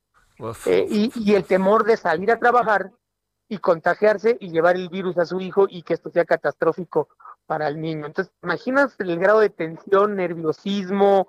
[0.65, 2.91] y, y el temor de salir a trabajar
[3.47, 7.09] y contagiarse y llevar el virus a su hijo y que esto sea catastrófico
[7.45, 8.05] para el niño.
[8.05, 11.27] Entonces, imaginas el grado de tensión, nerviosismo,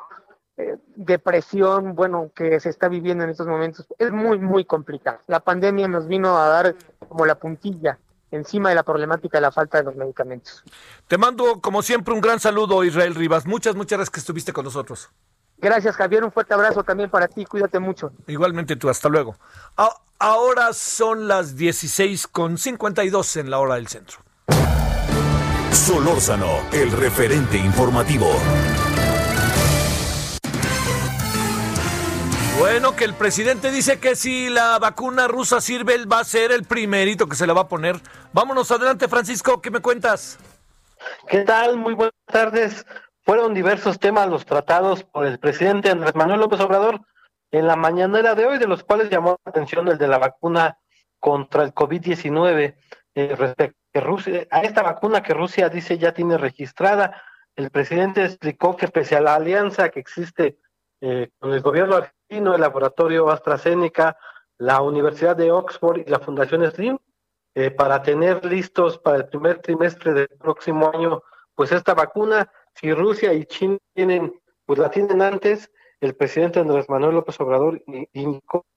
[0.63, 3.87] eh, depresión, bueno, que se está viviendo en estos momentos.
[3.99, 5.21] Es muy, muy complicado.
[5.27, 6.75] La pandemia nos vino a dar
[7.09, 7.99] como la puntilla
[8.31, 10.63] encima de la problemática de la falta de los medicamentos.
[11.09, 13.47] Te mando, como siempre, un gran saludo, Israel Rivas.
[13.47, 15.11] Muchas, muchas gracias que estuviste con nosotros.
[15.59, 16.25] Gracias, Javier.
[16.25, 17.45] Un fuerte abrazo también para ti.
[17.45, 18.13] Cuídate mucho.
[18.27, 18.89] Igualmente tú.
[18.89, 19.37] Hasta luego.
[19.77, 24.19] Ah, Ahora son las 16 con 52 en la hora del centro.
[25.73, 28.31] Solórzano, el referente informativo.
[32.61, 36.53] Bueno, que el presidente dice que si la vacuna rusa sirve, él va a ser
[36.53, 37.97] el primerito que se la va a poner.
[38.35, 40.39] Vámonos adelante, Francisco, ¿qué me cuentas?
[41.27, 41.79] ¿Qué tal?
[41.79, 42.85] Muy buenas tardes.
[43.23, 47.01] Fueron diversos temas los tratados por el presidente Andrés Manuel López Obrador
[47.51, 50.77] en la mañanera de hoy, de los cuales llamó la atención el de la vacuna
[51.19, 52.77] contra el COVID-19
[53.15, 57.23] eh, respecto a Rusia, a esta vacuna que Rusia dice ya tiene registrada.
[57.57, 60.59] El presidente explicó que pese a la alianza que existe
[61.01, 61.97] eh, con el gobierno
[62.31, 64.16] argentino, el laboratorio AstraZeneca,
[64.59, 66.97] la Universidad de Oxford y la Fundación Slim,
[67.55, 71.22] eh, para tener listos para el primer trimestre del próximo año,
[71.57, 74.33] pues esta vacuna, si Rusia y China tienen,
[74.64, 75.70] pues la tienen antes,
[76.01, 77.83] el presidente Andrés Manuel López Obrador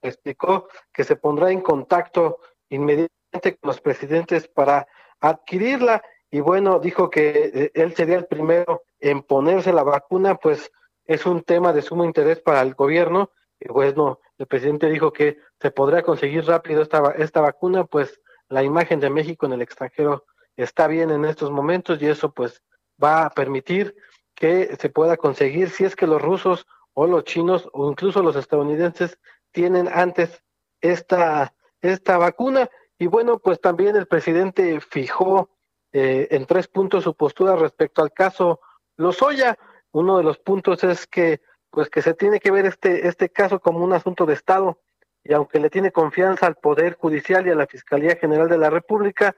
[0.01, 2.39] explicó que se pondrá en contacto
[2.70, 4.88] inmediatamente con los presidentes para
[5.22, 6.01] adquirirla
[6.32, 10.72] y bueno, dijo que eh, él sería el primero en ponerse la vacuna, pues
[11.06, 13.30] es un tema de sumo interés para el gobierno.
[13.70, 18.99] Bueno, el presidente dijo que se podrá conseguir rápido esta, esta vacuna, pues la imagen
[18.99, 20.26] de México en el extranjero
[20.57, 22.61] está bien en estos momentos y eso pues
[23.01, 23.95] va a permitir
[24.36, 28.36] que se pueda conseguir si es que los rusos o los chinos o incluso los
[28.36, 29.18] estadounidenses
[29.51, 30.43] tienen antes
[30.82, 32.70] esta, esta vacuna.
[32.97, 35.49] Y bueno, pues también el presidente fijó
[35.91, 38.59] eh, en tres puntos su postura respecto al caso
[38.97, 39.57] Lozoya.
[39.91, 41.41] Uno de los puntos es que
[41.74, 44.80] pues que se tiene que ver este, este caso como un asunto de Estado
[45.24, 48.70] y aunque le tiene confianza al Poder Judicial y a la Fiscalía General de la
[48.70, 49.36] República,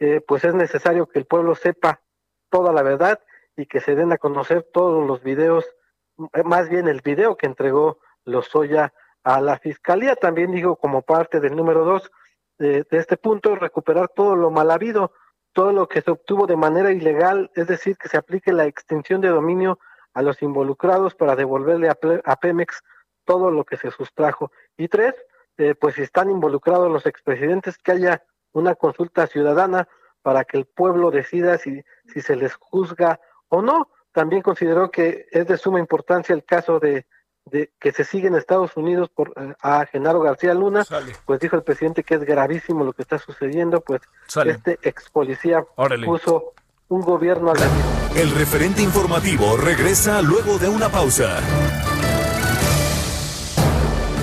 [0.00, 2.00] eh, pues es necesario que el pueblo sepa
[2.50, 3.20] toda la verdad
[3.56, 5.66] y que se den a conocer todos los videos,
[6.32, 10.16] eh, más bien el video que entregó Lozoya a la Fiscalía.
[10.16, 12.10] También digo como parte del número dos
[12.58, 15.12] de, de este punto, recuperar todo lo mal habido,
[15.52, 19.20] todo lo que se obtuvo de manera ilegal, es decir, que se aplique la extinción
[19.20, 19.78] de dominio
[20.18, 22.82] a los involucrados para devolverle a, Pemex
[23.24, 24.50] todo lo que se sustrajo.
[24.76, 25.14] Y tres,
[25.58, 29.86] eh, pues si están involucrados los expresidentes, que haya una consulta ciudadana
[30.22, 33.92] para que el pueblo decida si, si se les juzga o no.
[34.10, 37.06] También consideró que es de suma importancia el caso de,
[37.44, 40.84] de que se sigue en Estados Unidos por eh, a Genaro García Luna,
[41.26, 44.00] pues dijo el presidente que es gravísimo lo que está sucediendo, pues
[44.44, 45.64] este ex policía
[46.04, 46.54] puso
[46.90, 47.58] un gobierno al
[48.16, 51.38] El referente informativo regresa luego de una pausa.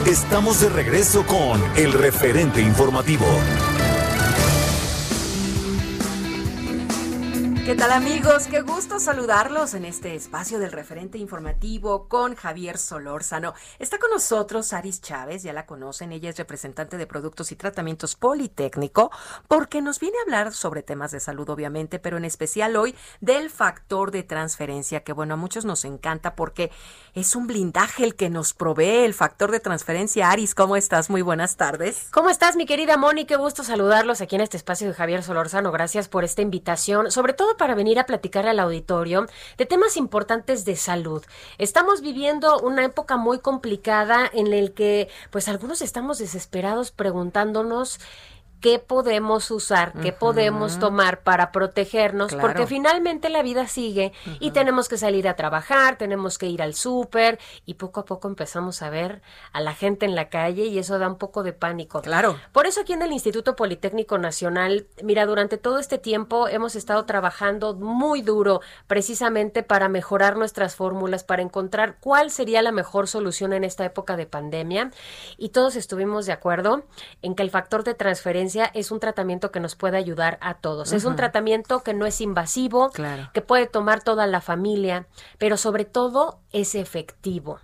[0.07, 3.25] Estamos de regreso con el referente informativo.
[7.65, 8.45] ¿Qué tal amigos?
[8.45, 13.55] Qué gusto saludarlos en este espacio del referente informativo con Javier Solórzano.
[13.79, 18.15] Está con nosotros Aris Chávez, ya la conocen, ella es representante de Productos y Tratamientos
[18.17, 19.09] Politécnico,
[19.47, 23.49] porque nos viene a hablar sobre temas de salud obviamente, pero en especial hoy del
[23.49, 26.69] factor de transferencia, que bueno, a muchos nos encanta porque
[27.15, 30.29] es un blindaje el que nos provee el factor de transferencia.
[30.29, 31.09] Aris, ¿cómo estás?
[31.09, 32.09] Muy buenas tardes.
[32.11, 33.25] ¿Cómo estás, mi querida Moni?
[33.25, 35.71] Qué gusto saludarlos aquí en este espacio de Javier Solórzano.
[35.71, 39.27] Gracias por esta invitación, sobre todo para venir a platicar al auditorio
[39.57, 41.23] de temas importantes de salud.
[41.57, 47.99] Estamos viviendo una época muy complicada en el que pues algunos estamos desesperados preguntándonos
[48.61, 54.89] qué podemos usar, qué podemos tomar para protegernos, porque finalmente la vida sigue y tenemos
[54.89, 58.89] que salir a trabajar, tenemos que ir al súper y poco a poco empezamos a
[58.89, 62.01] ver a la gente en la calle y eso da un poco de pánico.
[62.01, 62.39] Claro.
[62.51, 67.05] Por eso aquí en el Instituto Politécnico Nacional, mira, durante todo este tiempo hemos estado
[67.05, 73.53] trabajando muy duro precisamente para mejorar nuestras fórmulas, para encontrar cuál sería la mejor solución
[73.53, 74.91] en esta época de pandemia
[75.37, 76.85] y todos estuvimos de acuerdo
[77.21, 80.93] en que el factor de transferencia es un tratamiento que nos puede ayudar a todos.
[80.93, 82.91] Es un tratamiento que no es invasivo,
[83.33, 87.59] que puede tomar toda la familia, pero sobre todo es efectivo.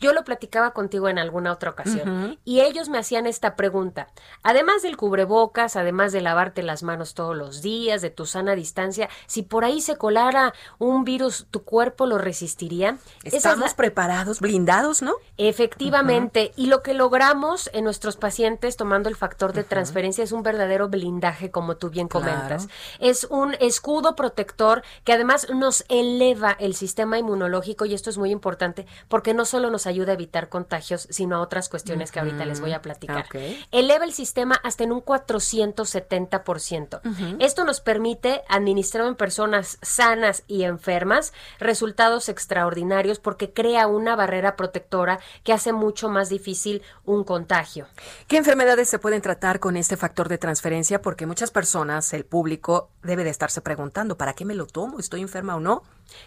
[0.00, 4.08] Yo lo platicaba contigo en alguna otra ocasión y ellos me hacían esta pregunta.
[4.42, 9.08] Además del cubrebocas, además de lavarte las manos todos los días, de tu sana distancia,
[9.26, 12.98] si por ahí se colara un virus, ¿tu cuerpo lo resistiría?
[13.24, 15.14] Estamos preparados, blindados, ¿no?
[15.36, 16.52] Efectivamente.
[16.56, 20.88] Y lo que logramos en nuestros pacientes tomando el factor de transferencia es un verdadero
[20.88, 22.68] blindaje, como tú bien comentas.
[22.98, 28.30] Es un escudo protector que además nos eleva el sistema inmunológico y esto es muy
[28.30, 32.44] importante porque no solo nos ayuda a evitar contagios, sino a otras cuestiones que ahorita
[32.44, 33.26] les voy a platicar.
[33.70, 37.00] Eleva el sistema hasta en un 470%.
[37.38, 44.56] Esto nos permite administrar en personas sanas y enfermas resultados extraordinarios porque crea una barrera
[44.56, 47.86] protectora que hace mucho más difícil un contagio.
[48.26, 51.02] ¿Qué enfermedades se pueden tratar con este factor de transferencia?
[51.02, 54.98] Porque muchas personas, el público, debe de estarse preguntando, ¿para qué me lo tomo?
[54.98, 55.82] ¿Estoy enferma o no?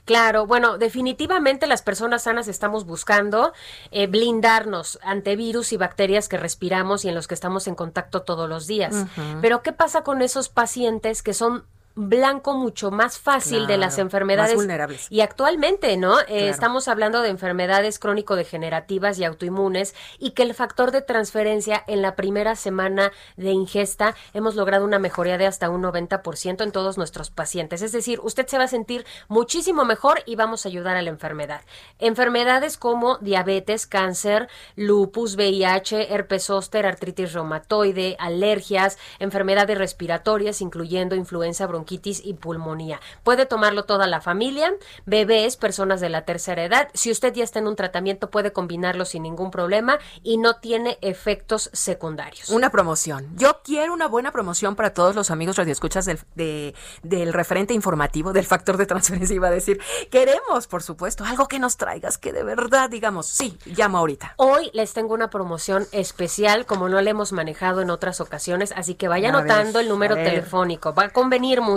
[0.06, 3.43] Claro, bueno, definitivamente las personas sanas estamos buscando
[3.92, 8.22] eh, blindarnos ante virus y bacterias que respiramos y en los que estamos en contacto
[8.22, 9.06] todos los días.
[9.42, 11.66] Pero ¿qué pasa con esos pacientes que son
[11.96, 15.08] blanco mucho más fácil de las enfermedades vulnerables.
[15.12, 16.20] Y actualmente, ¿no?
[16.22, 22.02] Eh, estamos hablando de enfermedades crónico-degenerativas y autoinmunes y que el factor de transferencia en
[22.02, 26.98] la primera semana de ingesta hemos logrado una mejoría de hasta un 90% en todos
[26.98, 27.82] nuestros pacientes.
[27.82, 31.10] Es decir, usted se va a sentir muchísimo mejor y vamos a ayudar a la
[31.10, 31.62] enfermedad.
[32.00, 41.68] Enfermedades como diabetes, cáncer, lupus, VIH, herpes zóster, artritis reumatoide, alergias, enfermedades respiratorias, incluyendo influenza
[41.68, 41.83] bronquial
[42.24, 43.00] y pulmonía.
[43.24, 44.74] Puede tomarlo toda la familia,
[45.06, 46.90] bebés, personas de la tercera edad.
[46.94, 50.98] Si usted ya está en un tratamiento, puede combinarlo sin ningún problema y no tiene
[51.02, 52.50] efectos secundarios.
[52.50, 53.28] Una promoción.
[53.38, 56.74] Yo quiero una buena promoción para todos los amigos radioescuchas del,
[57.04, 59.36] del referente informativo del factor de transferencia.
[59.36, 59.80] Iba a decir,
[60.10, 64.34] queremos, por supuesto, algo que nos traigas, que de verdad digamos, sí, llamo ahorita.
[64.38, 68.96] Hoy les tengo una promoción especial, como no la hemos manejado en otras ocasiones, así
[68.96, 70.94] que vaya anotando el número telefónico.
[70.94, 71.73] Va a convenir mucho.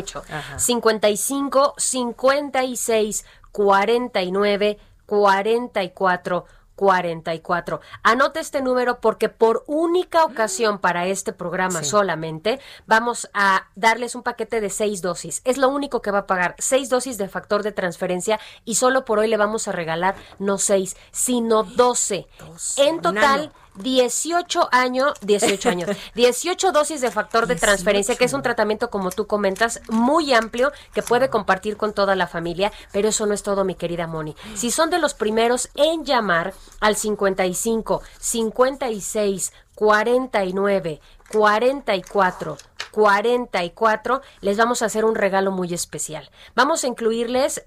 [0.57, 6.45] 55 56 49 44
[6.77, 7.81] 44.
[8.03, 14.23] Anote este número porque por única ocasión para este programa solamente vamos a darles un
[14.23, 15.41] paquete de seis dosis.
[15.45, 16.55] Es lo único que va a pagar.
[16.59, 20.59] Seis dosis de factor de transferencia y solo por hoy le vamos a regalar no
[20.59, 22.29] seis, sino doce.
[22.77, 23.53] En total.
[23.79, 29.11] 18 años, 18 años, 18 dosis de factor de transferencia, que es un tratamiento, como
[29.11, 33.43] tú comentas, muy amplio, que puede compartir con toda la familia, pero eso no es
[33.43, 34.37] todo, mi querida Moni.
[34.55, 41.01] Si son de los primeros en llamar al 55 56 49
[41.31, 42.57] 44
[42.97, 46.31] 44, les vamos a hacer un regalo muy especial.
[46.55, 47.63] Vamos a incluirles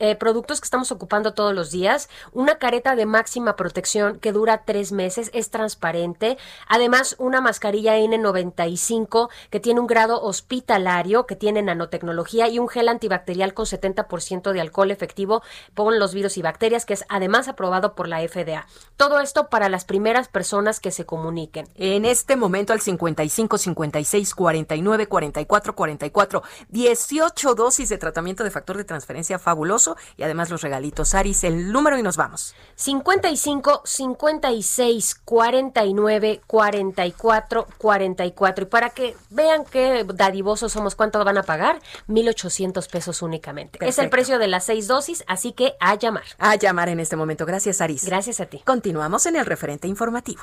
[0.00, 4.64] eh, productos que estamos ocupando todos los días, una careta de máxima protección que dura
[4.64, 11.62] tres meses, es transparente, además una mascarilla N95 que tiene un grado hospitalario, que tiene
[11.62, 15.42] nanotecnología y un gel antibacterial con 70% de alcohol efectivo
[15.74, 18.66] por los virus y bacterias, que es además aprobado por la FDA.
[18.96, 21.68] Todo esto para las primeras personas que se comuniquen.
[21.76, 26.42] En este momento al 55 56 40 49 44 44.
[26.68, 31.14] 18 dosis de tratamiento de factor de transferencia fabuloso y además los regalitos.
[31.14, 32.54] Aris, el número y nos vamos.
[32.76, 38.62] 55 56 49 44 44.
[38.62, 41.80] Y para que vean qué dadivosos somos, ¿cuánto van a pagar?
[42.06, 43.78] 1,800 pesos únicamente.
[43.86, 46.24] Es el precio de las seis dosis, así que a llamar.
[46.38, 47.46] A llamar en este momento.
[47.46, 48.04] Gracias, Aris.
[48.04, 48.62] Gracias a ti.
[48.64, 50.42] Continuamos en el referente informativo.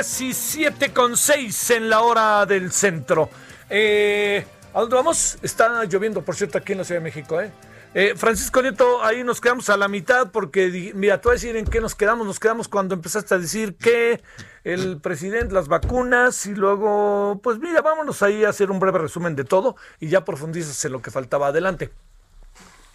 [0.00, 3.28] 17.6 en la hora del centro.
[3.68, 4.42] Eh,
[4.72, 5.36] ¿A dónde vamos?
[5.42, 7.50] Está lloviendo, por cierto, aquí en la Ciudad de México, ¿eh?
[7.92, 11.54] eh Francisco Nieto, ahí nos quedamos a la mitad porque, mira, tú voy a decir
[11.56, 12.26] en qué nos quedamos.
[12.26, 14.22] Nos quedamos cuando empezaste a decir que
[14.64, 19.36] el presidente, las vacunas y luego, pues mira, vámonos ahí a hacer un breve resumen
[19.36, 21.48] de todo y ya profundizas en lo que faltaba.
[21.48, 21.90] Adelante.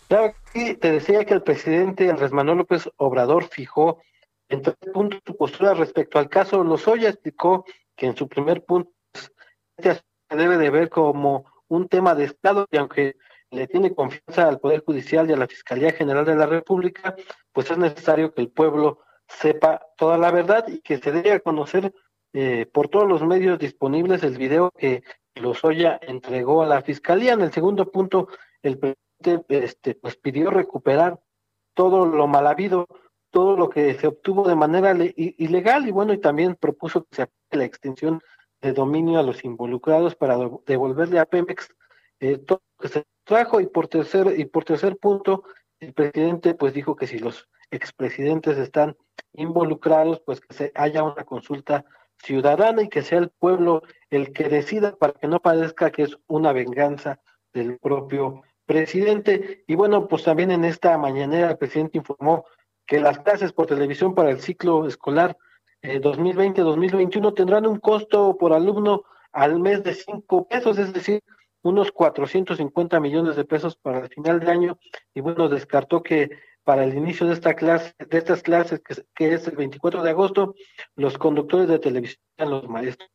[0.07, 3.99] Claro, te decía que el presidente Andrés Manuel López Obrador fijó
[4.49, 7.09] en tres puntos su postura respecto al caso Lozoya.
[7.09, 7.65] Explicó
[7.95, 8.91] que en su primer punto
[9.77, 13.15] se debe de ver como un tema de Estado y aunque
[13.51, 17.15] le tiene confianza al Poder Judicial y a la Fiscalía General de la República,
[17.51, 21.39] pues es necesario que el pueblo sepa toda la verdad y que se dé a
[21.39, 21.93] conocer
[22.33, 25.03] eh, por todos los medios disponibles el video que
[25.35, 27.33] Lozoya entregó a la Fiscalía.
[27.33, 28.27] En el segundo punto,
[28.61, 31.19] el presidente este, pues pidió recuperar
[31.73, 32.87] todo lo mal habido,
[33.35, 37.21] todo lo que se obtuvo de manera ilegal y bueno, y también propuso que se
[37.23, 38.21] aplique la extensión
[38.61, 41.67] de dominio a los involucrados para devolverle a Pemex
[42.21, 43.59] eh, todo lo que se trajo.
[43.59, 45.43] Y por tercer y por tercer punto
[45.81, 48.95] el presidente pues dijo que si los expresidentes están
[49.33, 51.83] involucrados pues que se haya una consulta
[52.23, 53.81] ciudadana y que sea el pueblo
[54.11, 57.19] el que decida para que no parezca que es una venganza
[57.53, 59.65] del propio presidente.
[59.67, 62.45] Y bueno pues también en esta mañanera el presidente informó
[62.85, 65.37] que las clases por televisión para el ciclo escolar
[65.81, 71.21] eh, 2020-2021 tendrán un costo por alumno al mes de 5 pesos, es decir,
[71.61, 74.79] unos 450 millones de pesos para el final del año
[75.13, 76.29] y bueno, descartó que
[76.63, 78.81] para el inicio de esta clase, de estas clases
[79.15, 80.55] que, es el 24 de agosto,
[80.95, 83.09] los conductores de televisión, los maestros.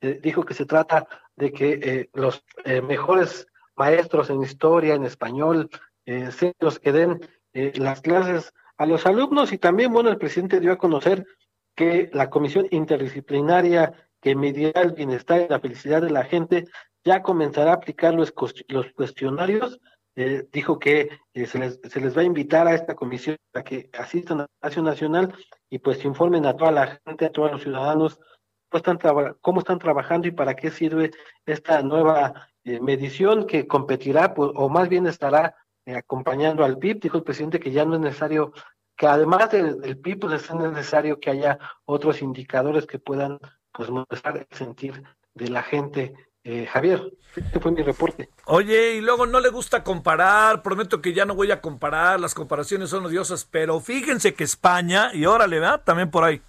[0.00, 1.06] Eh, dijo que se trata
[1.36, 3.46] de que eh, los eh, mejores
[3.76, 5.70] maestros en historia, en español,
[6.06, 7.20] eh, sean los que den
[7.52, 11.26] las clases a los alumnos y también, bueno, el presidente dio a conocer
[11.74, 16.64] que la comisión interdisciplinaria que medirá el bienestar y la felicidad de la gente
[17.04, 18.32] ya comenzará a aplicar los,
[18.68, 19.78] los cuestionarios.
[20.18, 23.62] Eh, dijo que eh, se, les, se les va a invitar a esta comisión a
[23.62, 25.34] que asistan a la Nacional
[25.68, 28.18] y pues informen a toda la gente, a todos los ciudadanos
[28.68, 31.10] cómo están, cómo están trabajando y para qué sirve
[31.44, 35.54] esta nueva eh, medición que competirá pues, o más bien estará
[35.94, 37.00] acompañando al PIB.
[37.00, 38.52] Dijo el presidente que ya no es necesario,
[38.96, 43.38] que además del, PIB, pues es necesario que haya otros indicadores que puedan
[43.72, 45.02] pues mostrar el sentir
[45.34, 46.14] de la gente
[46.48, 48.28] eh, Javier, este fue mi reporte.
[48.44, 52.36] Oye, y luego no le gusta comparar, prometo que ya no voy a comparar, las
[52.36, 56.40] comparaciones son odiosas, pero fíjense que España, y órale, va también por ahí.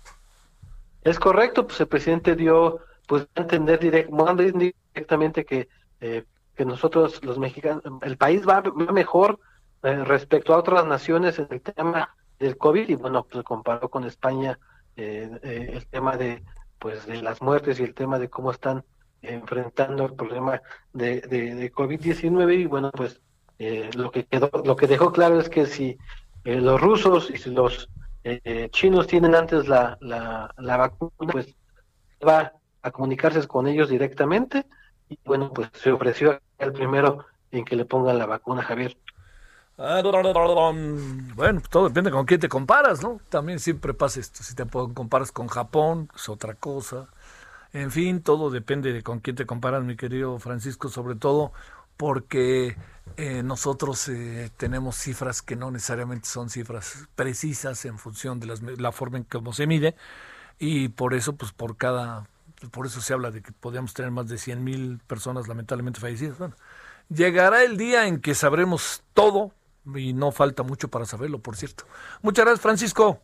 [1.02, 5.68] Es correcto, pues el presidente dio, pues a entender directamente que,
[6.00, 6.26] eh,
[6.58, 9.40] que nosotros, los mexicanos, el país va, mejor
[9.84, 14.04] eh, respecto a otras naciones en el tema del COVID, y bueno, pues comparó con
[14.04, 14.60] España
[14.96, 16.44] el tema de,
[16.80, 18.84] pues, de las muertes y el tema de cómo están
[19.22, 20.62] enfrentando el problema
[20.94, 23.20] de, de, COVID-19 y bueno, pues
[23.60, 25.98] eh, lo que quedó, lo que dejó claro es que si
[26.44, 27.90] eh, los rusos y si los
[28.24, 31.56] eh, chinos tienen antes la, la, la, vacuna, pues
[32.26, 34.66] va a comunicarse con ellos directamente
[35.10, 38.98] y bueno, pues se ofreció el primero en que le pongan la vacuna, Javier.
[39.78, 40.02] Ah,
[41.36, 43.22] bueno, todo depende con quién te comparas, ¿no?
[43.30, 44.42] También siempre pasa esto.
[44.42, 47.08] Si te comparas con Japón, es otra cosa.
[47.74, 51.52] En fin, todo depende de con quién te comparas, mi querido Francisco, sobre todo
[51.96, 52.76] porque
[53.18, 58.92] eh, nosotros eh, tenemos cifras que no necesariamente son cifras precisas en función de la
[58.92, 59.96] forma en cómo se mide
[60.60, 62.28] y por eso, pues por cada,
[62.72, 66.38] por eso se habla de que podríamos tener más de 100 mil personas lamentablemente fallecidas.
[66.38, 66.56] Bueno,
[67.10, 69.52] llegará el día en que sabremos todo
[69.96, 71.86] y no falta mucho para saberlo, por cierto.
[72.22, 73.22] Muchas gracias, Francisco.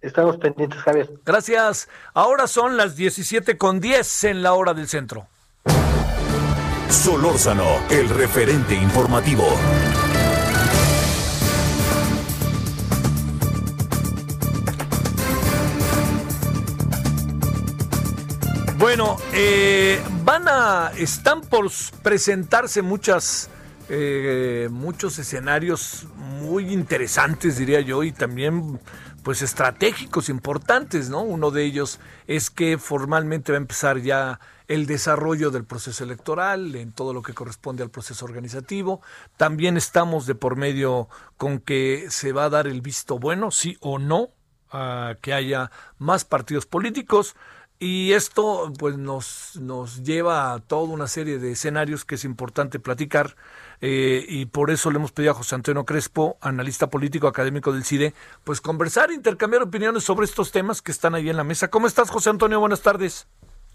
[0.00, 1.10] Estamos pendientes, Javier.
[1.24, 1.88] Gracias.
[2.14, 5.26] Ahora son las 17 con 10 en la hora del centro.
[6.88, 9.46] Solórzano, el referente informativo.
[18.78, 21.68] Bueno, eh, van a, están por
[22.04, 23.50] presentarse muchas,
[23.88, 28.78] eh, muchos escenarios muy interesantes, diría yo, y también
[29.24, 31.22] pues estratégicos importantes, ¿no?
[31.22, 31.98] Uno de ellos
[32.28, 37.22] es que formalmente va a empezar ya el desarrollo del proceso electoral en todo lo
[37.22, 39.02] que corresponde al proceso organizativo.
[39.36, 43.76] También estamos de por medio con que se va a dar el visto bueno, sí
[43.80, 44.28] o no,
[44.70, 47.34] a que haya más partidos políticos.
[47.80, 52.80] Y esto pues nos, nos lleva a toda una serie de escenarios que es importante
[52.80, 53.36] platicar
[53.80, 57.84] eh, y por eso le hemos pedido a José Antonio Crespo, analista político académico del
[57.84, 61.68] CIDE, pues conversar, intercambiar opiniones sobre estos temas que están ahí en la mesa.
[61.68, 62.58] ¿Cómo estás, José Antonio?
[62.58, 63.28] Buenas tardes.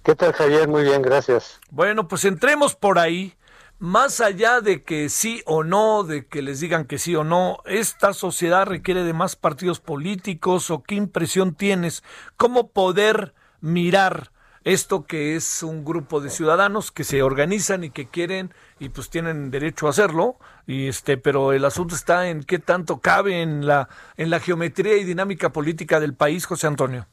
[0.04, 0.68] ¿Qué tal, Javier?
[0.68, 1.62] Muy bien, gracias.
[1.72, 3.36] Bueno, pues entremos por ahí.
[3.80, 7.58] Más allá de que sí o no, de que les digan que sí o no,
[7.66, 12.04] esta sociedad requiere de más partidos políticos o qué impresión tienes,
[12.38, 13.34] cómo poder
[13.64, 14.30] mirar
[14.66, 19.10] esto que es un grupo de ciudadanos que se organizan y que quieren y pues
[19.10, 20.36] tienen derecho a hacerlo
[20.68, 23.88] y este pero el asunto está en qué tanto cabe en la
[24.18, 27.08] en la geometría y dinámica política del país José Antonio.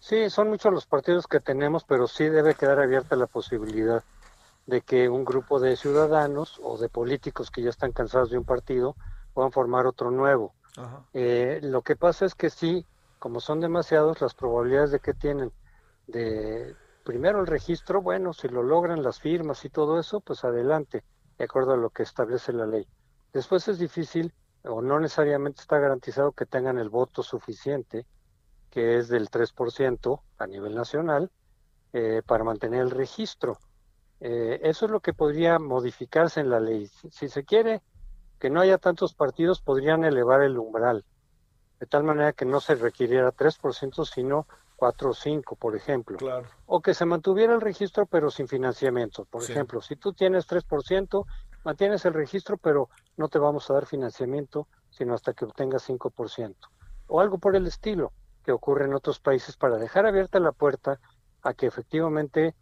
[0.00, 4.02] Sí son muchos los partidos que tenemos pero sí debe quedar abierta la posibilidad
[4.66, 8.44] de que un grupo de ciudadanos o de políticos que ya están cansados de un
[8.44, 8.96] partido
[9.34, 10.54] puedan formar otro nuevo.
[11.12, 12.86] Eh, lo que pasa es que sí
[13.18, 15.52] como son demasiados las probabilidades de que tienen
[16.06, 16.74] de
[17.04, 21.04] primero el registro, bueno, si lo logran las firmas y todo eso, pues adelante,
[21.38, 22.86] de acuerdo a lo que establece la ley.
[23.32, 24.32] Después es difícil
[24.64, 28.06] o no necesariamente está garantizado que tengan el voto suficiente,
[28.70, 31.30] que es del 3% a nivel nacional,
[31.92, 33.58] eh, para mantener el registro.
[34.20, 36.86] Eh, eso es lo que podría modificarse en la ley.
[37.10, 37.82] Si, se quiere
[38.38, 41.04] que no haya tantos partidos, podrían elevar el umbral,
[41.80, 44.46] de tal manera que no se requiriera 3%, sino
[44.82, 46.18] 4 o 5, por ejemplo.
[46.66, 49.24] O que se mantuviera el registro pero sin financiamiento.
[49.26, 51.24] Por ejemplo, si tú tienes 3%,
[51.62, 56.56] mantienes el registro pero no te vamos a dar financiamiento sino hasta que obtengas 5%.
[57.06, 58.12] O algo por el estilo
[58.44, 60.98] que ocurre en otros países para dejar abierta la puerta
[61.42, 62.56] a que efectivamente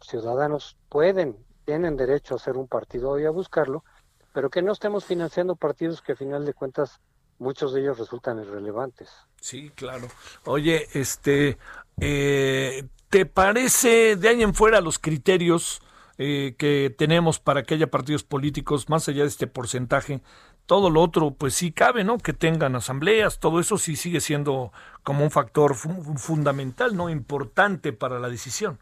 [0.00, 3.84] ciudadanos pueden, tienen derecho a hacer un partido y a buscarlo,
[4.32, 7.02] pero que no estemos financiando partidos que a final de cuentas
[7.38, 9.10] muchos de ellos resultan irrelevantes.
[9.40, 10.08] Sí, claro.
[10.44, 11.58] Oye, este,
[12.00, 15.82] eh, ¿te parece de ahí en fuera los criterios
[16.18, 20.22] eh, que tenemos para que haya partidos políticos, más allá de este porcentaje?
[20.66, 22.18] Todo lo otro, pues sí cabe, ¿no?
[22.18, 24.72] Que tengan asambleas, todo eso sí sigue siendo
[25.04, 27.08] como un factor fundamental, ¿no?
[27.08, 28.80] Importante para la decisión.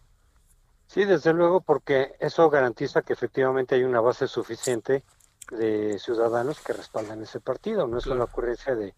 [0.86, 5.02] Sí, desde luego, porque eso garantiza que efectivamente hay una base suficiente
[5.50, 7.86] de ciudadanos que respaldan ese partido.
[7.86, 8.94] No es una ocurrencia de,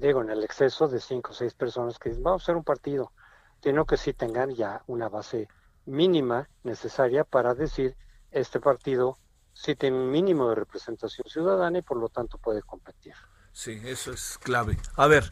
[0.00, 2.64] digo, en el exceso de cinco o seis personas que dicen, vamos a hacer un
[2.64, 3.12] partido,
[3.62, 5.48] sino que sí tengan ya una base
[5.86, 7.96] mínima necesaria para decir,
[8.30, 9.18] este partido
[9.52, 13.14] sí tiene un mínimo de representación ciudadana y por lo tanto puede competir.
[13.52, 14.76] Sí, eso es clave.
[14.96, 15.24] A ver,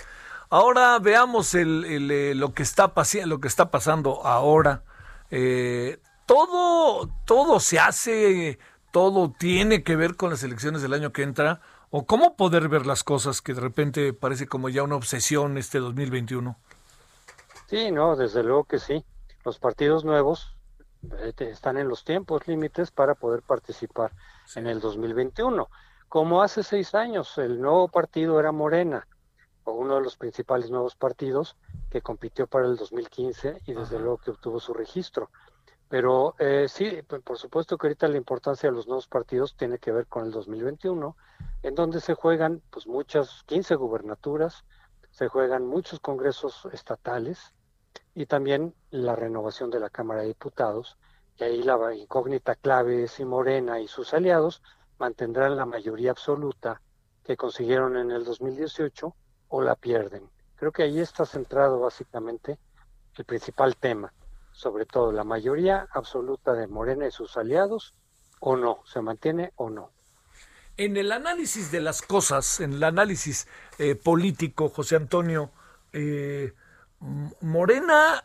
[0.48, 2.92] ahora veamos el, eh, lo, que está
[3.26, 4.82] lo que está pasando ahora.
[5.30, 8.58] Eh, todo, todo se hace,
[8.95, 11.61] todo tiene que ver con las elecciones del año que entra.
[11.90, 15.80] ¿O cómo poder ver las cosas que de repente parece como ya una obsesión este
[15.80, 16.57] 2021?
[17.66, 19.05] Sí, no, desde luego que sí.
[19.45, 20.57] Los partidos nuevos
[21.18, 24.12] eh, están en los tiempos límites para poder participar
[24.55, 25.68] en el 2021.
[26.09, 29.09] Como hace seis años, el nuevo partido era Morena,
[29.64, 31.57] o uno de los principales nuevos partidos
[31.90, 35.30] que compitió para el 2015 y desde luego que obtuvo su registro.
[35.95, 39.92] Pero eh, sí, por supuesto que ahorita la importancia de los nuevos partidos tiene que
[39.92, 41.16] ver con el 2021,
[41.62, 44.64] en donde se juegan pues muchas, 15 gubernaturas,
[45.12, 47.55] se juegan muchos congresos estatales
[48.12, 50.99] y también la renovación de la Cámara de Diputados,
[51.38, 54.64] y ahí la incógnita clave es si Morena y sus aliados
[54.99, 56.82] mantendrán la mayoría absoluta
[57.22, 59.14] que consiguieron en el 2018
[59.47, 60.28] o la pierden.
[60.57, 62.59] Creo que ahí está centrado básicamente
[63.16, 64.12] el principal tema,
[64.55, 67.92] sobre todo la mayoría absoluta de Morena y sus aliados
[68.38, 69.90] o no, se mantiene o no.
[70.76, 73.48] En el análisis de las cosas, en el análisis
[73.78, 75.50] eh, político, José Antonio,
[75.92, 76.52] eh,
[77.40, 78.24] Morena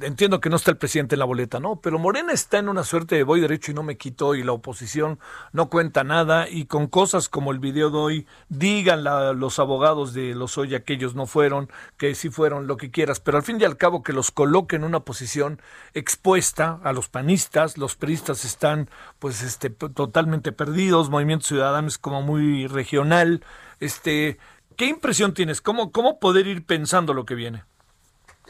[0.00, 1.76] entiendo que no está el presidente en la boleta, ¿no?
[1.80, 4.52] Pero Morena está en una suerte de voy derecho y no me quito y la
[4.52, 5.18] oposición
[5.52, 10.34] no cuenta nada y con cosas como el video de hoy, digan los abogados de
[10.34, 13.64] los hoy aquellos no fueron, que sí fueron, lo que quieras, pero al fin y
[13.64, 15.60] al cabo que los coloquen en una posición
[15.92, 18.88] expuesta a los panistas, los priistas están
[19.18, 23.44] pues este totalmente perdidos, Movimiento Ciudadano es como muy regional,
[23.80, 24.38] este,
[24.76, 25.60] ¿qué impresión tienes?
[25.60, 27.64] ¿Cómo, cómo poder ir pensando lo que viene?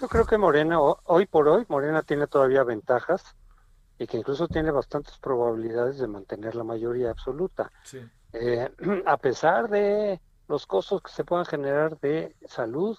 [0.02, 3.36] Yo creo que Morena, hoy por hoy, Morena tiene todavía ventajas
[3.96, 7.70] y que incluso tiene bastantes probabilidades de mantener la mayoría absoluta.
[8.32, 8.68] Eh,
[9.06, 12.98] a pesar de los costos que se puedan generar de salud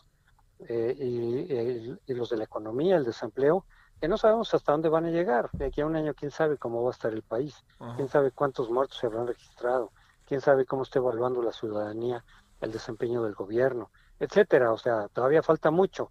[0.70, 3.66] eh, y, los de la economía, el desempleo,
[4.00, 5.50] que no sabemos hasta dónde van a llegar.
[5.52, 7.66] De aquí a un año, quién sabe cómo va a estar el país,
[7.98, 9.92] quién sabe cuántos muertos se habrán registrado,
[10.26, 12.24] quién sabe cómo está evaluando la ciudadanía
[12.62, 13.92] el desempeño del gobierno,
[14.22, 14.72] etcétera.
[14.72, 16.10] O sea, todavía falta mucho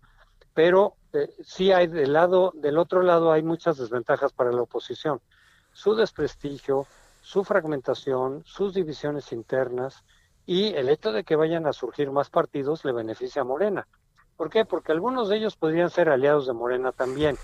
[0.54, 5.20] pero eh, sí hay del lado, del otro lado hay muchas desventajas para la oposición.
[5.72, 6.86] Su desprestigio,
[7.22, 10.02] su fragmentación, sus divisiones internas
[10.44, 13.86] y el hecho de que vayan a surgir más partidos le beneficia a Morena.
[14.36, 14.64] ¿Por qué?
[14.64, 17.36] Porque algunos de ellos podrían ser aliados de Morena también.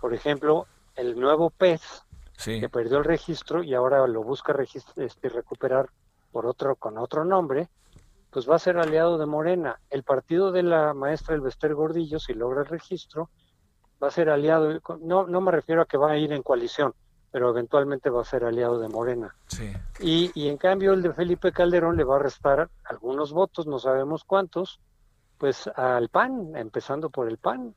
[0.00, 2.04] Por ejemplo, el nuevo PES,
[2.44, 4.54] que perdió el registro y ahora lo busca
[4.96, 5.88] este, recuperar
[6.32, 7.68] por otro, con otro nombre,
[8.34, 9.78] pues va a ser aliado de Morena.
[9.90, 13.30] El partido de la maestra Elvester Gordillo, si logra el registro,
[14.02, 16.94] va a ser aliado, no, no me refiero a que va a ir en coalición,
[17.30, 19.36] pero eventualmente va a ser aliado de Morena.
[20.00, 23.78] Y, y en cambio el de Felipe Calderón le va a restar algunos votos, no
[23.78, 24.80] sabemos cuántos,
[25.38, 27.72] pues al PAN, empezando por el PAN,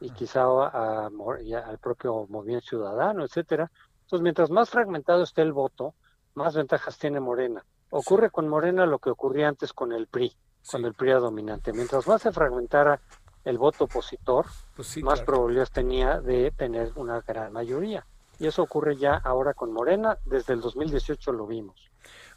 [0.00, 0.14] y ah.
[0.16, 3.70] quizá a, al propio Movimiento Ciudadano, etcétera.
[4.00, 5.94] Entonces, mientras más fragmentado esté el voto,
[6.34, 7.64] más ventajas tiene Morena.
[7.94, 10.34] Ocurre con Morena lo que ocurría antes con el PRI,
[10.66, 11.74] cuando el PRI era dominante.
[11.74, 13.02] Mientras más se fragmentara
[13.44, 18.06] el voto opositor, pues más probabilidades tenía de tener una gran mayoría.
[18.38, 21.90] Y eso ocurre ya ahora con Morena, desde el 2018 lo vimos.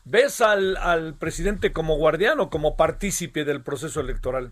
[0.04, 4.52] ¿Ves al, al presidente como guardián o como partícipe del proceso electoral?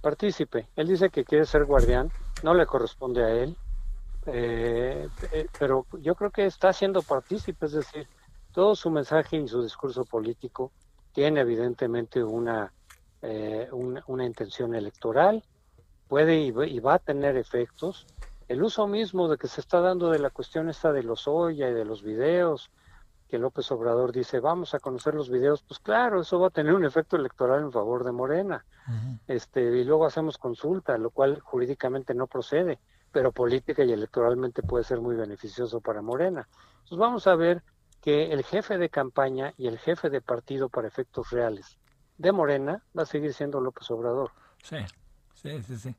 [0.00, 0.68] Partícipe.
[0.76, 2.12] Él dice que quiere ser guardián,
[2.44, 3.56] no le corresponde a él,
[4.26, 8.06] eh, eh, pero yo creo que está siendo partícipe, es decir,
[8.52, 10.72] todo su mensaje y su discurso político
[11.12, 12.72] tiene evidentemente una,
[13.22, 15.42] eh, una, intención electoral,
[16.06, 18.06] puede y, va a tener efectos.
[18.46, 21.68] El uso mismo de que se está dando de la cuestión esta de los Oya
[21.68, 22.70] y de los videos,
[23.28, 26.72] que López Obrador dice, vamos a conocer los videos, pues claro, eso va a tener
[26.72, 28.64] un efecto electoral en favor de Morena.
[29.26, 32.78] este, y luego hacemos consulta, lo cual jurídicamente no procede,
[33.12, 36.48] pero política y electoralmente puede ser muy beneficioso para Morena.
[36.78, 37.62] Entonces vamos a ver
[38.08, 41.76] que el jefe de campaña y el jefe de partido para efectos reales
[42.16, 44.30] de Morena va a seguir siendo López Obrador.
[44.62, 44.78] Sí,
[45.34, 45.94] sí, sí, sí.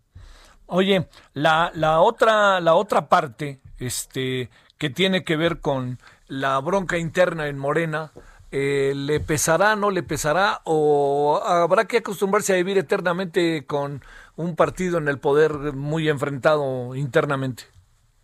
[0.65, 4.49] Oye, la, la otra, la otra parte, este,
[4.79, 8.11] que tiene que ver con la bronca interna en Morena,
[8.49, 10.61] eh, ¿le pesará, no le pesará?
[10.63, 14.01] ¿O habrá que acostumbrarse a vivir eternamente con
[14.35, 17.65] un partido en el poder muy enfrentado internamente?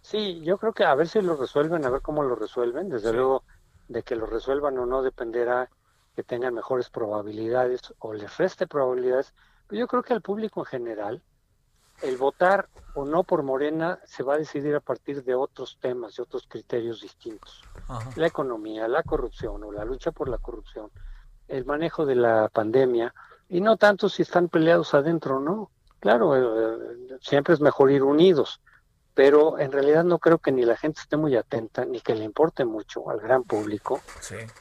[0.01, 2.89] Sí, yo creo que a ver si lo resuelven, a ver cómo lo resuelven.
[2.89, 3.43] Desde luego,
[3.87, 5.69] de que lo resuelvan o no dependerá
[6.15, 9.33] que tengan mejores probabilidades o les reste probabilidades.
[9.67, 11.23] Pero yo creo que al público en general
[12.01, 16.15] el votar o no por Morena se va a decidir a partir de otros temas,
[16.15, 17.63] de otros criterios distintos.
[18.15, 20.89] La economía, la corrupción o la lucha por la corrupción,
[21.47, 23.13] el manejo de la pandemia,
[23.47, 25.71] y no tanto si están peleados adentro o no.
[25.99, 28.61] Claro, eh, siempre es mejor ir unidos,
[29.15, 32.25] pero en realidad no creo que ni la gente esté muy atenta, ni que le
[32.25, 34.01] importe mucho al gran público,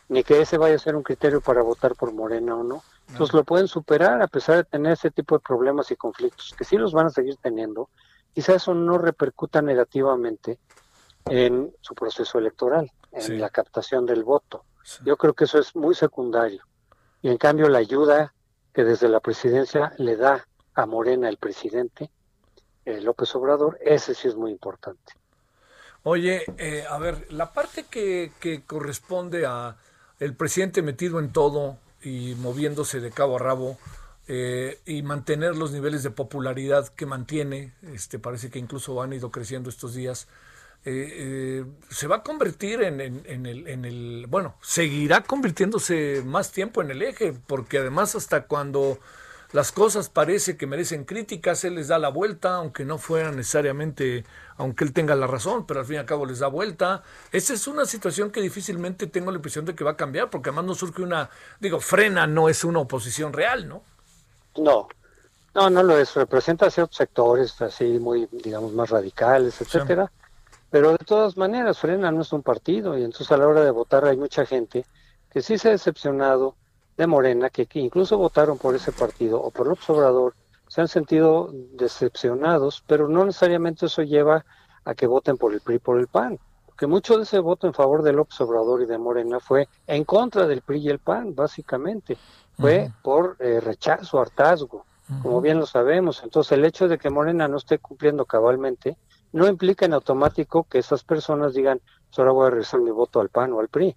[0.08, 2.84] ni que ese vaya a ser un criterio para votar por Morena o no.
[3.08, 6.64] Entonces lo pueden superar a pesar de tener ese tipo de problemas y conflictos, que
[6.64, 7.90] sí los van a seguir teniendo.
[8.32, 10.60] Quizá eso no repercuta negativamente
[11.26, 14.64] en su proceso electoral, en la captación del voto.
[15.04, 16.62] Yo creo que eso es muy secundario.
[17.22, 18.34] Y en cambio la ayuda
[18.72, 22.10] que desde la presidencia le da a Morena el presidente,
[22.84, 25.12] eh, López Obrador, ese sí es muy importante.
[26.02, 29.76] Oye, eh, a ver, la parte que, que corresponde a
[30.20, 33.78] el presidente metido en todo, y moviéndose de cabo a rabo
[34.28, 39.30] eh, y mantener los niveles de popularidad que mantiene, este parece que incluso han ido
[39.30, 40.28] creciendo estos días,
[40.84, 47.32] se va a convertir en, en el, bueno, seguirá convirtiéndose más tiempo en el eje,
[47.46, 48.98] porque además hasta cuando
[49.54, 54.24] las cosas parece que merecen críticas, él les da la vuelta, aunque no fuera necesariamente,
[54.56, 57.04] aunque él tenga la razón, pero al fin y al cabo les da vuelta.
[57.30, 60.48] Esa es una situación que difícilmente tengo la impresión de que va a cambiar, porque
[60.48, 63.84] además no surge una, digo, frena no es una oposición real, ¿no?
[64.56, 64.88] No,
[65.54, 70.10] no, no lo es, representa ciertos sectores así muy, digamos, más radicales, etcétera,
[70.68, 73.70] pero de todas maneras, frena no es un partido, y entonces a la hora de
[73.70, 74.84] votar hay mucha gente
[75.30, 76.56] que sí se ha decepcionado,
[76.96, 80.34] de Morena, que, incluso votaron por ese partido o por López Obrador,
[80.68, 84.44] se han sentido decepcionados, pero no necesariamente eso lleva
[84.84, 87.74] a que voten por el PRI por el PAN, porque mucho de ese voto en
[87.74, 91.34] favor de López Obrador y de Morena fue en contra del PRI y el PAN,
[91.34, 92.16] básicamente,
[92.58, 94.84] fue por eh, rechazo, hartazgo,
[95.22, 96.22] como bien lo sabemos.
[96.22, 98.96] Entonces el hecho de que Morena no esté cumpliendo cabalmente
[99.32, 103.20] no implica en automático que esas personas digan, pues ahora voy a regresar mi voto
[103.20, 103.96] al PAN o al PRI,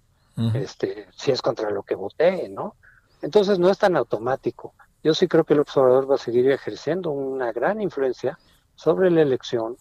[0.54, 2.74] este, si es contra lo que voté, ¿no?
[3.22, 4.74] Entonces no es tan automático.
[5.02, 8.38] Yo sí creo que el observador va a seguir ejerciendo una gran influencia
[8.74, 9.76] sobre la elección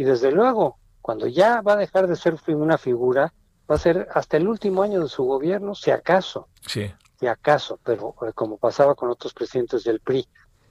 [0.00, 3.32] y desde luego, cuando ya va a dejar de ser una figura,
[3.70, 6.48] va a ser hasta el último año de su gobierno, si acaso.
[6.66, 6.90] Sí.
[7.18, 10.26] Si acaso, pero eh, como pasaba con otros presidentes del PRI.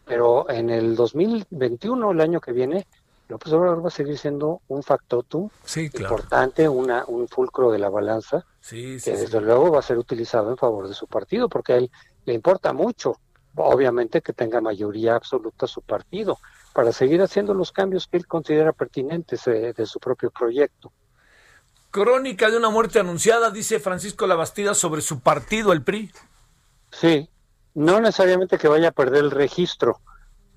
[0.05, 2.87] Pero en el 2021, el año que viene,
[3.27, 8.43] López Obrador va a seguir siendo un factotum importante, una, un fulcro de la balanza,
[8.67, 11.91] que desde luego va a ser utilizado en favor de su partido, porque a él
[12.29, 13.17] le importa mucho,
[13.55, 16.37] obviamente, que tenga mayoría absoluta su partido,
[16.73, 20.93] para seguir haciendo los cambios que él considera pertinentes de, de su propio proyecto.
[21.89, 26.11] Crónica de una muerte anunciada, dice Francisco Labastida, sobre su partido, el PRI.
[26.91, 27.27] Sí,
[27.73, 29.99] no necesariamente que vaya a perder el registro,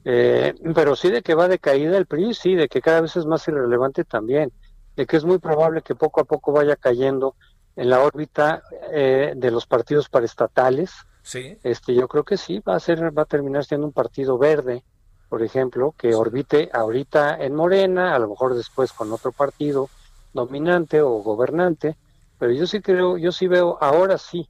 [0.04, 3.16] eh, pero sí de que va de caída el PRI, sí, de que cada vez
[3.16, 4.52] es más irrelevante también,
[4.94, 7.34] de que es muy probable que poco a poco vaya cayendo
[7.76, 8.62] en la órbita
[8.92, 10.92] eh, de los partidos paraestatales.
[11.22, 11.56] Sí.
[11.62, 14.84] Este, yo creo que sí, va a ser, va a terminar siendo un partido verde,
[15.28, 19.88] por ejemplo, que orbite ahorita en Morena, a lo mejor después con otro partido
[20.32, 21.96] dominante o gobernante,
[22.38, 24.48] pero yo sí creo, yo sí veo ahora sí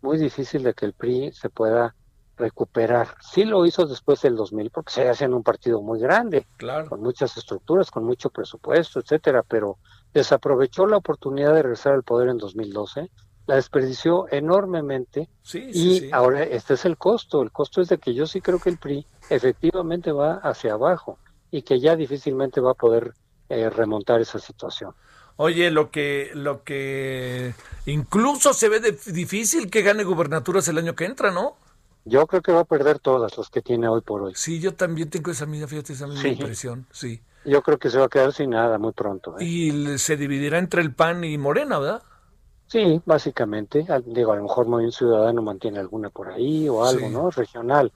[0.00, 1.94] muy difícil de que el PRI se pueda
[2.36, 3.16] recuperar.
[3.20, 6.88] Sí lo hizo después del 2000 porque se hacen un partido muy grande, claro.
[6.88, 9.78] con muchas estructuras, con mucho presupuesto, etcétera, pero
[10.12, 13.10] desaprovechó la oportunidad de regresar al poder en 2012,
[13.46, 17.42] la desperdició enormemente y ahora este es el costo.
[17.42, 21.18] El costo es de que yo sí creo que el PRI efectivamente va hacia abajo
[21.50, 23.14] y que ya difícilmente va a poder
[23.48, 24.94] eh, remontar esa situación.
[25.36, 27.54] Oye, lo que, lo que
[27.86, 31.56] incluso se ve difícil que gane gubernaturas el año que entra, ¿no?
[32.04, 34.32] Yo creo que va a perder todas las que tiene hoy por hoy.
[34.36, 37.20] Sí, yo también tengo esa misma, fíjate, esa misma impresión, sí.
[37.44, 39.38] Yo creo que se va a quedar sin nada muy pronto.
[39.38, 39.44] ¿eh?
[39.44, 42.02] Y se dividirá entre el PAN y Morena, ¿verdad?
[42.74, 43.86] Sí, básicamente.
[44.04, 47.30] Digo, a lo mejor Movimiento Ciudadano mantiene alguna por ahí o algo, ¿no?
[47.30, 47.92] Regional.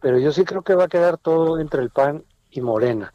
[0.00, 3.12] Pero yo sí creo que va a quedar todo entre el PAN y Morena.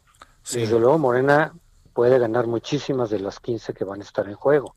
[0.52, 1.54] Desde luego, Morena
[1.94, 4.74] puede ganar muchísimas de las 15 que van a estar en juego.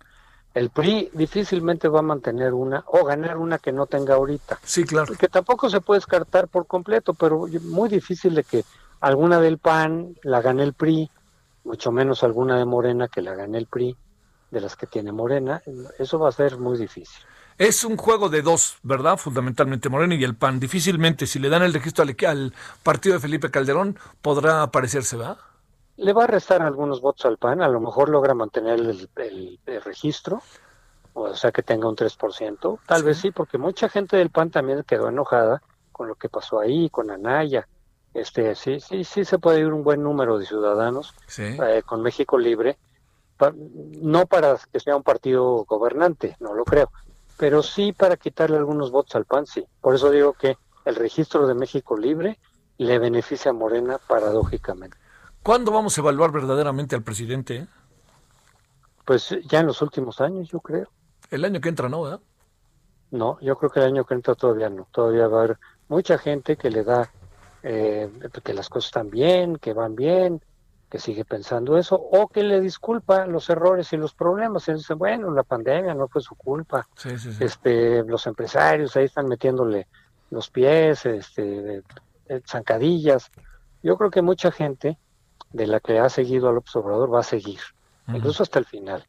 [0.53, 4.59] El PRI difícilmente va a mantener una o ganar una que no tenga ahorita.
[4.63, 5.13] Sí, claro.
[5.15, 8.63] Que tampoco se puede descartar por completo, pero muy difícil de que
[9.01, 11.11] alguna del PAN la gane el PRI,
[11.65, 13.97] mucho menos alguna de Morena que la gane el PRI,
[14.51, 15.61] de las que tiene Morena.
[15.97, 17.23] Eso va a ser muy difícil.
[17.57, 19.17] Es un juego de dos, ¿verdad?
[19.17, 20.59] Fundamentalmente Morena y el PAN.
[20.59, 22.53] Difícilmente, si le dan el registro al, al
[22.83, 25.37] partido de Felipe Calderón, podrá aparecerse, ¿verdad?
[25.99, 30.41] le va a restar algunos votos al PAN, a lo mejor logra mantener el, registro,
[31.13, 34.83] o sea que tenga un 3%, tal vez sí, porque mucha gente del PAN también
[34.83, 35.61] quedó enojada
[35.91, 37.67] con lo que pasó ahí, con Anaya,
[38.13, 42.37] Este, sí, sí, sí se puede ir un buen número de ciudadanos eh, con México
[42.37, 42.77] Libre,
[44.01, 46.91] no para que sea un partido gobernante, no lo creo,
[47.37, 49.65] pero sí para quitarle algunos votos al PAN, sí.
[49.81, 52.37] Por eso digo que el registro de México Libre
[52.77, 54.97] le beneficia a Morena paradójicamente.
[55.43, 57.55] ¿Cuándo vamos a evaluar verdaderamente al presidente?
[57.55, 57.67] Eh?
[59.05, 60.87] Pues ya en los últimos años, yo creo.
[61.31, 62.03] El año que entra, ¿no?
[62.03, 62.19] ¿verdad?
[63.11, 64.87] No, yo creo que el año que entra todavía no.
[64.91, 67.09] Todavía va a haber mucha gente que le da
[67.63, 68.09] eh,
[68.43, 70.41] que las cosas están bien, que van bien,
[70.89, 74.67] que sigue pensando eso, o que le disculpa los errores y los problemas.
[74.67, 76.87] Y dice, bueno, la pandemia no fue su culpa.
[77.39, 79.87] Este, los empresarios ahí están metiéndole
[80.31, 81.83] los pies, este,
[82.27, 83.31] eh, zancadillas.
[83.83, 84.97] Yo creo que mucha gente
[85.51, 87.59] de la que ha seguido al observador va a seguir,
[88.07, 89.05] incluso hasta el final.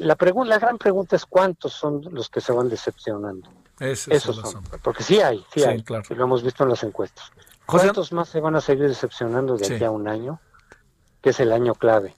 [0.00, 3.48] La, la gran pregunta es cuántos son los que se van decepcionando.
[3.80, 7.32] Esos son, porque sí hay, sí, hay, y lo hemos visto en las encuestas.
[7.66, 10.40] ¿Cuántos más se van a seguir decepcionando de aquí a un año?
[11.24, 12.14] Que es el año clave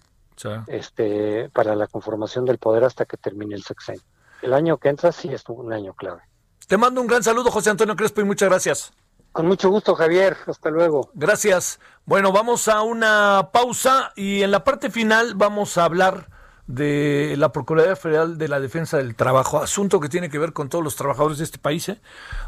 [0.66, 4.02] este, para la conformación del poder hasta que termine el sexenio.
[4.42, 6.22] El año que entra sí es un año clave.
[6.66, 8.92] Te mando un gran saludo, José Antonio Crespo, y muchas gracias.
[9.30, 10.36] Con mucho gusto, Javier.
[10.48, 11.10] Hasta luego.
[11.14, 11.78] Gracias.
[12.04, 16.26] Bueno, vamos a una pausa y en la parte final vamos a hablar
[16.66, 20.68] de la Procuraduría Federal de la Defensa del Trabajo, asunto que tiene que ver con
[20.68, 21.88] todos los trabajadores de este país.
[21.88, 22.00] ¿eh?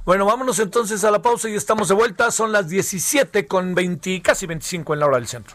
[0.05, 2.33] Bueno, vámonos entonces a la pausa y estamos de vuelta.
[2.33, 5.55] Son las 17 con 20, casi 25 en la hora del centro.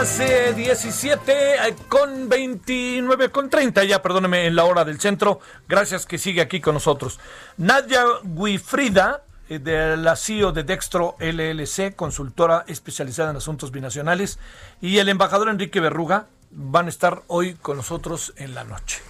[0.00, 5.40] Las 17 eh, con 29 con 30 ya, perdóneme, en la hora del centro.
[5.68, 7.20] Gracias que sigue aquí con nosotros.
[7.58, 14.38] Nadia Guifrida, eh, de la CEO de Dextro LLC, consultora especializada en asuntos binacionales,
[14.80, 19.02] y el embajador Enrique Berruga van a estar hoy con nosotros en la noche.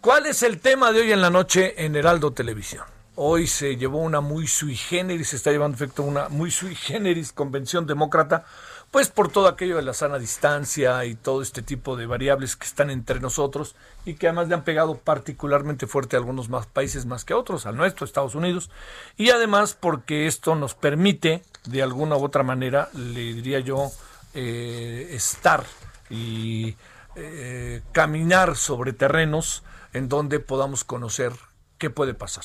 [0.00, 2.84] ¿Cuál es el tema de hoy en la noche en Heraldo Televisión?
[3.16, 7.32] Hoy se llevó una muy sui generis, se está llevando efecto una muy sui generis
[7.32, 8.44] convención demócrata
[8.90, 12.66] pues por todo aquello de la sana distancia y todo este tipo de variables que
[12.66, 17.04] están entre nosotros y que además le han pegado particularmente fuerte a algunos más países
[17.06, 18.70] más que a otros, al nuestro, Estados Unidos,
[19.16, 23.90] y además porque esto nos permite, de alguna u otra manera, le diría yo,
[24.34, 25.64] eh, estar
[26.08, 26.76] y
[27.16, 31.32] eh, caminar sobre terrenos en donde podamos conocer
[31.78, 32.44] qué puede pasar.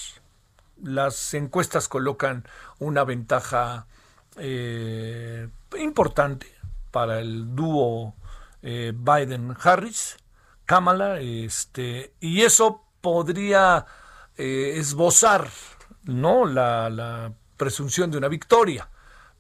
[0.82, 2.46] Las encuestas colocan
[2.80, 3.86] una ventaja
[4.38, 5.50] eh,
[5.80, 6.48] importante
[6.92, 8.16] para el dúo
[8.62, 10.18] eh, Biden-Harris,
[10.66, 13.86] Kamala, este, y eso podría
[14.38, 15.50] eh, esbozar
[16.04, 16.46] ¿no?
[16.46, 18.90] La, la, presunción de una victoria,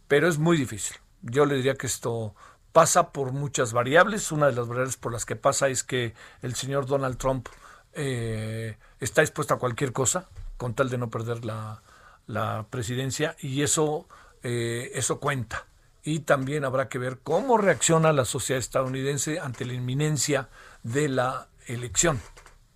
[0.07, 0.95] pero es muy difícil.
[1.23, 2.35] Yo le diría que esto
[2.71, 4.31] pasa por muchas variables.
[4.31, 6.13] Una de las variables por las que pasa es que
[6.43, 7.49] el señor Donald Trump
[7.93, 11.81] está dispuesto a cualquier cosa con tal de no perder la,
[12.27, 14.07] la presidencia y eso,
[14.43, 15.67] eso cuenta
[16.03, 20.49] y también habrá que ver cómo reacciona la sociedad estadounidense ante la inminencia
[20.83, 22.19] de la elección,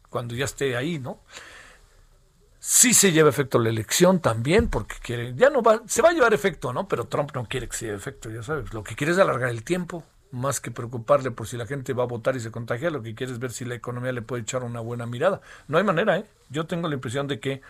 [0.09, 1.21] cuando ya esté ahí, ¿no?
[2.59, 6.13] Sí se lleva efecto la elección también, porque quiere, ya no va, se va a
[6.13, 6.87] llevar efecto, ¿no?
[6.87, 9.49] Pero Trump no quiere que se lleve efecto, ya sabes, lo que quiere es alargar
[9.49, 12.89] el tiempo, más que preocuparle por si la gente va a votar y se contagia,
[12.89, 15.41] lo que quiere es ver si la economía le puede echar una buena mirada.
[15.67, 16.25] No hay manera, ¿eh?
[16.49, 17.61] Yo tengo la impresión de que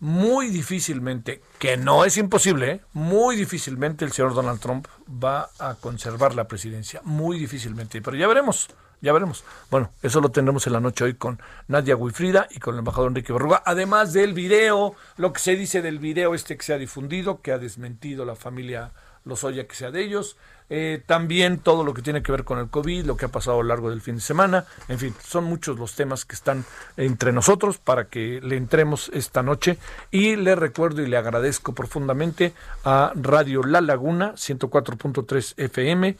[0.00, 2.80] muy difícilmente, que no es imposible, ¿eh?
[2.92, 8.26] muy difícilmente el señor Donald Trump va a conservar la presidencia, muy difícilmente, pero ya
[8.26, 8.68] veremos,
[9.00, 9.44] ya veremos.
[9.70, 13.08] Bueno, eso lo tendremos en la noche hoy con Nadia Guifrida y con el embajador
[13.08, 16.78] Enrique Berruga, además del video, lo que se dice del video este que se ha
[16.78, 18.92] difundido, que ha desmentido la familia
[19.24, 20.36] Lozoya que sea de ellos,
[20.70, 23.60] eh, también todo lo que tiene que ver con el COVID, lo que ha pasado
[23.60, 26.64] a lo largo del fin de semana, en fin, son muchos los temas que están
[26.96, 29.78] entre nosotros para que le entremos esta noche
[30.10, 32.54] y le recuerdo y le agradezco profundamente
[32.84, 36.16] a Radio La Laguna 104.3 FM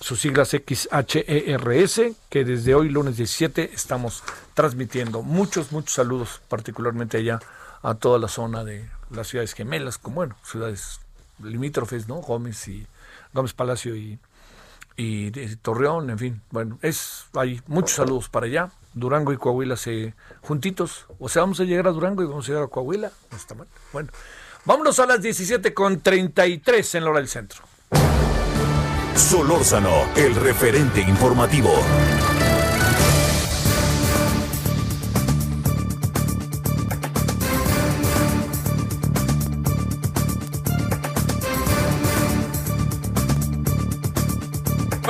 [0.00, 4.22] sus siglas XHERS, que desde hoy, lunes 17, estamos
[4.52, 5.22] transmitiendo.
[5.22, 7.40] Muchos, muchos saludos, particularmente allá
[7.82, 11.00] a toda la zona de las ciudades gemelas, como bueno, ciudades
[11.42, 12.16] limítrofes, ¿no?
[12.16, 12.86] Gómez y
[13.34, 14.18] Gómez Palacio y,
[14.96, 16.42] y, Torreón, en fin.
[16.50, 18.70] Bueno, es hay muchos saludos para allá.
[18.94, 21.06] Durango y Coahuila se juntitos.
[21.18, 23.10] O sea, vamos a llegar a Durango y vamos a llegar a Coahuila.
[23.34, 23.66] Está mal.
[23.92, 24.08] Bueno,
[24.64, 27.62] vámonos a las 17 con 33 en la hora del centro.
[29.16, 31.72] Solórzano, el referente informativo.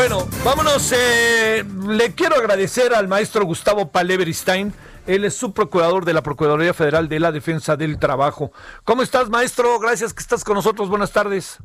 [0.07, 0.93] Bueno, vámonos.
[0.93, 4.75] eh, le quiero agradecer al maestro Gustavo Paleveristain.
[5.07, 8.53] Él es subprocurador de la Procuraduría Federal de la Defensa del Trabajo.
[8.85, 9.79] ¿Cómo estás, maestro?
[9.79, 10.91] Gracias que estás con nosotros.
[10.91, 11.57] Buenas tardes.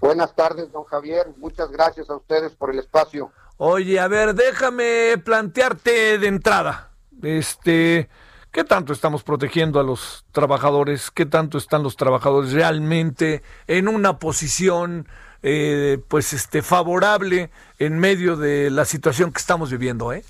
[0.00, 1.26] Buenas tardes, don Javier.
[1.36, 3.30] Muchas gracias a ustedes por el espacio.
[3.58, 6.92] Oye, a ver, déjame plantearte de entrada.
[7.22, 8.08] Este,
[8.52, 11.10] ¿qué tanto estamos protegiendo a los trabajadores?
[11.10, 15.06] ¿Qué tanto están los trabajadores realmente en una posición,
[15.42, 20.24] eh, pues, este, favorable en medio de la situación que estamos viviendo, eh?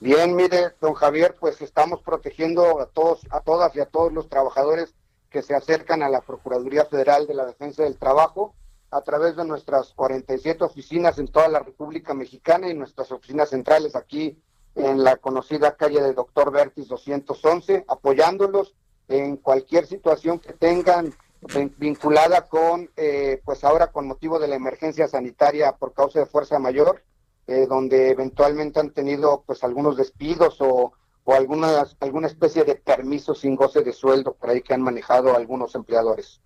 [0.00, 4.30] Bien, mire, don Javier, pues estamos protegiendo a todos, a todas y a todos los
[4.30, 4.94] trabajadores
[5.28, 8.54] que se acercan a la Procuraduría Federal de la Defensa del Trabajo
[8.90, 13.94] a través de nuestras 47 oficinas en toda la República Mexicana y nuestras oficinas centrales
[13.94, 14.42] aquí
[14.74, 18.74] en la conocida calle de Doctor Vertis 211, apoyándolos
[19.08, 21.14] en cualquier situación que tengan
[21.78, 26.58] vinculada con, eh, pues ahora con motivo de la emergencia sanitaria por causa de fuerza
[26.58, 27.02] mayor,
[27.46, 30.92] eh, donde eventualmente han tenido pues algunos despidos o,
[31.24, 35.34] o algunas, alguna especie de permiso sin goce de sueldo por ahí que han manejado
[35.34, 36.40] algunos empleadores.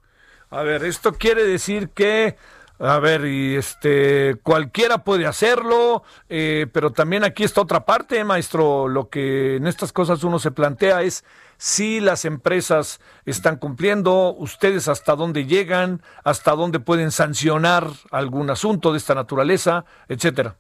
[0.50, 2.36] A ver, esto quiere decir que,
[2.78, 8.88] a ver, y este, cualquiera puede hacerlo, eh, pero también aquí está otra parte, maestro.
[8.88, 11.24] Lo que en estas cosas uno se plantea es
[11.56, 18.90] si las empresas están cumpliendo, ustedes hasta dónde llegan, hasta dónde pueden sancionar algún asunto
[18.90, 20.56] de esta naturaleza, etcétera.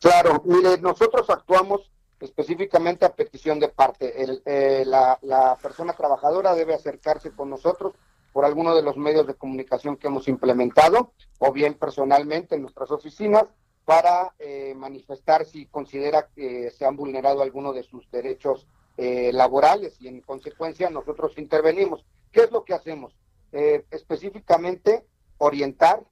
[0.00, 1.80] Claro, mire, nosotros actuamos
[2.20, 4.22] específicamente a petición de parte.
[4.22, 7.94] El, eh, la persona trabajadora debe acercarse con nosotros
[8.32, 12.90] por alguno de los medios de comunicación que hemos implementado o bien personalmente en nuestras
[12.90, 13.44] oficinas
[13.84, 19.96] para eh, manifestar si considera que se han vulnerado alguno de sus derechos eh, laborales
[20.00, 22.04] y en consecuencia nosotros intervenimos.
[22.30, 23.14] ¿Qué es lo que hacemos?
[23.52, 25.04] Eh, específicamente
[25.38, 26.04] orientar,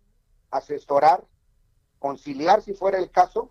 [0.50, 1.24] asesorar,
[1.98, 3.50] conciliar si fuera el caso,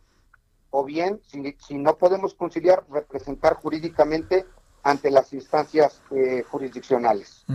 [0.72, 4.46] o bien, si, no podemos conciliar, representar jurídicamente
[4.84, 7.46] ante las instancias eh, jurisdiccionales.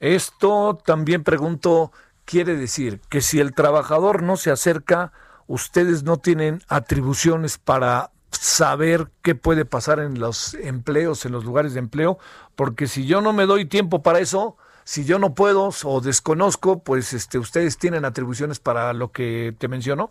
[0.00, 1.92] Esto también pregunto,
[2.24, 5.12] quiere decir que si el trabajador no se acerca,
[5.46, 11.72] ustedes no tienen atribuciones para saber qué puede pasar en los empleos, en los lugares
[11.72, 12.18] de empleo,
[12.54, 16.80] porque si yo no me doy tiempo para eso, si yo no puedo o desconozco,
[16.80, 20.10] pues este ustedes tienen atribuciones para lo que te mencionó.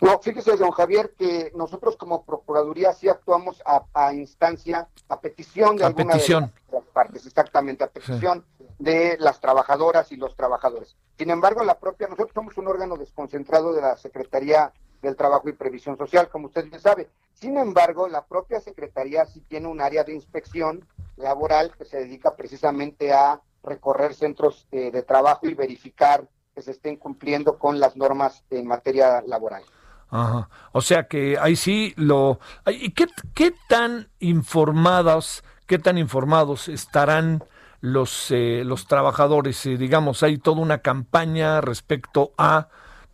[0.00, 5.76] No, fíjese, don Javier, que nosotros como Procuraduría sí actuamos a, a instancia, a petición
[5.76, 6.42] de A alguna de petición.
[6.44, 8.42] las- de las partes, exactamente, a petición
[8.80, 10.96] de las trabajadoras y los trabajadores.
[11.18, 15.52] Sin embargo, la propia, nosotros somos un órgano desconcentrado de la Secretaría del Trabajo y
[15.52, 17.10] Previsión Social, como usted bien sabe.
[17.34, 20.86] Sin embargo, la propia Secretaría sí tiene un área de inspección
[21.16, 26.70] laboral que se dedica precisamente a recorrer centros eh, de trabajo y verificar que se
[26.70, 29.62] estén cumpliendo con las normas en materia laboral.
[30.08, 30.48] Ajá.
[30.72, 32.40] O sea que ahí sí lo.
[32.66, 37.44] ¿Y qué, qué tan informados, qué tan informados estarán
[37.80, 39.64] los eh, los trabajadores?
[39.66, 42.68] Eh, digamos, hay toda una campaña respecto a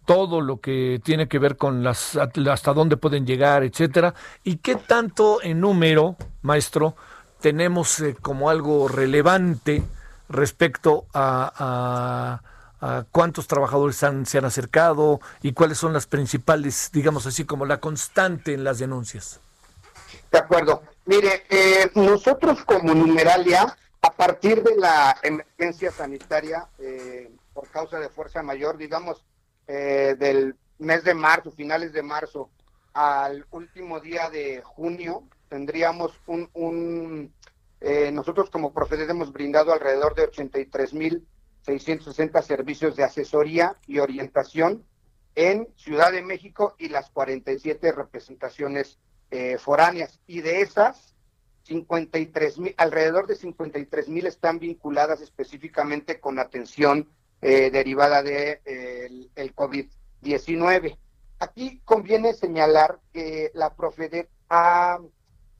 [0.04, 4.14] todo lo que tiene que ver con las hasta dónde pueden llegar, etcétera.
[4.44, 6.94] ¿Y qué tanto en número, maestro,
[7.40, 9.82] tenemos eh, como algo relevante
[10.28, 12.42] respecto a, a-
[12.78, 17.64] a cuántos trabajadores han- se han acercado y cuáles son las principales, digamos así, como
[17.64, 19.40] la constante en las denuncias.
[20.30, 20.82] De acuerdo.
[21.06, 23.76] Mire, eh, nosotros como Numeralia,
[24.06, 29.24] a partir de la emergencia sanitaria eh, por causa de fuerza mayor, digamos,
[29.66, 32.50] eh, del mes de marzo, finales de marzo,
[32.92, 37.34] al último día de junio, tendríamos un, un
[37.80, 44.84] eh, nosotros como Profedet hemos brindado alrededor de 83.660 servicios de asesoría y orientación
[45.34, 49.00] en Ciudad de México y las 47 representaciones
[49.30, 50.20] eh, foráneas.
[50.26, 51.15] Y de esas,
[51.66, 57.08] 53 mil, alrededor de 53 mil están vinculadas específicamente con atención
[57.42, 60.96] eh, derivada de eh, el, el COVID-19.
[61.38, 65.00] Aquí conviene señalar que la Profedet ha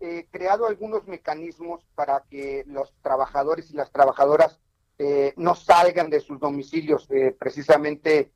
[0.01, 4.61] eh, creado algunos mecanismos para que los trabajadores y las trabajadoras
[4.99, 7.09] eh, no salgan de sus domicilios,
[7.39, 8.33] precisamente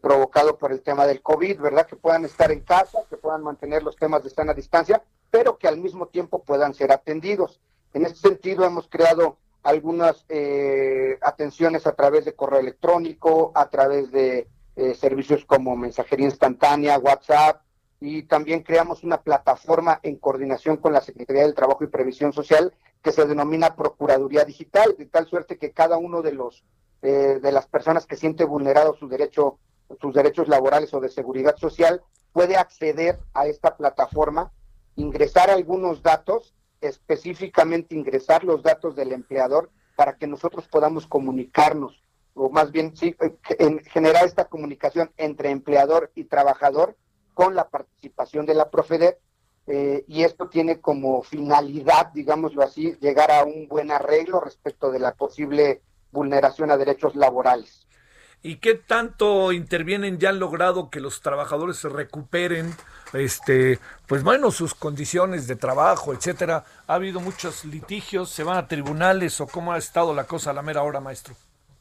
[0.00, 1.86] provocado por el tema del COVID, ¿verdad?
[1.86, 5.02] Que puedan estar en casa, que puedan mantener los temas de sana distancia,
[5.34, 7.60] pero que al mismo tiempo puedan ser atendidos.
[7.92, 14.12] En este sentido, hemos creado algunas eh, atenciones a través de correo electrónico, a través
[14.12, 14.46] de
[14.76, 17.62] eh, servicios como mensajería instantánea, WhatsApp,
[18.00, 22.72] y también creamos una plataforma en coordinación con la Secretaría del Trabajo y Previsión Social
[23.02, 26.62] que se denomina Procuraduría Digital, de tal suerte que cada uno de los
[27.02, 29.58] eh, de las personas que siente vulnerado su derecho,
[30.00, 32.02] sus derechos laborales o de seguridad social
[32.32, 34.52] puede acceder a esta plataforma,
[34.96, 42.02] ingresar algunos datos, específicamente ingresar los datos del empleador para que nosotros podamos comunicarnos,
[42.34, 43.16] o más bien sí,
[43.58, 46.96] en generar esta comunicación entre empleador y trabajador
[47.32, 49.18] con la participación de la Profedet
[49.66, 54.98] eh, y esto tiene como finalidad, digámoslo así, llegar a un buen arreglo respecto de
[54.98, 57.86] la posible vulneración a derechos laborales.
[58.46, 60.18] ¿Y qué tanto intervienen?
[60.18, 62.74] ¿Ya han logrado que los trabajadores se recuperen,
[63.14, 66.62] este, pues bueno, sus condiciones de trabajo, etcétera?
[66.86, 68.28] ¿Ha habido muchos litigios?
[68.28, 71.34] ¿Se van a tribunales o cómo ha estado la cosa a la mera hora, maestro?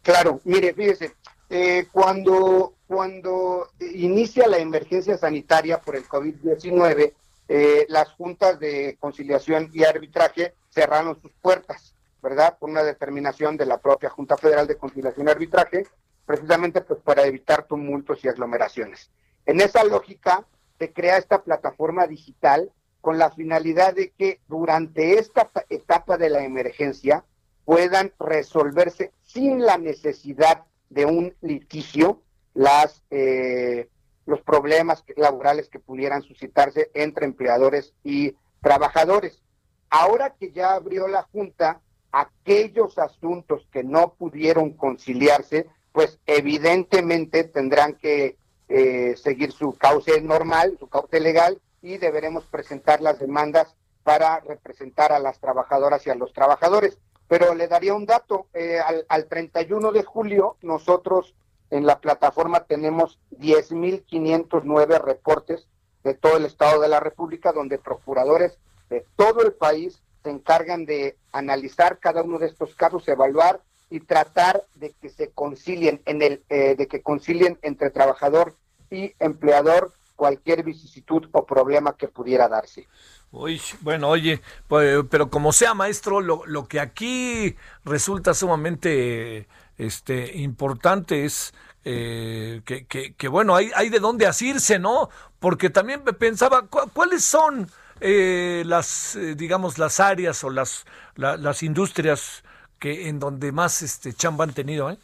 [0.04, 1.14] Claro, mire, fíjese,
[1.50, 7.14] eh, cuando, cuando inicia la emergencia sanitaria por el COVID-19,
[7.50, 12.58] eh, las juntas de conciliación y arbitraje cerraron sus puertas, ¿verdad?
[12.58, 15.88] Por una determinación de la propia Junta Federal de Conciliación y Arbitraje,
[16.26, 19.12] precisamente pues para evitar tumultos y aglomeraciones.
[19.46, 20.46] En esa lógica
[20.80, 22.72] se crea esta plataforma digital
[23.02, 27.26] con la finalidad de que durante esta etapa de la emergencia
[27.66, 32.22] puedan resolverse sin la necesidad de un litigio
[32.54, 33.90] las eh,
[34.26, 39.42] los problemas laborales que pudieran suscitarse entre empleadores y trabajadores.
[39.90, 41.82] Ahora que ya abrió la Junta,
[42.12, 48.38] aquellos asuntos que no pudieron conciliarse, pues evidentemente tendrán que
[48.68, 55.14] eh, seguir su cauce normal, su cauce legal, y deberemos presentar las demandas para representar
[55.14, 56.98] a las trabajadoras y a los trabajadores.
[57.28, 61.36] Pero le daría un dato, eh, al, al 31 de julio nosotros
[61.70, 65.68] en la plataforma tenemos 10.509 reportes
[66.04, 68.58] de todo el Estado de la República, donde procuradores
[68.90, 73.62] de todo el país se encargan de analizar cada uno de estos casos, evaluar
[73.94, 78.56] y tratar de que se concilien en el, eh, de que concilien entre trabajador
[78.90, 82.88] y empleador cualquier vicisitud o problema que pudiera darse.
[83.32, 87.56] Uy, bueno, oye, pues, pero como sea, maestro, lo, lo que aquí
[87.86, 89.48] resulta sumamente
[89.78, 91.54] este, importante es
[91.86, 95.10] eh, que, que, bueno, hay, hay de dónde asirse, ¿no?
[95.40, 97.70] Porque también pensaba, ¿cuáles son
[98.02, 100.84] eh, las, eh, digamos, las áreas o las,
[101.16, 102.44] las industrias
[102.84, 104.98] que en donde más este chamba han tenido, eh?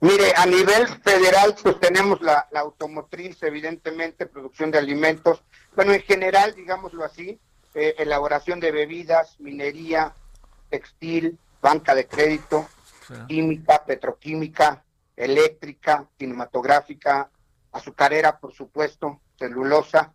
[0.00, 5.42] Mire, a nivel federal, pues tenemos la, la automotriz, evidentemente, producción de alimentos,
[5.74, 7.40] bueno, en general, digámoslo así,
[7.72, 10.14] elaboración de bebidas, minería,
[10.68, 12.68] textil, banca de crédito,
[13.26, 14.84] química, petroquímica,
[15.16, 17.30] eléctrica, cinematográfica,
[17.72, 20.12] azucarera, por supuesto, celulosa.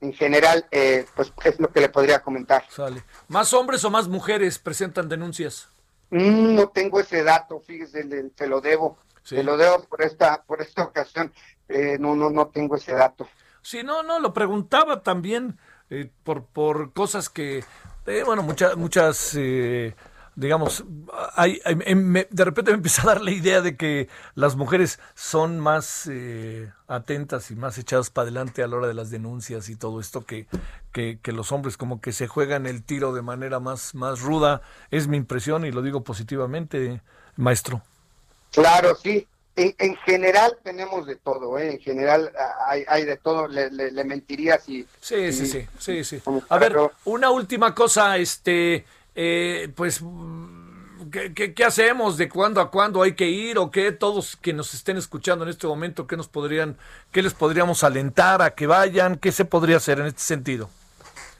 [0.00, 2.64] En general, eh, pues es lo que le podría comentar.
[2.70, 3.02] Sale.
[3.26, 5.68] ¿Más hombres o más mujeres presentan denuncias?
[6.10, 8.98] Mm, no tengo ese dato, fíjese, se lo debo.
[9.24, 11.32] Se lo debo por esta, por esta ocasión.
[11.68, 13.28] Eh, no, no, no tengo ese dato.
[13.60, 15.58] Sí, no, no, lo preguntaba también
[15.90, 17.64] eh, por, por cosas que,
[18.24, 19.36] bueno, muchas, muchas
[20.38, 20.84] digamos,
[21.34, 26.08] hay, de repente me empieza a dar la idea de que las mujeres son más
[26.08, 29.98] eh, atentas y más echadas para adelante a la hora de las denuncias y todo
[29.98, 30.46] esto que,
[30.92, 34.62] que, los hombres como que se juegan el tiro de manera más, más ruda.
[34.92, 37.02] Es mi impresión y lo digo positivamente,
[37.34, 37.82] maestro.
[38.52, 39.26] Claro, sí.
[39.56, 41.72] En, general tenemos de todo, ¿eh?
[41.72, 42.30] en general
[42.68, 44.86] hay, hay de todo, le, le, mentiría si...
[45.00, 46.22] Sí, sí, sí, sí, sí.
[46.48, 48.84] A ver, una última cosa, este
[49.20, 50.00] eh, pues,
[51.10, 52.16] ¿qué, ¿qué, hacemos?
[52.16, 53.58] ¿De cuándo a cuándo hay que ir?
[53.58, 53.90] ¿O qué?
[53.90, 56.76] Todos que nos estén escuchando en este momento, ¿qué, nos podrían,
[57.10, 59.16] qué les podríamos alentar a que vayan?
[59.16, 60.70] ¿Qué se podría hacer en este sentido?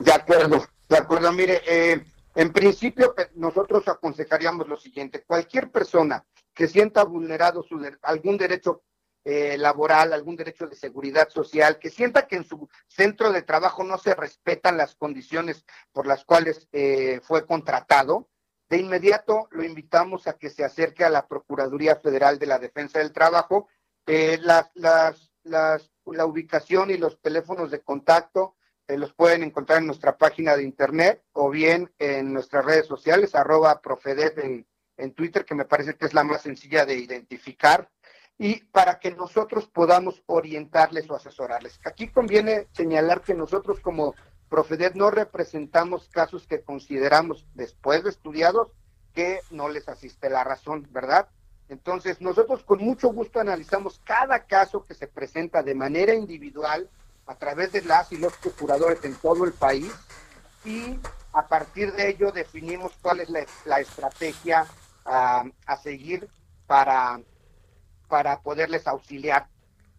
[0.01, 1.31] De acuerdo, de acuerdo.
[1.31, 5.23] Mire, eh, en principio nosotros aconsejaríamos lo siguiente.
[5.25, 8.83] Cualquier persona que sienta vulnerado su algún derecho
[9.31, 13.85] eh, laboral, algún derecho de seguridad social, que sienta que en su centro de trabajo
[13.85, 18.31] no se respetan las condiciones por las cuales eh, fue contratado,
[18.71, 23.01] de inmediato lo invitamos a que se acerque a la Procuraduría Federal de la Defensa
[23.01, 23.69] del Trabajo.
[24.07, 24.71] Eh, las,
[25.45, 28.57] la ubicación y los teléfonos de contacto
[28.87, 33.83] los pueden encontrar en nuestra página de internet o bien en nuestras redes sociales, arroba
[33.83, 37.91] Profedet en, en Twitter, que me parece que es la más sencilla de identificar
[38.39, 41.81] y para que nosotros podamos orientarles o asesorarles.
[41.85, 44.15] Aquí conviene señalar que nosotros como
[44.49, 48.69] Profedet no representamos casos que consideramos después de estudiados
[49.13, 51.29] que no les asiste la razón, ¿verdad?
[51.69, 56.89] Entonces, nosotros con mucho gusto analizamos cada caso que se presenta de manera individual
[57.27, 59.93] a través de las y los procuradores en todo el país
[60.65, 60.99] y
[61.33, 64.67] a partir de ello definimos cuál es la, estrategia
[65.05, 66.29] a, a seguir
[66.67, 67.21] para,
[68.09, 69.49] para poderles auxiliar.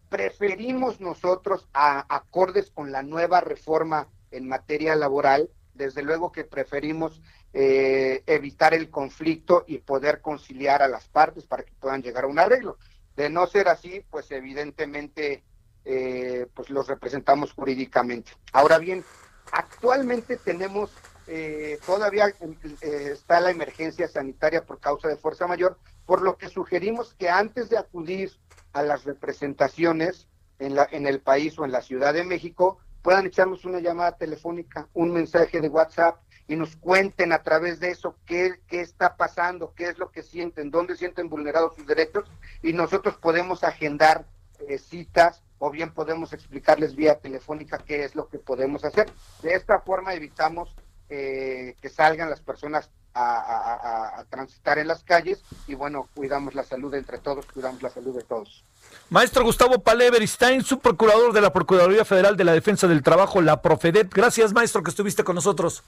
[0.10, 7.22] Preferimos nosotros, a, acordes con la nueva reforma en materia laboral, desde luego que preferimos
[7.54, 12.28] eh, evitar el conflicto y poder conciliar a las partes para que puedan llegar a
[12.28, 12.78] un arreglo.
[13.16, 15.44] De no ser así, pues evidentemente
[15.86, 18.32] eh, pues los representamos jurídicamente.
[18.52, 19.04] Ahora bien,
[19.52, 20.92] actualmente tenemos
[21.32, 22.34] eh, todavía
[22.82, 25.78] está la emergencia sanitaria por causa de fuerza mayor,
[26.10, 28.32] por lo que sugerimos que antes de acudir
[28.74, 30.28] a las representaciones
[30.58, 34.18] en, la, en el país o en la Ciudad de México, puedan echarnos una llamada
[34.18, 39.18] telefónica, un mensaje de WhatsApp y nos cuenten a través de eso qué, qué está
[39.18, 42.24] pasando, qué es lo que sienten, dónde sienten vulnerados sus derechos
[42.64, 44.26] y nosotros podemos agendar
[44.68, 49.12] eh, citas o bien podemos explicarles vía telefónica qué es lo que podemos hacer.
[49.44, 50.76] De esta forma evitamos
[51.08, 56.94] eh, que salgan las personas a, transitar en las calles y bueno, cuidamos la salud
[56.94, 58.64] entre todos, cuidamos la salud de todos.
[59.10, 64.14] Maestro Gustavo Paleveristain, subprocurador de la Procuraduría Federal de la Defensa del Trabajo, la Profedet.
[64.14, 65.84] Gracias, maestro, que estuviste con nosotros.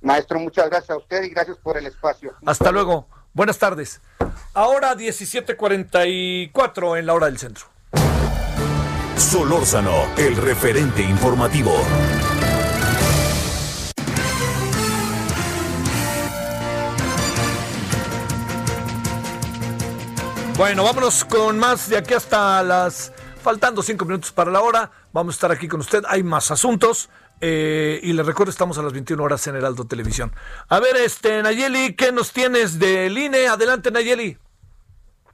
[0.00, 2.34] Maestro, muchas gracias a usted y gracias por el espacio.
[2.44, 3.08] Hasta luego.
[3.32, 4.00] Buenas tardes.
[4.54, 7.66] Ahora 17:44 en la hora del centro.
[9.16, 11.74] Solórzano, el referente informativo.
[20.56, 23.12] Bueno, vámonos con más de aquí hasta las...
[23.42, 26.02] Faltando cinco minutos para la hora, vamos a estar aquí con usted.
[26.08, 27.10] Hay más asuntos.
[27.42, 30.32] Eh, y le recuerdo, estamos a las 21 horas en Heraldo Televisión.
[30.68, 33.48] A ver, este, Nayeli, ¿qué nos tienes del INE?
[33.48, 34.38] Adelante, Nayeli.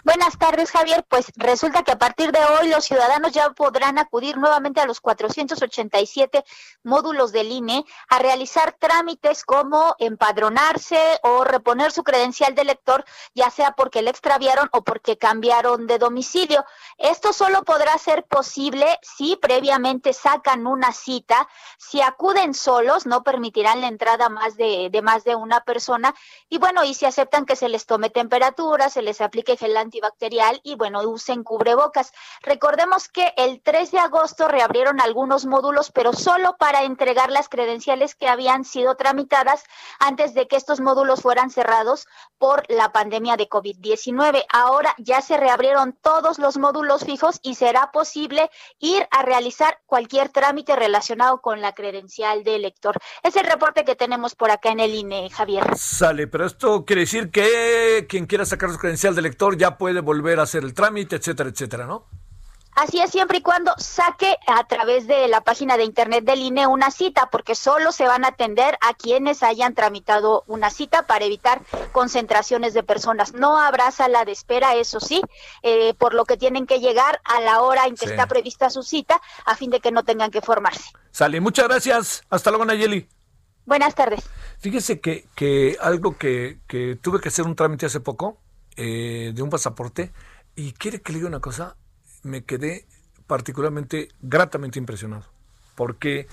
[0.04, 1.04] Buenas tardes, Javier.
[1.08, 5.00] Pues resulta que a partir de hoy los ciudadanos ya podrán acudir nuevamente a los
[5.00, 6.44] 487
[6.82, 13.48] módulos del INE a realizar trámites como empadronarse o reponer su credencial de elector, ya
[13.50, 16.64] sea porque le extraviaron o porque cambiaron de domicilio.
[16.98, 21.48] Esto solo podrá ser posible si previamente sacan una cita.
[21.78, 26.12] Si acuden solos, no permitirán la entrada más de, de más de una persona.
[26.48, 30.60] Y bueno, y si aceptan que se les tome temperatura, se les aplique gel antibacterial
[30.62, 32.12] y bueno, usen cubrebocas.
[32.42, 38.14] Recordemos que el 3 de agosto reabrieron algunos módulos, pero solo para entregar las credenciales
[38.14, 39.64] que habían sido tramitadas
[39.98, 42.06] antes de que estos módulos fueran cerrados
[42.38, 44.44] por la pandemia de COVID-19.
[44.50, 50.30] Ahora ya se reabrieron todos los módulos fijos y será posible ir a realizar cualquier
[50.30, 52.96] trámite relacionado con la credencial de elector.
[53.22, 55.76] Es el reporte que tenemos por acá en el INE, Javier.
[55.76, 60.00] Sale, pero esto quiere decir que quien quiera sacar su credencial de elector ya puede
[60.00, 62.06] volver a hacer el trámite, etcétera, etcétera, ¿no?
[62.76, 66.68] Así es, siempre y cuando saque a través de la página de internet del INE
[66.68, 71.24] una cita, porque solo se van a atender a quienes hayan tramitado una cita para
[71.24, 73.34] evitar concentraciones de personas.
[73.34, 75.20] No habrá sala de espera, eso sí,
[75.64, 78.84] eh, por lo que tienen que llegar a la hora en que está prevista su
[78.84, 80.92] cita, a fin de que no tengan que formarse.
[81.10, 82.22] Sale, muchas gracias.
[82.30, 83.08] Hasta luego, Nayeli.
[83.66, 84.30] Buenas tardes.
[84.60, 88.41] Fíjese que, que algo que, que tuve que hacer un trámite hace poco,
[88.76, 90.12] eh, de un pasaporte
[90.56, 91.76] y quiere que le diga una cosa,
[92.22, 92.86] me quedé
[93.26, 95.24] particularmente gratamente impresionado
[95.74, 96.26] porque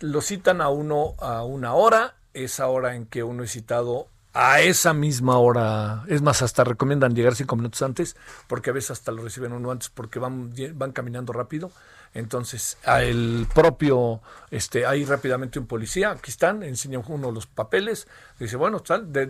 [0.00, 4.60] lo citan a uno a una hora, esa hora en que uno es citado a
[4.62, 8.16] esa misma hora, es más, hasta recomiendan llegar cinco minutos antes,
[8.48, 11.70] porque a veces hasta lo reciben uno antes porque van, van caminando rápido.
[12.14, 14.20] Entonces, a el propio,
[14.50, 18.06] este, ahí rápidamente un policía, aquí están, enseña uno los papeles,
[18.38, 18.82] dice, bueno,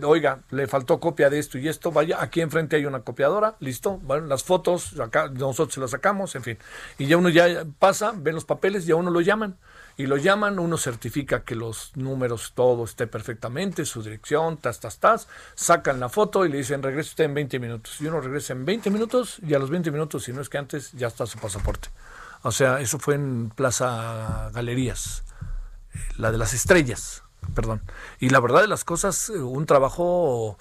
[0.03, 3.99] oiga, le faltó copia de esto y esto, vaya, aquí enfrente hay una copiadora, listo,
[4.03, 6.57] bueno, las fotos, acá nosotros se las sacamos, en fin.
[6.97, 9.57] Y ya uno ya pasa, ven los papeles, ya uno lo llaman.
[9.95, 14.97] Y lo llaman, uno certifica que los números, todo esté perfectamente, su dirección, tas, tas,
[14.97, 18.01] tas, sacan la foto y le dicen, regrese usted en 20 minutos.
[18.01, 20.57] Y uno regresa en 20 minutos y a los 20 minutos, si no es que
[20.57, 21.89] antes, ya está su pasaporte.
[22.43, 25.23] O sea, eso fue en Plaza Galerías,
[26.17, 27.23] la de las estrellas,
[27.55, 27.81] perdón.
[28.19, 30.57] Y la verdad de las cosas, un trabajo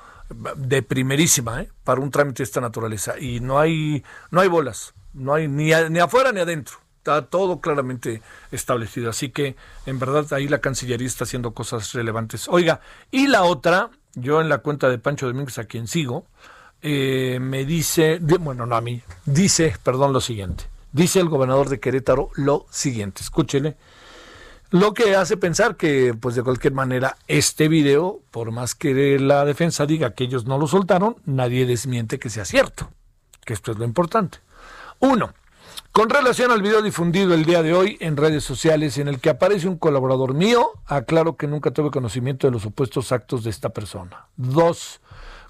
[0.57, 1.71] de primerísima, ¿eh?
[1.85, 3.19] para un trámite de esta naturaleza.
[3.19, 6.77] Y no hay, no hay bolas, no hay ni, ni afuera ni adentro.
[6.99, 8.23] Está todo claramente
[8.53, 9.11] establecido.
[9.11, 9.57] Así que,
[9.87, 12.47] en verdad, ahí la Cancillería está haciendo cosas relevantes.
[12.49, 12.81] Oiga,
[13.11, 16.27] y la otra, yo en la cuenta de Pancho Domínguez, a quien sigo,
[16.81, 20.72] eh, me dice, bueno, no a mí, dice, perdón, lo siguiente.
[20.93, 23.77] Dice el gobernador de Querétaro lo siguiente, escúchele.
[24.71, 29.45] Lo que hace pensar que, pues de cualquier manera, este video, por más que la
[29.45, 32.91] defensa diga que ellos no lo soltaron, nadie desmiente que sea cierto.
[33.45, 34.39] que esto es lo importante.
[35.01, 35.35] Uno,
[35.91, 39.31] con relación al video difundido el día de hoy en redes sociales en el que
[39.31, 43.71] aparece un colaborador mío, aclaro que nunca tuve conocimiento de los supuestos actos de esta
[43.71, 44.29] persona.
[44.37, 45.01] Dos,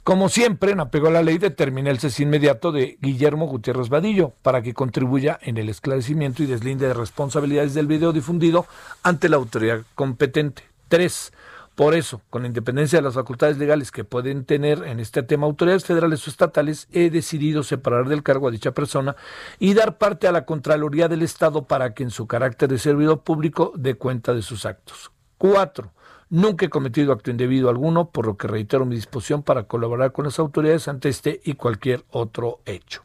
[0.05, 4.33] como siempre, en apego a la ley, determiné el cese inmediato de Guillermo Gutiérrez Vadillo
[4.43, 8.67] para que contribuya en el esclarecimiento y deslinde de responsabilidades del video difundido
[9.05, 10.65] ante la autoridad competente.
[10.89, 11.33] Tres,
[11.77, 15.85] por eso, con independencia de las facultades legales que pueden tener en este tema autoridades
[15.85, 19.15] federales o estatales, he decidido separar del cargo a dicha persona
[19.61, 23.23] y dar parte a la Contraloría del Estado para que en su carácter de servidor
[23.23, 25.13] público dé cuenta de sus actos.
[25.39, 25.93] Cuatro,
[26.33, 30.25] Nunca he cometido acto indebido alguno, por lo que reitero mi disposición para colaborar con
[30.25, 33.03] las autoridades ante este y cualquier otro hecho.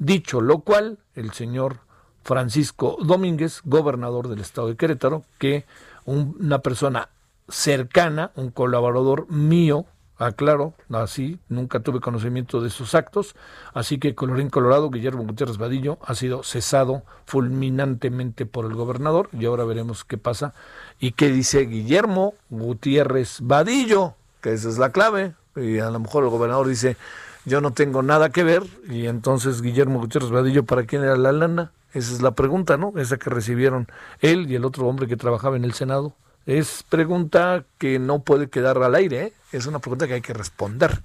[0.00, 1.76] Dicho lo cual, el señor
[2.24, 5.64] Francisco Domínguez, gobernador del estado de Querétaro, que
[6.06, 7.08] una persona
[7.48, 9.86] cercana, un colaborador mío,
[10.18, 13.36] Aclaro, así, nunca tuve conocimiento de sus actos,
[13.74, 19.44] así que colorín colorado, Guillermo Gutiérrez Vadillo ha sido cesado fulminantemente por el gobernador y
[19.44, 20.54] ahora veremos qué pasa
[20.98, 26.24] y qué dice Guillermo Gutiérrez Vadillo, que esa es la clave, y a lo mejor
[26.24, 26.96] el gobernador dice,
[27.44, 31.32] yo no tengo nada que ver, y entonces Guillermo Gutiérrez Vadillo, ¿para quién era la
[31.32, 31.72] lana?
[31.92, 32.92] Esa es la pregunta, ¿no?
[32.96, 33.86] Esa que recibieron
[34.20, 36.14] él y el otro hombre que trabajaba en el Senado.
[36.46, 39.32] Es pregunta que no puede quedar al aire, ¿eh?
[39.50, 41.02] es una pregunta que hay que responder.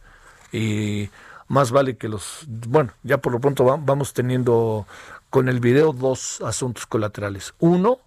[0.52, 1.10] Y
[1.48, 4.86] más vale que los, bueno, ya por lo pronto vamos teniendo
[5.32, 7.56] con el video dos asuntos colaterales.
[7.60, 7.98] Uno,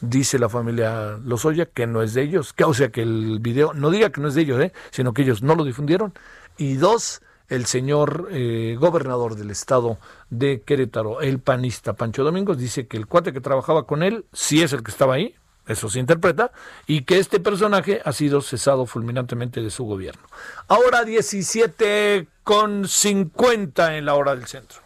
[0.00, 3.72] dice la familia Lozoya que no es de ellos, que, o sea que el video
[3.74, 4.72] no diga que no es de ellos, ¿eh?
[4.90, 6.12] sino que ellos no lo difundieron.
[6.56, 9.98] Y dos, el señor eh, gobernador del estado
[10.30, 14.62] de Querétaro, el panista Pancho Domingos, dice que el cuate que trabajaba con él sí
[14.62, 15.36] es el que estaba ahí,
[15.66, 16.52] eso se interpreta,
[16.86, 20.22] y que este personaje ha sido cesado fulminantemente de su gobierno.
[20.68, 24.80] Ahora 17 con 50 en la hora del centro.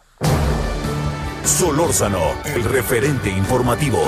[1.43, 4.03] Solórzano, el referente informativo.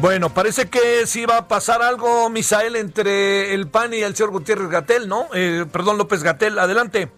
[0.00, 4.30] Bueno, parece que sí va a pasar algo, Misael, entre el PAN y el señor
[4.30, 5.26] Gutiérrez Gatel, ¿no?
[5.34, 7.10] Eh, perdón, López Gatel, adelante.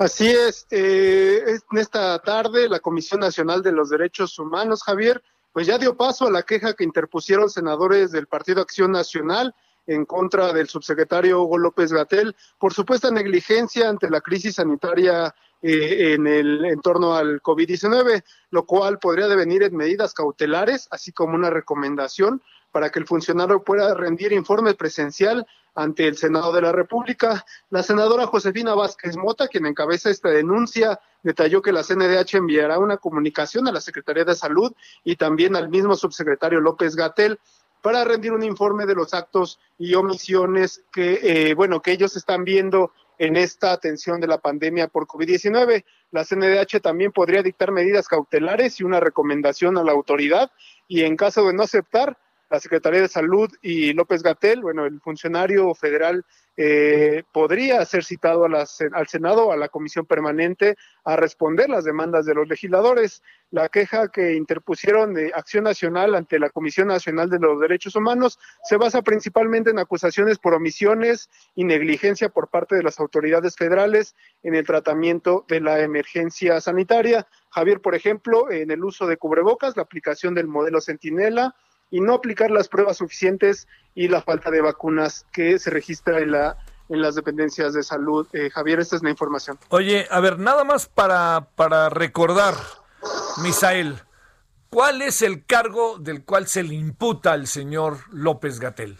[0.00, 5.22] Así es, eh, en esta tarde la Comisión Nacional de los Derechos Humanos, Javier,
[5.52, 9.54] pues ya dio paso a la queja que interpusieron senadores del Partido Acción Nacional
[9.86, 16.14] en contra del subsecretario Hugo López Gatel por supuesta negligencia ante la crisis sanitaria eh,
[16.14, 21.50] en el entorno al COVID-19, lo cual podría devenir en medidas cautelares, así como una
[21.50, 22.40] recomendación
[22.72, 27.44] para que el funcionario pueda rendir informe presencial ante el Senado de la República.
[27.70, 32.96] La senadora Josefina Vázquez Mota, quien encabeza esta denuncia, detalló que la CNDH enviará una
[32.96, 34.72] comunicación a la Secretaría de Salud
[35.04, 37.38] y también al mismo subsecretario López Gatel
[37.82, 42.44] para rendir un informe de los actos y omisiones que, eh, bueno, que ellos están
[42.44, 45.84] viendo en esta atención de la pandemia por COVID-19.
[46.10, 50.50] La CNDH también podría dictar medidas cautelares y una recomendación a la autoridad
[50.88, 52.18] y en caso de no aceptar,
[52.50, 56.24] la Secretaría de Salud y López Gatel, bueno, el funcionario federal
[56.56, 62.34] eh, podría ser citado al Senado, a la Comisión Permanente, a responder las demandas de
[62.34, 63.22] los legisladores.
[63.52, 68.38] La queja que interpusieron de Acción Nacional ante la Comisión Nacional de los Derechos Humanos
[68.64, 74.16] se basa principalmente en acusaciones por omisiones y negligencia por parte de las autoridades federales
[74.42, 77.28] en el tratamiento de la emergencia sanitaria.
[77.50, 81.54] Javier, por ejemplo, en el uso de cubrebocas, la aplicación del modelo Centinela,
[81.90, 86.32] y no aplicar las pruebas suficientes y la falta de vacunas que se registra en
[86.32, 86.58] la
[86.90, 88.26] en las dependencias de salud.
[88.32, 89.58] Eh, Javier, esta es la información.
[89.68, 92.54] Oye, a ver, nada más para, para recordar,
[93.42, 94.00] Misael,
[94.68, 98.98] ¿cuál es el cargo del cual se le imputa al señor López Gatel?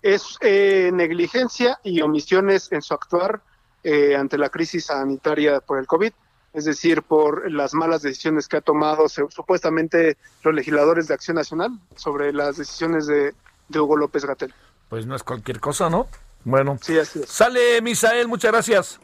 [0.00, 3.42] Es eh, negligencia y omisiones en su actuar
[3.82, 6.12] eh, ante la crisis sanitaria por el COVID
[6.52, 11.70] es decir, por las malas decisiones que ha tomado supuestamente los legisladores de Acción Nacional
[11.96, 13.34] sobre las decisiones de,
[13.74, 14.52] Hugo López Gatel.
[14.90, 16.08] Pues no es cualquier cosa, ¿no?
[16.44, 16.76] Bueno.
[16.82, 17.28] Sí, así es.
[17.30, 19.00] Sale, Misael, muchas gracias.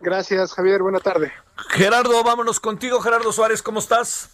[0.00, 1.32] Gracias, Javier, buena tarde.
[1.70, 4.30] Gerardo, vámonos contigo, Gerardo Suárez, ¿cómo estás?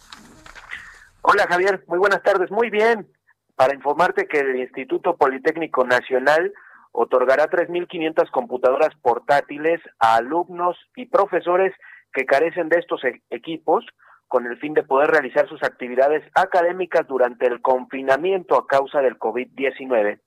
[1.21, 3.07] Hola, Javier, muy buenas tardes, muy bien.
[3.55, 6.51] Para informarte que el Instituto Politécnico Nacional
[6.91, 11.73] otorgará 3.500 computadoras portátiles a alumnos y profesores
[12.15, 13.85] que carecen de estos e-, equipos
[14.27, 19.19] con el fin de poder realizar sus actividades académicas durante el confinamiento a causa del
[19.19, 20.19] COVID-19.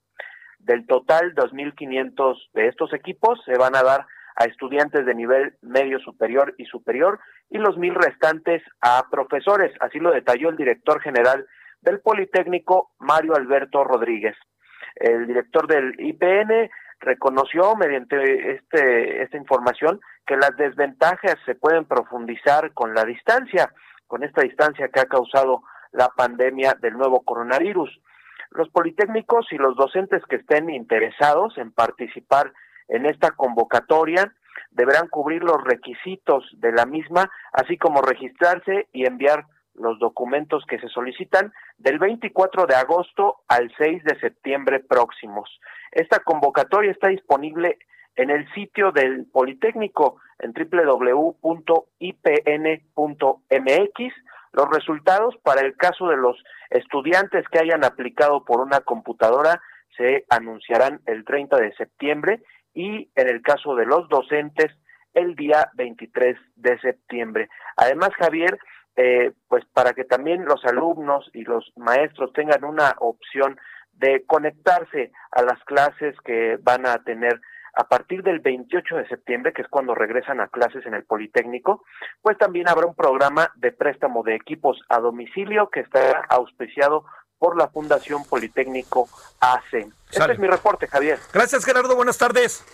[0.59, 4.05] Del total, 2.500 de estos equipos se van a dar
[4.35, 9.73] a estudiantes de nivel medio superior y superior y los mil restantes a profesores.
[9.81, 11.45] Así lo detalló el director general
[11.81, 14.35] del Politécnico, Mario Alberto Rodríguez.
[14.95, 19.99] El director del IPN reconoció mediante este, esta información
[20.29, 23.73] que las desventajas se pueden profundizar con la distancia,
[24.05, 27.89] con esta distancia que ha causado la pandemia del nuevo coronavirus.
[28.51, 32.53] Los politécnicos y los docentes que estén interesados en participar
[32.89, 34.31] en esta convocatoria
[34.69, 40.77] deberán cubrir los requisitos de la misma, así como registrarse y enviar los documentos que
[40.77, 45.49] se solicitan del 24 de agosto al 6 de septiembre próximos.
[45.91, 47.79] Esta convocatoria está disponible
[48.15, 51.33] en el sitio del Politécnico en www.ipn.mx.
[54.51, 59.61] Los resultados para el caso de los estudiantes que hayan aplicado por una computadora
[59.95, 62.41] se anunciarán el 30 de septiembre
[62.73, 64.71] y en el caso de los docentes
[65.13, 67.49] el día 23 de septiembre.
[67.75, 68.57] Además, Javier,
[68.95, 73.57] eh, pues para que también los alumnos y los maestros tengan una opción
[73.93, 77.39] de conectarse a las clases que van a tener
[77.73, 81.83] a partir del 28 de septiembre, que es cuando regresan a clases en el Politécnico,
[82.21, 87.05] pues también habrá un programa de préstamo de equipos a domicilio que estará auspiciado
[87.37, 89.07] por la Fundación Politécnico
[89.39, 89.87] AC.
[90.11, 91.19] Este es mi reporte, Javier.
[91.33, 91.95] Gracias, Gerardo.
[91.95, 92.65] Buenas tardes.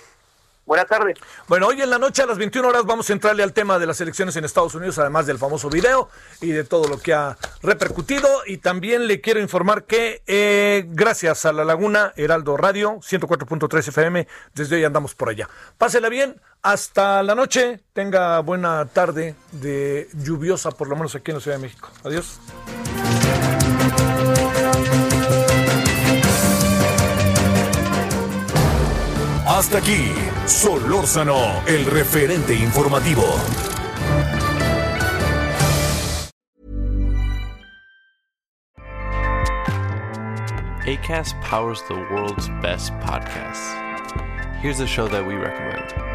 [0.65, 1.19] Buenas tardes.
[1.47, 3.85] Bueno, hoy en la noche a las 21 horas vamos a entrarle al tema de
[3.85, 6.09] las elecciones en Estados Unidos, además del famoso video
[6.41, 8.27] y de todo lo que ha repercutido.
[8.47, 14.27] Y también le quiero informar que eh, gracias a La Laguna, Heraldo Radio, 104.3 FM,
[14.55, 15.47] desde hoy andamos por allá.
[15.77, 21.37] Pásela bien, hasta la noche, tenga buena tarde de lluviosa, por lo menos aquí en
[21.37, 21.89] la Ciudad de México.
[22.03, 22.39] Adiós.
[29.47, 30.11] Hasta aquí,
[30.45, 33.23] Solórzano, el referente informativo.
[40.85, 43.73] ACAST powers the world's best podcasts.
[44.61, 46.14] Here's a show that we recommend.